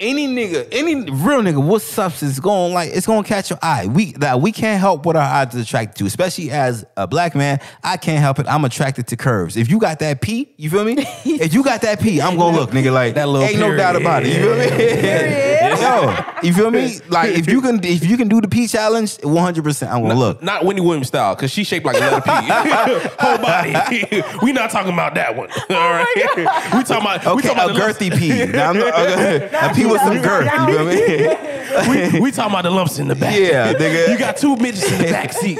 [0.00, 3.86] any nigga, any real nigga with substance going like it's gonna catch your eye.
[3.86, 7.34] We that we can't help what our eyes is attracted to, especially as a black
[7.34, 7.60] man.
[7.84, 8.46] I can't help it.
[8.48, 9.56] I'm attracted to curves.
[9.56, 10.94] If you got that P, you feel me?
[11.24, 13.96] if you got that P, I'm gonna look, nigga, like That little ain't no doubt
[13.96, 14.28] about it.
[14.28, 15.56] You feel me?
[15.78, 16.98] Yo, you feel me?
[17.10, 20.14] Like if you can if you can do the P challenge, 100 percent I'm gonna
[20.14, 20.42] look.
[20.42, 22.30] Not Wendy Williams style, because she shaped like a letter P.
[23.18, 24.22] Whole body.
[24.42, 25.48] we not talking about that one.
[25.70, 26.06] Oh All right.
[26.16, 28.52] we talking about we Okay, talking a about the lumps- girthy P.
[28.52, 30.50] Now, I'm not, a P with some girth.
[30.52, 32.14] You feel me?
[32.14, 33.36] we, we talking about the lumps in the back.
[33.38, 34.08] Yeah, nigga.
[34.10, 35.58] You got two midgets in the back seat,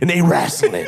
[0.00, 0.86] and they wrestling.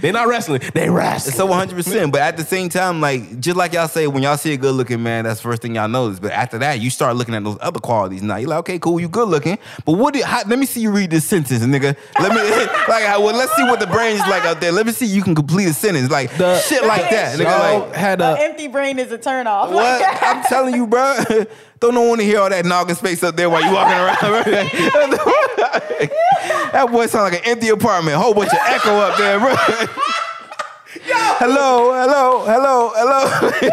[0.00, 0.62] they not wrestling.
[0.74, 1.34] They wrestling.
[1.36, 1.74] So 100.
[1.74, 4.56] percent But at the same time, like just like y'all say, when y'all see a
[4.56, 6.18] good looking man, that's the first thing y'all notice.
[6.20, 8.22] But after that, you start looking at those other qualities.
[8.22, 9.58] Now you're like, okay, cool, you good looking.
[9.84, 10.14] But what?
[10.14, 11.96] Did, how, let me see you read this sentence, nigga.
[12.20, 12.40] Let me
[12.88, 14.70] like, well, let's see what the brain is like out there.
[14.70, 17.80] Let me see you can complete a sentence, like the, shit like that, nigga.
[17.88, 19.72] Like, had An a empty brain is a turn off.
[19.72, 20.02] what?
[20.22, 21.18] I'm telling you, bro.
[21.80, 24.44] Don't no want to hear all that noggin space up there while you walking around.
[26.72, 28.18] that boy sound like an empty apartment.
[28.18, 29.56] Whole bunch of echo up there, bro.
[30.94, 33.20] Hello, hello, hello, hello.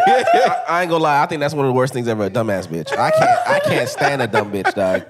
[0.06, 1.22] I, I ain't gonna lie.
[1.22, 2.24] I think that's one of the worst things ever.
[2.24, 2.92] A dumbass bitch.
[2.96, 3.48] I can't.
[3.48, 5.04] I can't stand a dumb bitch, dog.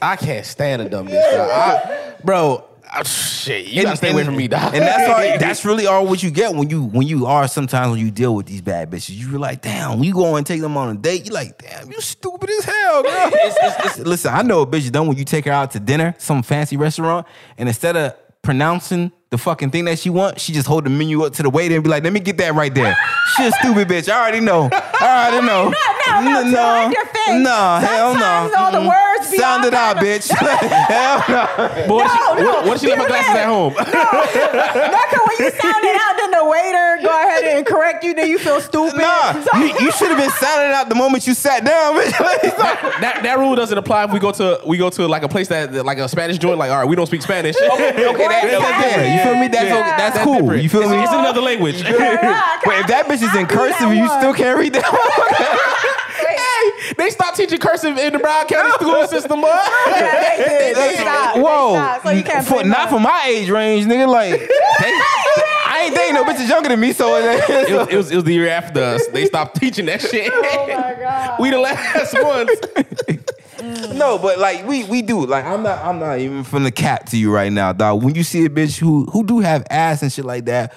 [0.00, 1.50] I can't stand a dumb bitch, dog.
[1.50, 3.66] I, bro, I- shit.
[3.66, 4.74] You gotta stay away from me, dog.
[4.74, 5.38] And that's all.
[5.38, 8.34] That's really all what you get when you when you are sometimes when you deal
[8.34, 9.18] with these bad bitches.
[9.18, 9.92] You're like, damn.
[9.98, 12.64] When you go and take them on a date, you're like, damn, you stupid as
[12.64, 13.12] hell, girl.
[13.32, 15.80] It's- it's- it's- listen, I know a bitch done when you take her out to
[15.80, 17.26] dinner, some fancy restaurant,
[17.56, 21.24] and instead of pronouncing the fucking thing that she wants, she just hold the menu
[21.24, 22.94] up to the waiter and be like, let me get that right there.
[23.34, 24.08] She a stupid bitch.
[24.08, 24.68] I already know.
[24.70, 25.72] I already know.
[26.12, 27.40] No, no, no, hide their.
[27.40, 28.20] No, hell no.
[28.20, 30.28] Sometimes all the words let's be Sound it out, bitch.
[30.32, 31.46] Hell no.
[31.86, 32.50] But what, she, No, no.
[32.52, 33.74] what, what if she left my Give glasses at home?
[33.74, 38.28] That's when you sound it out, then the waiter go ahead and correct you, then
[38.28, 38.98] you feel stupid.
[38.98, 42.10] Nah, So- you, you should have been sounding out the moment you sat down, bitch.
[43.00, 45.48] that, that rule doesn't apply if we go to we go to like a place
[45.48, 46.58] that like a Spanish joint.
[46.58, 47.56] Like, all right, we don't speak Spanish.
[47.56, 49.08] okay, okay, that, that's different.
[49.14, 49.48] You feel me?
[49.48, 49.78] That's Yeah.
[49.78, 49.90] okay.
[49.96, 50.38] That's, That's cool.
[50.40, 50.62] different.
[50.62, 51.02] You feel me?
[51.02, 51.82] It's another language.
[51.84, 54.82] Wait, if that bitch is in cursive, you still can't read that.
[56.82, 59.40] Hey, they stopped teaching cursive in the Brown County school system.
[59.40, 59.46] boy.
[59.86, 61.36] they, they stop.
[61.36, 62.02] Whoa, They stop.
[62.02, 64.08] So you can't for, not for my age range, nigga.
[64.08, 64.30] Like,
[64.80, 65.00] they,
[65.64, 68.24] I ain't dating no bitches younger than me, so It was, it, was, it was
[68.24, 69.06] the year after us.
[69.08, 70.30] They stopped teaching that shit.
[70.32, 71.40] Oh my god.
[71.40, 72.50] we the last ones.
[73.58, 73.94] Mm.
[73.94, 75.24] no, but like we we do.
[75.24, 78.02] Like I'm not I'm not even from the cap to you right now, dog.
[78.02, 80.74] When you see a bitch who who do have ass and shit like that,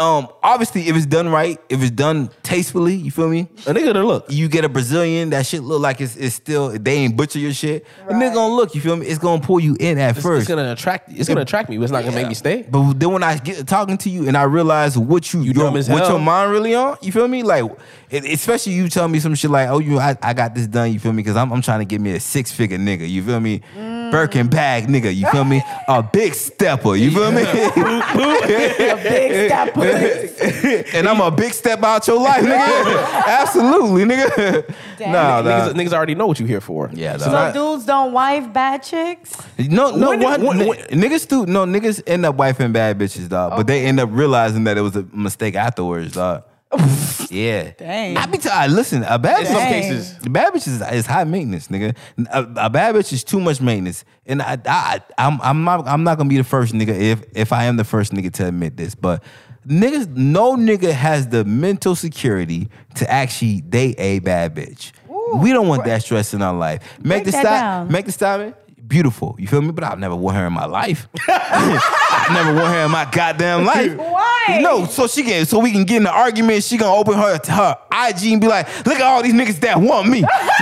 [0.00, 3.42] um, obviously if it's done right, if it's done tastefully, you feel me?
[3.66, 4.24] A nigga to look.
[4.30, 7.52] You get a Brazilian, that shit look like it's, it's still they ain't butcher your
[7.52, 7.84] shit.
[8.08, 8.22] The Right.
[8.22, 9.06] nigga gonna look, you feel me?
[9.06, 10.40] It's gonna pull you in at It's, first.
[10.40, 11.10] it's gonna attract.
[11.12, 11.76] It's gonna attract me.
[11.76, 12.62] but It's not gonna make me stay.
[12.62, 15.64] But then when I get talking to you and I realize what you, You your,
[15.66, 16.12] dumb as what hell.
[16.12, 17.42] your mind really on, you feel me?
[17.42, 17.70] Like,
[18.10, 20.92] it, especially you tell me some shit like, oh, you, I, I got this done,
[20.92, 21.22] you feel me?
[21.22, 23.60] Because I'm, I'm trying to get me a six figure nigga, you feel me?
[24.10, 25.62] Birkin bag nigga, you feel me?
[25.88, 27.42] A big stepper, you feel me?
[27.42, 29.76] a Big step.
[30.94, 33.24] and I'm a big step out your life, nigga.
[33.26, 34.74] Absolutely, nigga.
[34.98, 35.12] Damn.
[35.12, 35.50] Nah, nah.
[35.50, 36.90] Niggas, niggas already know what you here for.
[36.92, 37.32] Yeah, It's dog.
[37.32, 39.34] not- dudes don't wife bad chicks.
[39.58, 40.40] No, no, When did- what?
[40.40, 43.52] when- when- niggas do no niggas end up wifing bad bitches, dog.
[43.56, 46.42] But they end up realizing that it was a mistake afterwards, dog.
[47.30, 47.72] Yeah.
[47.76, 48.16] Dang.
[48.16, 48.70] I be telling.
[48.74, 50.18] Listen, a bad In some bitch, cases.
[50.18, 51.96] the bad bitch is, is high maintenance, nigga.
[52.32, 56.04] A, a bad bitch is too much maintenance, and I, I, I'm, I'm not, I'm
[56.04, 58.76] not gonna be the first nigga if, if I am the first nigga to admit
[58.76, 59.22] this, but
[59.66, 64.92] niggas, no nigga has the mental security to actually date a bad bitch.
[65.40, 66.82] we don't want that stress in our life.
[66.98, 68.54] Make Break the stop, make the stop.
[68.90, 69.70] Beautiful, you feel me?
[69.70, 71.08] But I've never want her in my life.
[71.28, 73.96] I never want her in my goddamn life.
[73.96, 74.58] Why?
[74.60, 76.64] No, so she can, so we can get in an argument.
[76.64, 77.78] She gonna open her her
[78.08, 80.20] IG and be like, "Look at all these niggas that want me."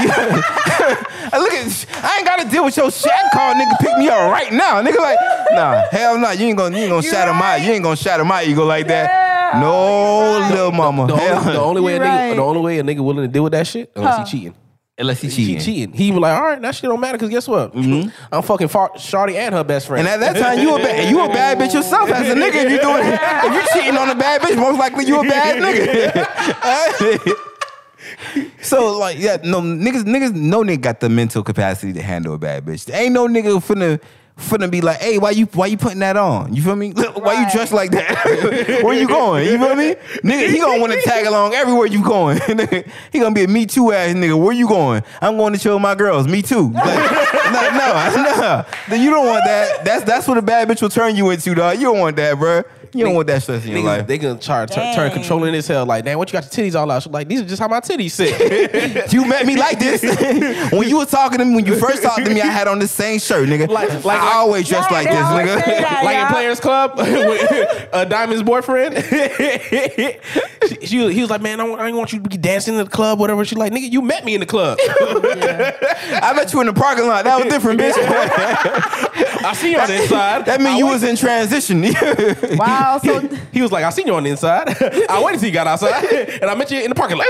[1.33, 3.11] Look at, I ain't gotta deal with your shit.
[3.33, 4.83] Call nigga pick me up right now.
[4.83, 5.19] Nigga like,
[5.53, 7.97] nah, hell no, you ain't gonna, you ain't gonna You shatter my, you ain't gonna
[7.97, 9.09] shatter my ego like that.
[9.55, 10.51] Yeah, no, you right.
[10.53, 11.07] little mama.
[11.07, 12.35] The Hell only, the only way a You nigga, right.
[12.37, 14.25] the only way a nigga willing to deal with that shit, unless Huh.
[14.25, 14.55] he cheating.
[14.99, 15.61] Unless he He cheating.
[15.63, 15.93] cheating.
[15.95, 17.73] He was like, all right, that shit don't matter because guess what?
[17.73, 18.09] Mm-hmm.
[18.33, 20.07] I'm fucking far- Shorty and her best friend.
[20.07, 22.65] And at that time, you a bad, you a bad bitch yourself as a nigga.
[22.65, 25.63] If you doing, if you cheating on a bad bitch, most likely you a bad
[25.63, 27.35] nigga.
[28.63, 32.39] so like, yeah, no niggas, niggas, no nigga got the mental capacity to handle a
[32.39, 32.85] bad bitch.
[32.87, 34.01] There ain't no nigga finna.
[34.39, 36.55] Finna be like, hey, why you why you putting that on?
[36.55, 36.93] You feel me?
[37.19, 38.81] Why you dressed like that?
[38.85, 39.47] Where you going?
[39.47, 39.95] You feel me?
[40.23, 42.39] Nigga, he gonna want to tag along everywhere you going.
[43.13, 44.41] He gonna be a me too ass nigga.
[44.41, 45.03] Where you going?
[45.21, 46.29] I'm going to chill with my girls.
[46.29, 46.71] Me too.
[46.71, 48.95] Like, no, no, no.
[48.95, 49.85] You don't want that.
[49.85, 51.79] That's that's what a bad bitch will turn you into, dog.
[51.79, 52.63] You don't want that, bro.
[52.95, 54.07] You don't want that stress in your Niggas, life.
[54.07, 55.19] they gonna try to turn, turn Dang.
[55.19, 55.85] controlling his hell.
[55.87, 57.03] Like, damn, what you got your titties all out?
[57.03, 59.13] She's like, these are just how my titties sit.
[59.13, 60.03] You met me like this
[60.73, 61.55] when you were talking to me.
[61.57, 63.69] When you first talked to me, I had on the same shirt, nigga.
[63.69, 65.65] Like- Like, like- I always dress Yeah, like they this, always nigga.
[65.65, 66.05] say that.
[66.05, 66.27] like Yeah.
[66.27, 68.97] in Players Club with uh, Diamond's boyfriend.
[70.69, 72.85] she, she- he was like, man, I, want, I want you to be dancing in
[72.85, 73.45] the club, whatever.
[73.45, 74.79] She's like, nigga, you met me in the club.
[74.81, 77.25] I met you in the parking lot.
[77.25, 77.95] That was different, bitch.
[79.45, 80.47] I see you on the inside.
[80.47, 81.83] that mean I you was in transition.
[82.57, 82.78] Wow.
[83.03, 83.21] So
[83.53, 84.69] He was like, I seen you on the inside.
[85.11, 86.05] I waited till you got outside,
[86.43, 87.27] and I met you in the parking lot.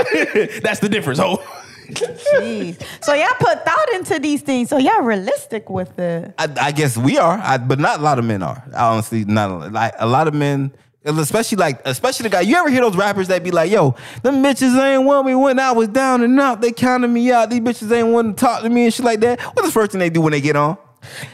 [0.61, 1.41] That's the difference, ho.
[1.89, 2.81] Jeez.
[3.01, 4.69] So y'all put thought into these things.
[4.69, 6.33] So y'all realistic with it.
[6.37, 8.63] I, I guess we are, I, but not a lot of men are.
[8.75, 10.71] Honestly, not a, like a lot of men.
[11.05, 12.41] Especially like, especially the guy.
[12.41, 15.57] You ever hear those rappers that be like, "Yo, them bitches ain't want me when
[15.57, 16.59] I was down and out.
[16.61, 17.49] They counted me out.
[17.49, 19.93] These bitches ain't want to talk to me and shit like that." What's the first
[19.93, 20.77] thing they do when they get on?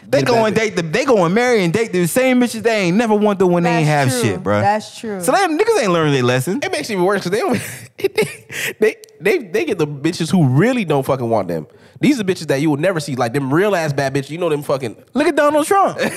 [0.07, 0.82] They Get a go and date the.
[0.82, 3.63] They go and marry and date the same bitches they ain't never want to when
[3.63, 4.22] they ain't have true.
[4.22, 4.61] shit, bro.
[4.61, 5.22] That's true.
[5.22, 6.59] So them niggas ain't learned their lesson.
[6.63, 7.59] It makes it even worse because they don't.
[8.80, 11.68] they, they they get the bitches who really don't fucking want them.
[11.99, 14.30] These are bitches that you will never see, like them real ass bad bitches.
[14.30, 14.95] You know them fucking.
[15.13, 15.97] Look at Donald Trump.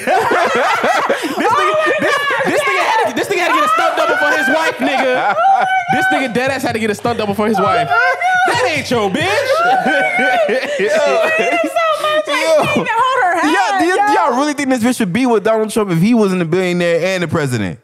[1.39, 2.17] This nigga, this,
[2.47, 4.77] this nigga had to, this nigga had to get a stunt double for his wife,
[4.79, 5.35] nigga.
[5.93, 7.89] This nigga dead ass had to get a stunt double for his wife.
[7.89, 9.23] That ain't your bitch.
[10.99, 11.59] Hold her hand.
[13.59, 14.13] Y'all, do y- yo.
[14.15, 17.01] y'all really think this bitch would be with Donald Trump if he wasn't a billionaire
[17.15, 17.79] and the president?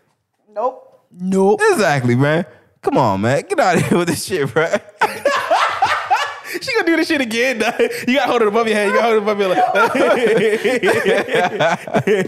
[0.52, 0.80] Nope.
[1.18, 1.60] Nope.
[1.70, 2.44] Exactly, man.
[2.82, 3.42] Come on, man.
[3.48, 4.68] Get out of here with this shit, bro.
[6.60, 7.58] She gonna do this shit again.
[7.58, 7.74] dog.
[8.06, 8.86] You gotta hold it above your head.
[8.86, 9.54] You gotta hold it above your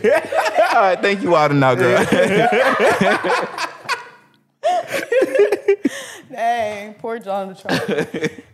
[0.09, 0.28] head.
[0.74, 2.05] All right, thank you, Wild and Out, girl.
[6.31, 7.83] Dang, poor Donald Trump.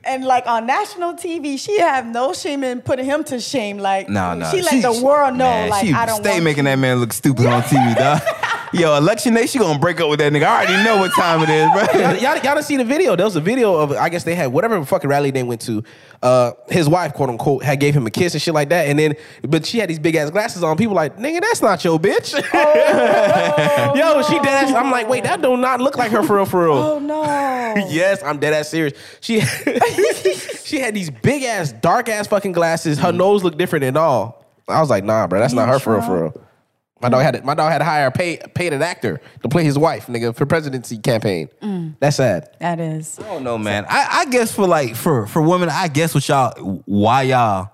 [0.05, 3.79] and like on national TV, she have no shame in putting him to shame.
[3.79, 4.51] Like, No, no.
[4.51, 7.13] she let the world know, man, like, she I don't stay making that man look
[7.13, 8.21] stupid on TV, dog.
[8.73, 10.45] Yo, election day, she gonna break up with that nigga.
[10.45, 12.01] I already know what time it is, bro.
[12.01, 13.15] y'all, y'all, y'all done see the video.
[13.15, 15.85] There was a video of I guess they had whatever fucking rally they went to.
[16.23, 18.87] Uh, his wife, quote unquote, had gave him a kiss and shit like that.
[18.87, 20.79] And then, but she had these big ass glasses on.
[20.79, 22.33] People like, nigga, that's not your bitch.
[23.95, 24.75] Yo, she dead ass.
[24.75, 26.73] I'm like, wait, that do not look like her for real, for real.
[26.73, 27.25] Oh no.
[27.91, 28.95] yes, I'm dead ass serious.
[29.21, 32.99] She she had these big ass, dark ass fucking glasses.
[32.99, 34.47] Her nose looked different and all.
[34.67, 36.47] I was like, nah, bro, that's not her for real, for real.
[37.03, 39.65] My dog had to, my dog had to hire pay paid an actor to play
[39.65, 41.49] his wife, nigga, for presidency campaign.
[41.61, 41.97] Mm.
[41.99, 42.55] That's sad.
[42.61, 43.19] That is.
[43.19, 43.85] I don't know, man.
[43.89, 47.71] I, I guess for like for for women, I guess what y'all why y'all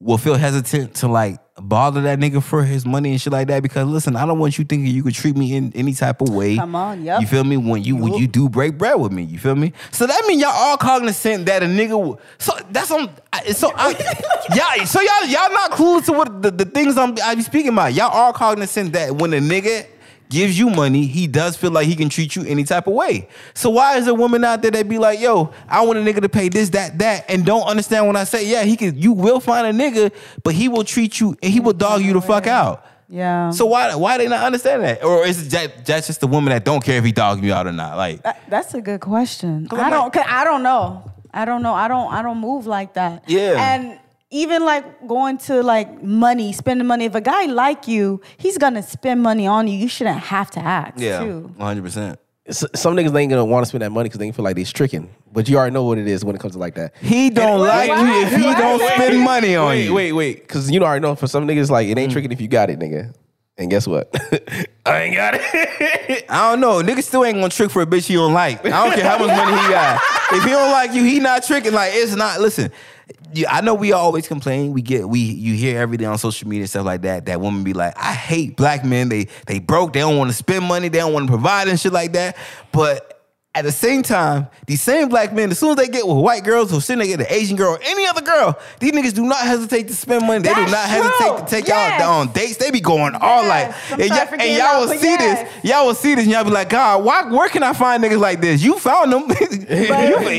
[0.00, 3.62] will feel hesitant to like bother that nigga for his money and shit like that.
[3.62, 6.28] Because listen, I don't want you thinking you could treat me in any type of
[6.30, 6.56] way.
[6.56, 7.20] Come on, yep.
[7.20, 7.56] You feel me?
[7.56, 9.72] When you when you do break bread with me, you feel me?
[9.92, 11.90] So that means y'all all cognizant that a nigga.
[12.00, 13.10] will- So that's on.
[13.32, 13.90] I- So I,
[14.76, 17.72] y'all, so y'all y'all not clueless to what the, the things I'm I be speaking
[17.72, 17.94] about.
[17.94, 19.86] Y'all are cognizant that when a nigga
[20.30, 23.28] gives you money, he does feel like he can treat you any type of way.
[23.52, 26.22] So why is a woman out there that be like, yo, I want a nigga
[26.22, 29.12] to pay this, that, that, and don't understand when I say, yeah, he could, you
[29.12, 30.12] will find a nigga,
[30.42, 31.78] but he will treat you and he will mm-hmm.
[31.78, 32.86] dog you the fuck out.
[33.10, 33.50] Yeah.
[33.50, 35.02] So why why they not understand that?
[35.02, 37.52] Or is it that, that's just the woman that don't care if he dogs you
[37.52, 37.96] out or not?
[37.96, 39.66] Like That- that's a good question.
[39.72, 40.16] I'm don't.
[40.16, 41.10] I don't know.
[41.32, 41.74] I don't know.
[41.74, 42.12] I don't.
[42.12, 43.24] I don't move like that.
[43.28, 43.74] Yeah.
[43.74, 43.98] And
[44.30, 47.04] even like going to like money, spending money.
[47.04, 49.76] If a guy like you, he's gonna spend money on you.
[49.76, 50.96] You shouldn't have to ask.
[50.98, 51.52] Too.
[51.58, 52.16] 100%.
[52.50, 55.10] Some niggas ain't gonna want to spend that money because they feel like they' tricking.
[55.32, 56.94] But you already know what it is when it comes to like that.
[57.00, 59.94] He don't like you if he don't spend money on wait, you.
[59.94, 62.12] wait, wait, because you already know for some niggas like it ain't mm.
[62.12, 63.14] tricking if you got it, nigga.
[63.56, 64.10] And guess what?
[64.86, 66.24] I ain't got it.
[66.30, 66.82] I don't know.
[66.82, 68.64] Niggas still ain't gonna trick for a bitch he don't like.
[68.64, 70.00] I don't care how much money he got.
[70.32, 71.72] If he don't like you, he not tricking.
[71.72, 72.40] Like it's not.
[72.40, 72.72] Listen,
[73.32, 74.72] you, I know we always complain.
[74.72, 77.26] We get we you hear every day on social media and stuff like that.
[77.26, 79.08] That woman be like, I hate black men.
[79.08, 79.92] They they broke.
[79.92, 80.88] They don't want to spend money.
[80.88, 82.36] They don't want to provide and shit like that.
[82.72, 83.19] But
[83.52, 86.44] at the same time, these same black men, as soon as they get with white
[86.44, 89.12] girls, or soon as they get an Asian girl or any other girl, these niggas
[89.12, 90.40] do not hesitate to spend money.
[90.42, 91.02] They do not true.
[91.02, 92.00] hesitate to take Yes.
[92.00, 92.58] y'all on dates.
[92.58, 93.92] They be going all like, Yes.
[93.92, 95.52] I'm and, y'all- and y'all will see yes.
[95.52, 95.64] this.
[95.64, 98.20] Y'all will see this and y'all be like, God, why, where can I find niggas
[98.20, 98.62] like this?
[98.62, 99.28] You found them.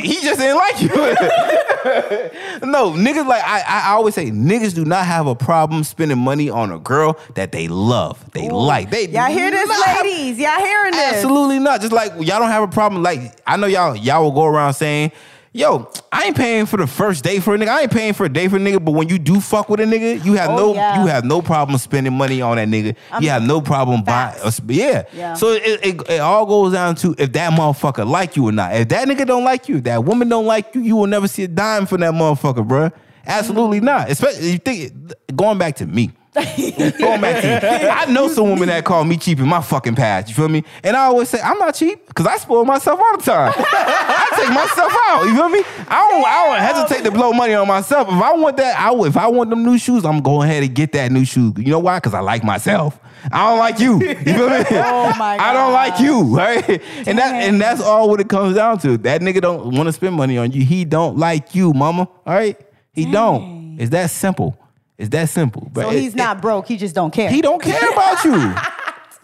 [0.02, 0.88] He just didn't like you.
[2.64, 6.50] no, niggas like, I, I always say, niggas do not have a problem spending money
[6.50, 8.90] on a girl that they love, they like.
[8.90, 10.38] They Y'all hear this, ladies?
[10.40, 11.14] Y'all hearing this?
[11.16, 11.82] Absolutely not.
[11.82, 13.01] Just like y'all don't have a problem.
[13.02, 15.12] Like I know y'all y'all will go around saying,
[15.54, 17.68] "Yo, I ain't paying for the first day for a nigga.
[17.70, 19.80] I ain't paying for a day for a nigga." But when you do fuck with
[19.80, 21.02] a nigga, you have Oh, no yeah.
[21.02, 22.96] you have no problem spending money on that nigga.
[23.20, 24.36] you have no problem buying.
[24.44, 25.04] Uh, Yeah.
[25.14, 25.34] Yeah.
[25.36, 28.76] So it, it it all goes down to if that motherfucker like you or not.
[28.76, 31.28] If that nigga don't like you, if that woman don't like you, you will never
[31.28, 32.92] see a dime from that motherfucker, bruh.
[33.26, 33.86] Absolutely Mm-hmm.
[33.86, 34.10] not.
[34.10, 34.94] Especially you think
[35.36, 36.12] going back to me.
[36.34, 40.30] I know some women that call me cheap in my fucking past.
[40.30, 40.64] You feel me?
[40.84, 43.54] And I always say I'm not cheap because I spoil myself all the time.
[43.58, 45.26] I take myself out.
[45.26, 45.60] You feel me?
[45.90, 46.26] I don't.
[46.26, 48.08] I don't hesitate to blow money on myself.
[48.08, 49.10] If I want that, I would.
[49.10, 51.54] If I want them new shoes, I'm going ahead and get that new shoe.
[51.58, 51.98] You know why?
[51.98, 52.98] Because I like myself.
[53.32, 54.00] I don't like you.
[54.02, 54.66] You feel me?
[54.94, 56.36] Oh my I don't like you.
[56.36, 56.82] Right?
[57.08, 58.98] And that and that's all what it comes down to.
[59.00, 60.64] That nigga don't want to spend money on you.
[60.64, 62.04] He don't like you, mama.
[62.04, 62.58] All right?
[62.94, 63.78] He don't.
[63.80, 64.58] It's that simple.
[65.02, 65.68] It's that simple.
[65.74, 66.68] But So it- he's not broke.
[66.68, 67.30] He just don't care.
[67.30, 68.54] he don't care about you.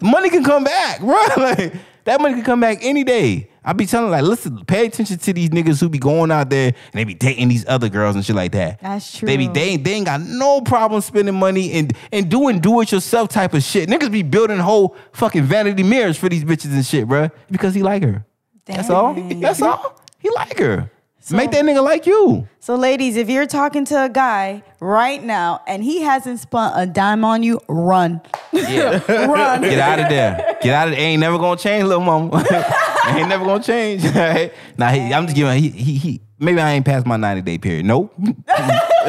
[0.08, 1.16] money can come back, bro.
[1.36, 1.72] Like
[2.04, 3.50] that money can come back any day.
[3.62, 6.68] I be telling like, listen, pay attention to these niggas who be going out there
[6.68, 8.80] and they be dating these other girls and shit like that.
[8.80, 9.52] That's They be true.
[9.54, 13.28] they ain't, they ain't got no problem spending money and and doing do it yourself
[13.28, 13.88] type of shit.
[13.90, 17.82] Niggas be building whole fucking vanity mirrors for these bitches and shit, bro, because he
[17.82, 18.24] like her.
[18.64, 19.14] That's all.
[19.14, 20.00] That's all.
[20.18, 20.90] He like her.
[21.30, 22.48] Make that nigga like you.
[22.60, 26.86] So, ladies, if you're talking to a guy right now and he hasn't spent a
[26.86, 28.20] dime on you, run.
[28.52, 29.02] Yeah.
[29.26, 29.62] Run.
[29.62, 30.56] Get out of there.
[30.62, 31.00] Get out of there.
[31.00, 32.36] Ain't never gonna change, little mama.
[33.06, 34.04] ain't never gonna change.
[34.18, 34.52] Right?
[34.76, 35.58] Now he, I'm just giving.
[35.58, 36.20] He, he, he.
[36.38, 37.86] Maybe I ain't past my 90 day period.
[37.86, 38.12] Nope.
[38.18, 38.32] nope.
[38.48, 38.56] it,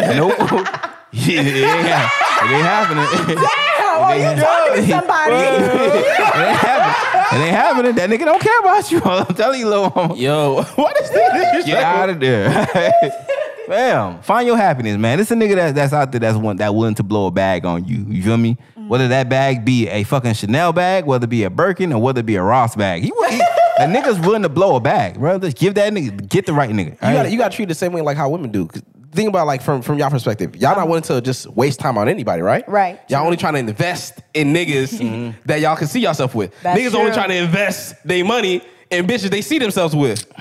[0.05, 3.05] ain't, it ain't happening.
[3.35, 5.35] Damn, are you talking to somebody?
[5.35, 6.05] it
[6.35, 6.88] ain't happening.
[7.31, 7.95] It ain't happening.
[7.95, 9.01] That nigga don't care about you.
[9.05, 10.15] I'm telling you, little mama.
[10.15, 11.65] Yo, what is this?
[11.65, 12.49] Get out of there.
[13.67, 14.21] Bam.
[14.23, 15.19] Find your happiness, man.
[15.19, 17.65] It's a nigga that, that's out there that's one that willing to blow a bag
[17.65, 18.03] on you.
[18.07, 18.57] You feel me?
[18.75, 18.87] Mm.
[18.87, 22.21] Whether that bag be a fucking Chanel bag, whether it be a Birkin, or whether
[22.21, 23.03] it be a Ross bag.
[23.03, 23.41] He, he
[23.79, 25.37] a nigga's willing to blow a bag, bro.
[25.37, 26.91] Just give that nigga, get the right nigga.
[26.93, 28.67] You gotta, you gotta treat it the same way like how women do.
[29.09, 30.55] 'Cause Think about like from from y'all perspective.
[30.55, 30.85] Y'all not uh-huh.
[30.87, 32.67] willing to just waste time on anybody, right?
[32.69, 32.99] Right.
[33.09, 35.37] Y'all only trying to invest in niggas mm-hmm.
[35.45, 36.53] that y'all can see yourself with.
[36.61, 38.61] That's niggas only trying to invest their money
[38.91, 40.31] in bitches they see themselves with.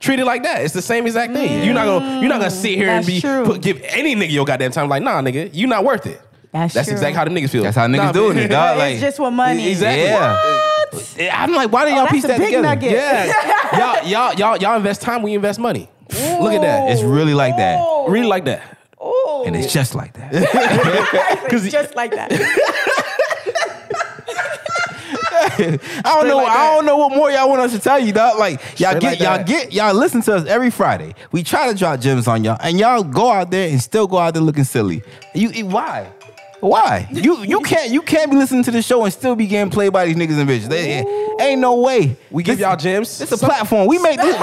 [0.00, 0.62] Treat it like that.
[0.62, 1.64] It's the same exact thing.
[1.64, 3.44] You're not gonna you're not gonna mm, sit here and That's be true.
[3.44, 4.88] put, give any nigga your goddamn time.
[4.88, 6.20] Like, nah, nigga, you not worth it.
[6.52, 6.94] That's That's true.
[6.94, 7.62] exactly how the niggas feel.
[7.62, 8.72] That's how niggas Nah, doing it, dog.
[8.72, 9.68] It's Like, just with money.
[9.70, 10.04] Exactly.
[10.04, 11.42] Yeah.
[11.42, 12.62] I'm like, why didn't oh, y'all that's piece a that big together?
[12.68, 12.90] nugget.
[12.92, 15.22] Yeah, y'all, y'all, y'all, y'all invest time.
[15.22, 15.90] We invest money.
[16.10, 16.90] Look at that.
[16.90, 17.80] It's really like that.
[18.08, 18.78] really like that.
[19.02, 19.44] Ooh.
[19.46, 20.32] And it's just like that.
[21.52, 22.32] It's just like that.
[25.58, 26.36] I don't know.
[26.38, 28.38] like I don't know what more y'all want us to tell you, dog.
[28.38, 31.14] Like y'all Straight get like y'all get y'all listen to us every Friday.
[31.32, 34.18] We try to drop gems on y'all, and y'all go out there and still go
[34.18, 35.02] out there looking silly.
[35.34, 36.10] You you- why?
[36.60, 37.08] Why?
[37.10, 39.92] You you can't you can't be listening to the show and still be getting played
[39.92, 40.68] by these niggas and bitches.
[40.68, 41.04] They,
[41.44, 42.16] ain't no way.
[42.30, 43.20] We give This- y'all gems.
[43.20, 43.86] It's a platform.
[43.86, 44.38] We made this.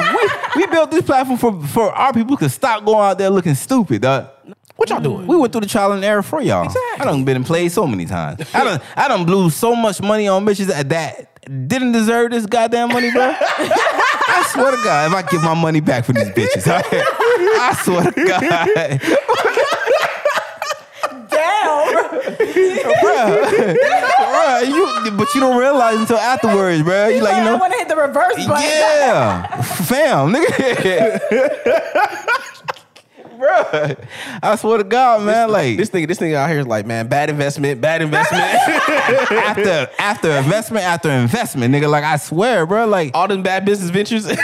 [0.56, 3.56] we, we built this platform for for our people to stop going out there looking
[3.56, 4.28] stupid, dog.
[4.76, 5.28] What y'all doing?
[5.28, 6.68] We went through the trial and error for y'all.
[7.00, 8.42] I done been played so many times.
[8.54, 12.46] I done I done blew so much money on bitches that, that didn't deserve this
[12.46, 13.34] goddamn money, bro.
[13.40, 16.82] I swear to God, if I get my money back for these bitches, I,
[17.60, 19.02] I swear to God,
[21.30, 21.84] Damn.
[24.24, 27.08] Bruh, you, but you don't realize until afterwards, bro.
[27.08, 28.64] You like, you know, I want to hit the reverse button.
[28.64, 31.20] yeah, fam, nigga.
[33.44, 33.98] Bruh,
[34.42, 37.08] I swear to God, man, like This nigga, this nigga out here is like, man,
[37.08, 38.42] bad investment, bad investment.
[39.32, 41.90] after after investment after investment, nigga.
[41.90, 42.86] Like I swear, bro.
[42.88, 44.26] Like, All them bad business ventures.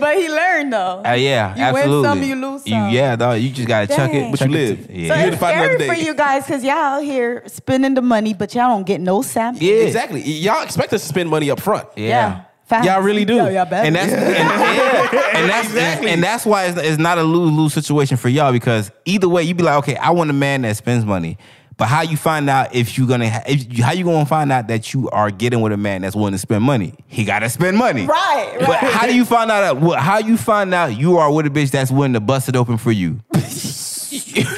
[0.00, 1.02] But he learned though.
[1.06, 2.90] uh, yeah, You win some, you lose some.
[2.90, 3.40] yeah, dog.
[3.40, 4.78] You just gotta chuck it, but But you you live.
[4.78, 4.86] live.
[4.86, 7.94] So Yeah, You it's to scary another for you guys because y'all out here spending
[7.94, 9.62] the money, but y'all don't get no sample.
[9.62, 10.22] yeah, exactly.
[10.22, 11.86] Y'all expect us to spend money up front.
[11.96, 12.42] yeah.
[12.72, 12.86] Facts.
[12.86, 13.36] Y'all really do.
[13.36, 13.86] Yo, y'all better.
[13.86, 14.32] And that's and,
[15.12, 15.74] yeah, and that's
[16.06, 19.42] and that's why it's, it's not a lose lose situation for y'all because either way
[19.42, 21.36] you be like, okay, I want a man that spends money.
[21.76, 24.68] But how you find out if you gonna if you, how you gonna find out
[24.68, 26.94] that you are getting with a man that's willing to spend money?
[27.08, 29.98] He gotta spend money, Right, But how do you find out?
[29.98, 32.78] How you find out you are with a bitch that's willing to bust it open
[32.78, 33.20] for you?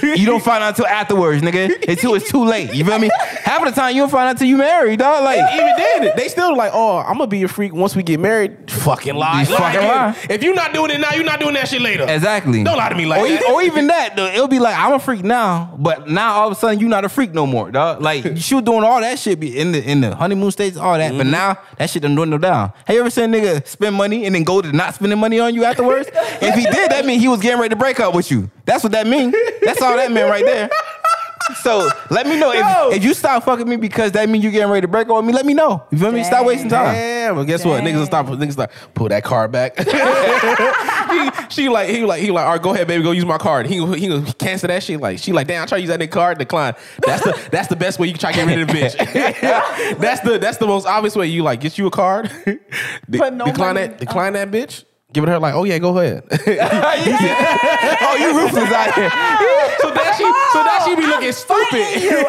[0.17, 1.89] you don't find out until afterwards, nigga.
[1.89, 2.75] Until it's too late.
[2.75, 3.11] You feel me?
[3.43, 5.25] Half of the time you don't find out till you married, dog.
[5.25, 8.21] Like Even then, they still like, oh, I'm gonna be a freak once we get
[8.21, 8.71] married.
[8.71, 9.41] Fucking lie.
[9.41, 10.17] You fucking Lie.
[10.31, 12.05] If you're not doing it now, you're not doing that shit later.
[12.09, 12.63] Exactly.
[12.65, 13.45] Don't lie to me like or, that.
[13.51, 16.53] or even that, though, it'll be like I'm a freak now, but now all of
[16.57, 18.01] a sudden you're not a freak no more, dog.
[18.03, 21.05] Like she was doing all that shit in the in the honeymoon stage, all that,
[21.05, 21.19] Mm-hmm.
[21.19, 22.73] but now that shit done dwindled down.
[22.87, 25.39] Have you ever seen a nigga spend money and then go to not spending money
[25.39, 26.09] on you afterwards?
[26.15, 28.51] if he did, that mean he was getting ready to break up with you.
[28.65, 29.33] That's what that mean.
[29.63, 30.71] That's all that meant right there.
[31.57, 32.91] So let me know Yo.
[32.91, 35.17] if, if you stop fucking me because that means you getting ready to break up
[35.17, 35.33] with me.
[35.33, 35.85] Let me know.
[35.91, 36.25] You feel me?
[36.25, 36.95] Stop wasting time.
[36.95, 37.83] Damn, but guess what?
[37.83, 38.27] Niggas will stop.
[38.27, 39.77] Niggas like pull that card back.
[39.79, 43.37] he, she like he like he like, all right, go ahead, baby, go use my
[43.37, 43.67] card.
[43.67, 45.01] He he gonna cancel that shit.
[45.01, 46.75] Like she like, damn, I try to use that nigga card, decline.
[47.05, 49.99] That's the that's the best way you can try to get rid of the bitch.
[49.99, 51.27] that's the that's the most obvious way.
[51.27, 53.89] You like get you a card, de- no decline money.
[53.89, 54.85] that decline that bitch.
[55.15, 56.25] Give it her like, oh yeah, go ahead.
[56.33, 59.09] oh, you ruthless out here.
[59.79, 62.03] so that she so that she be looking stupid.
[62.03, 62.27] you.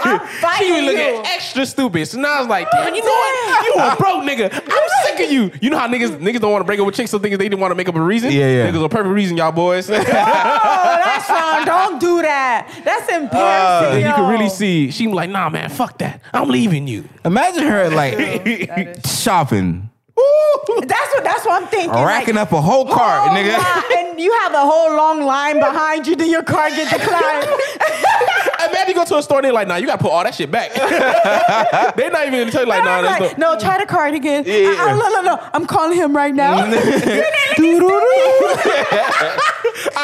[0.60, 1.24] She be looking you.
[1.26, 2.06] extra stupid.
[2.06, 3.66] So now I was like, oh, damn, you know what?
[3.66, 4.54] You a broke nigga.
[4.54, 5.52] I'm sick of you.
[5.62, 7.50] You know how niggas niggas don't want to break up with chicks, so thinking they
[7.50, 8.32] didn't want to make up a reason.
[8.32, 8.72] Yeah, yeah.
[8.72, 9.90] Niggas a perfect reason, y'all boys.
[9.90, 11.66] Oh, that's wrong.
[11.66, 12.70] Don't do that.
[12.86, 13.34] That's embarrassing.
[13.34, 14.92] Uh, then you can really see.
[14.92, 16.22] She be like, nah, man, fuck that.
[16.36, 17.10] I'm leaving you.
[17.24, 19.90] Imagine her like shopping.
[20.16, 21.24] That's what.
[21.24, 21.92] That's what I'm thinking.
[21.92, 23.58] racking like, up a whole cart, whole nigga.
[23.58, 26.16] line, and you have a whole long line behind you.
[26.16, 27.46] Then your car get declined.
[28.70, 30.34] Imagine you go to a store and they're like, nah, you gotta put all that
[30.34, 30.74] shit back.
[31.96, 33.54] they're not even gonna tell you like, nah, that's like, no.
[33.54, 34.44] no, try the card again.
[34.46, 34.76] Yeah.
[34.80, 35.50] Uh, uh, no, no, no.
[35.54, 36.56] I'm calling him right now.
[36.58, 36.62] I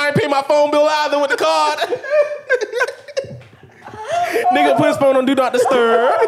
[0.07, 1.79] ain't pay my phone bill either with the card.
[4.53, 6.19] Nigga put his phone on do not disturb.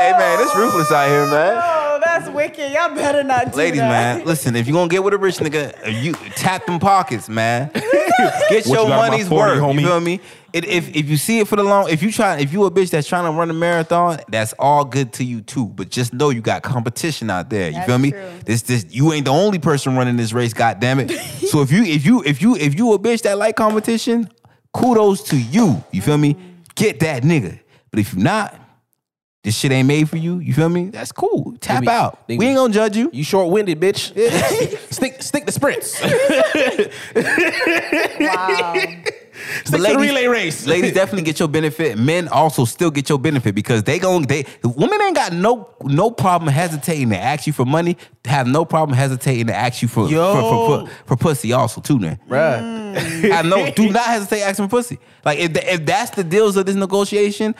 [0.00, 1.60] Hey man, it's ruthless out here, man.
[1.62, 2.72] oh, that's wicked.
[2.72, 4.16] Y'all better not do Ladies, that.
[4.18, 4.56] man, listen.
[4.56, 7.70] If you gonna get with a rich nigga, you tap them pockets, man.
[8.50, 9.60] Get What you your got in money's 40, worth.
[9.62, 9.80] homie?
[9.82, 10.20] You feel me?
[10.52, 12.70] It, if if you see it for the long, if you try, if you a
[12.70, 15.66] bitch that's trying to run a marathon, that's all good to you too.
[15.66, 17.68] But just know you got competition out there.
[17.68, 18.10] You That's feel me?
[18.10, 18.30] true.
[18.44, 20.52] This this you ain't the only person running this race.
[20.52, 21.10] God damn it!
[21.48, 24.28] so if you if you if you if you a bitch that like competition,
[24.74, 25.82] kudos to you.
[25.92, 26.34] You feel me?
[26.34, 26.74] Mm.
[26.74, 27.58] Get that nigga.
[27.90, 28.54] But if you not.
[29.42, 30.38] This shit ain't made for you.
[30.38, 30.90] You feel me?
[30.90, 31.56] That's cool.
[31.60, 32.28] Tap Nigga, out.
[32.28, 32.38] nigga.
[32.38, 33.08] We ain't gonna judge you.
[33.12, 34.12] You short winded, bitch.
[34.92, 36.00] stick stick the sprints.
[38.20, 38.74] Wow.
[39.64, 40.66] Stick to the relay race.
[40.66, 41.98] ladies definitely get your benefit.
[41.98, 46.10] Men also still get your benefit because they gon' they women ain't got no no
[46.10, 47.96] problem hesitating to ask you for money.
[48.26, 50.34] Have no problem hesitating to ask you for Yo.
[50.34, 51.98] for, for, for, for pussy also too.
[51.98, 53.32] Then Bruh.
[53.32, 53.70] I know.
[53.70, 54.98] Do not hesitate asking for pussy.
[55.24, 57.54] Like if if that's the deals of this negotiation.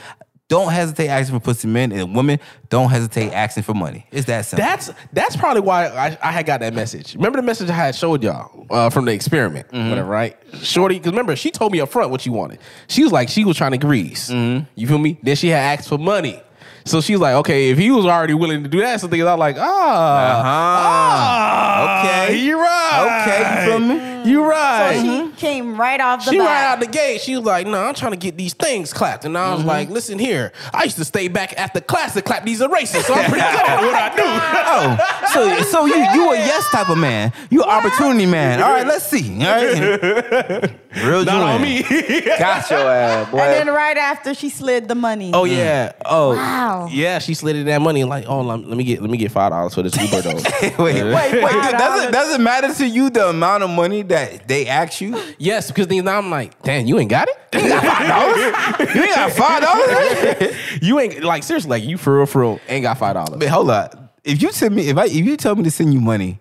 [0.50, 1.66] Don't hesitate asking for pussy.
[1.68, 4.04] Men and women don't hesitate asking for money.
[4.10, 4.66] It's that simple.
[4.66, 7.14] That's that's probably why I, I had got that message.
[7.14, 9.88] Remember the message I had showed y'all uh, from the experiment, Mm-hmm.
[9.88, 10.36] whatever, right?
[10.60, 12.58] Shorty, because remember she told me up front what she wanted.
[12.88, 14.28] She was like she was trying to grease.
[14.30, 14.64] Mm-hmm.
[14.74, 15.18] You feel me?
[15.22, 16.42] Then she had asked for money.
[16.84, 19.38] So she's like, okay, if he was already willing to do that, something I was
[19.38, 22.36] like, ah, ah, Okay.
[22.38, 23.22] you're right.
[23.22, 24.09] Okay, you feel me?
[24.24, 24.94] You right.
[24.96, 25.36] So she mm-hmm.
[25.36, 26.46] came right off the She bat.
[26.46, 27.20] right out the gate.
[27.20, 29.68] She was like, "No, I'm trying to get these things clapped." And I was mm-hmm.
[29.68, 33.14] like, "Listen here, I used to stay back after class to clap these erasers, so
[33.14, 36.88] I'm pretty good at what I do." Oh, so so you you a yes type
[36.90, 37.32] of man.
[37.50, 38.62] You an opportunity man.
[38.62, 39.44] All right, let's see.
[39.44, 40.70] All right.
[41.04, 41.82] Real Not on me.
[42.38, 43.38] Got your ass, boy.
[43.38, 45.30] and then right after she slid the money.
[45.32, 45.88] oh yeah.
[45.88, 45.92] Mm.
[46.06, 46.88] Oh Wow.
[46.90, 47.18] yeah.
[47.20, 48.02] She slid in that money.
[48.04, 50.34] Like, oh, let let me get let me get five dollars for this Uber though.
[50.62, 51.42] wait, wait, wait.
[51.42, 55.00] Five Does it does it matter to you the amount of money that they ask
[55.00, 55.18] you?
[55.38, 57.36] yes, because then now I'm like, damn, you ain't got it.
[57.52, 60.56] You ain't got five dollars.
[60.82, 63.36] you ain't like seriously, like you for real, for real, ain't got five dollars.
[63.38, 64.14] But hold up.
[64.24, 66.40] If you send me, if I, if you tell me to send you money,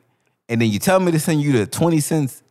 [0.50, 2.44] and then you tell me to send you the twenty cents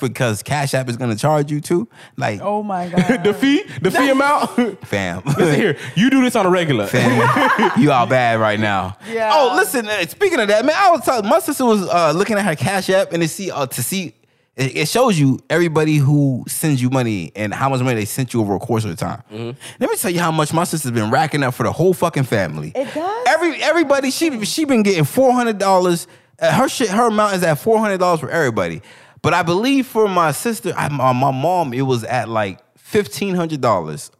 [0.00, 3.24] because Cash App is gonna charge you too, like, Oh my god.
[3.24, 4.86] the fee, the fee amount.
[4.86, 6.86] fam, Listen here, you do this on a regular.
[6.86, 8.96] fam, you all bad right now.
[9.10, 9.30] Yeah.
[9.32, 9.88] Oh, listen.
[9.88, 11.28] Uh, speaking of that, man, I was talking.
[11.28, 14.14] My sister was uh, looking at her Cash App and to see uh, to see.
[14.56, 18.34] It it shows you everybody who sends you money and how much money they sent
[18.34, 19.22] you over a course of time.
[19.32, 19.58] Mm-hmm.
[19.80, 22.24] Let me tell you how much my sister's been racking up for the whole fucking
[22.24, 22.72] family.
[22.74, 23.26] It does?
[23.28, 26.06] Every everybody she she been getting four hundred dollars.
[26.38, 28.82] Uh, her shit, her amount is at four hundred dollars for everybody.
[29.22, 33.34] But I believe for my sister, I, my, my mom, it was at like fifteen
[33.34, 34.10] hundred dollars.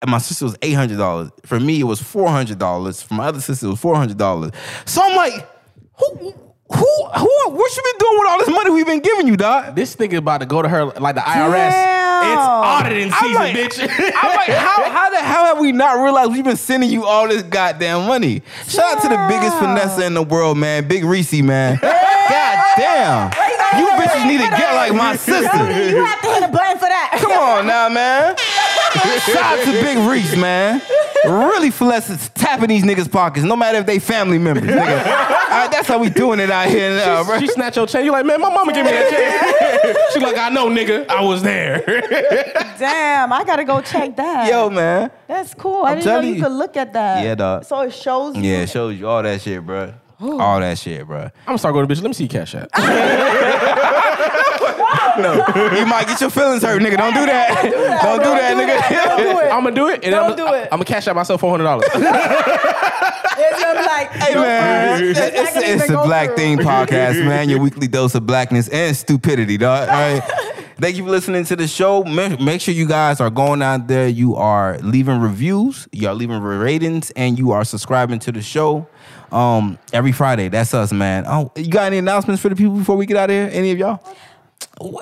[0.00, 1.30] And my sister was eight hundred dollars.
[1.44, 3.02] For me, it was four hundred dollars.
[3.02, 4.52] For my other sister, it was four hundred dollars.
[4.84, 5.48] So I'm like,
[5.98, 6.34] who,
[6.70, 9.74] who, who, what you been doing with all this money we've been giving you, dog?
[9.74, 11.52] This nigga about to go to her like the IRS.
[11.52, 12.32] Damn.
[12.32, 13.80] It's auditing I'm season, like, bitch.
[13.80, 17.26] I'm like, how, how the hell have we not realized we've been sending you all
[17.28, 18.42] this goddamn money?
[18.66, 20.86] Shout out to the biggest finesse in the world, man.
[20.86, 21.78] Big Reese, man.
[21.80, 23.32] God damn.
[23.78, 25.42] You bitches need to get like my sister.
[25.44, 27.16] You have to hit a button for that.
[27.20, 28.36] Come on now, man.
[29.20, 30.80] Shout out to Big Reese, man.
[31.24, 34.78] Really finesse tapping these niggas' pockets, no matter if they family members, nigga.
[34.78, 37.40] All right, that's how we doing it out here now, uh, bro.
[37.40, 38.04] she snatch your chain.
[38.04, 39.94] You like, man, my mama gave me that chain.
[40.12, 41.82] she like, I know, nigga, I was there.
[42.78, 44.48] Damn, I gotta go check that.
[44.48, 45.10] Yo, man.
[45.26, 45.82] That's cool.
[45.84, 46.42] I I'm didn't know you you.
[46.42, 47.24] could look at that.
[47.24, 47.64] Yeah, dog.
[47.64, 48.42] So it shows you.
[48.42, 49.92] Yeah, it shows you all that shit, bro.
[50.20, 51.22] All that shit, bro.
[51.22, 52.00] I'm gonna start going to bitch.
[52.02, 52.68] Let me see your cash app.
[55.78, 56.96] You might get your feelings hurt, nigga.
[56.96, 57.62] Don't do that.
[58.02, 59.04] Don't do that, nigga.
[59.04, 59.52] Don't do it.
[59.52, 60.64] I'm gonna do it, and Don't I'm, do it.
[60.64, 61.88] I'm gonna cash out myself four hundred dollars.
[63.40, 66.36] It's gonna be like, Hey man, it's it's, it's, gonna it's even the Black through.
[66.36, 67.48] Thing podcast, man.
[67.48, 69.88] Your weekly dose of blackness and stupidity, dog.
[69.88, 70.22] All right.
[70.80, 72.04] Thank you for listening to the show.
[72.04, 74.06] Make, make sure you guys are going out there.
[74.08, 75.88] You are leaving reviews.
[75.92, 78.86] You are leaving ratings, and you are subscribing to the show.
[79.32, 80.48] Um, every Friday.
[80.48, 81.24] That's us, man.
[81.26, 83.50] Oh, you got any announcements for the people before we get out of here?
[83.52, 84.02] Any of y'all?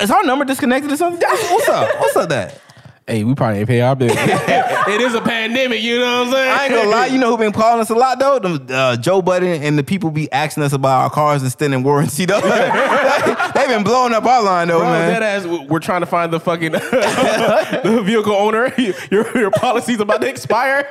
[0.01, 1.21] Is our number disconnected or something?
[1.29, 1.89] What's up?
[2.01, 2.61] What's up, that?
[3.07, 4.11] hey, we probably ain't pay our bill.
[4.17, 6.51] it is a pandemic, you know what I'm saying?
[6.51, 8.39] I ain't gonna lie, you know who been calling us a lot though?
[8.41, 11.85] Them, uh, Joe Budden and the people be asking us about our cars and extending
[11.85, 12.41] warranty though.
[13.55, 15.21] they been blowing up our line though, Bro, man.
[15.21, 18.73] that ass, we're trying to find the fucking the vehicle owner.
[19.11, 20.89] Your, your policy's about to expire.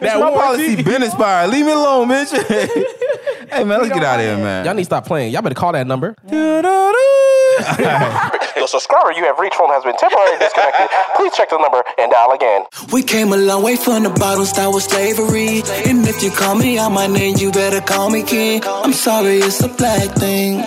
[0.00, 1.50] that My warranty- policy been expired.
[1.50, 2.32] Leave me alone, bitch.
[3.50, 4.64] hey man, let's get out of here, man.
[4.64, 5.30] Y'all need to stop playing.
[5.32, 6.14] Y'all better call that number.
[7.58, 10.88] The subscriber you have reached from has been temporarily disconnected.
[11.16, 12.64] Please check the number and dial again.
[12.92, 15.62] We came a long way from the bottom, start with slavery.
[15.86, 18.62] And if you call me out my name, you better call me king.
[18.64, 20.62] I'm sorry, it's a black thing.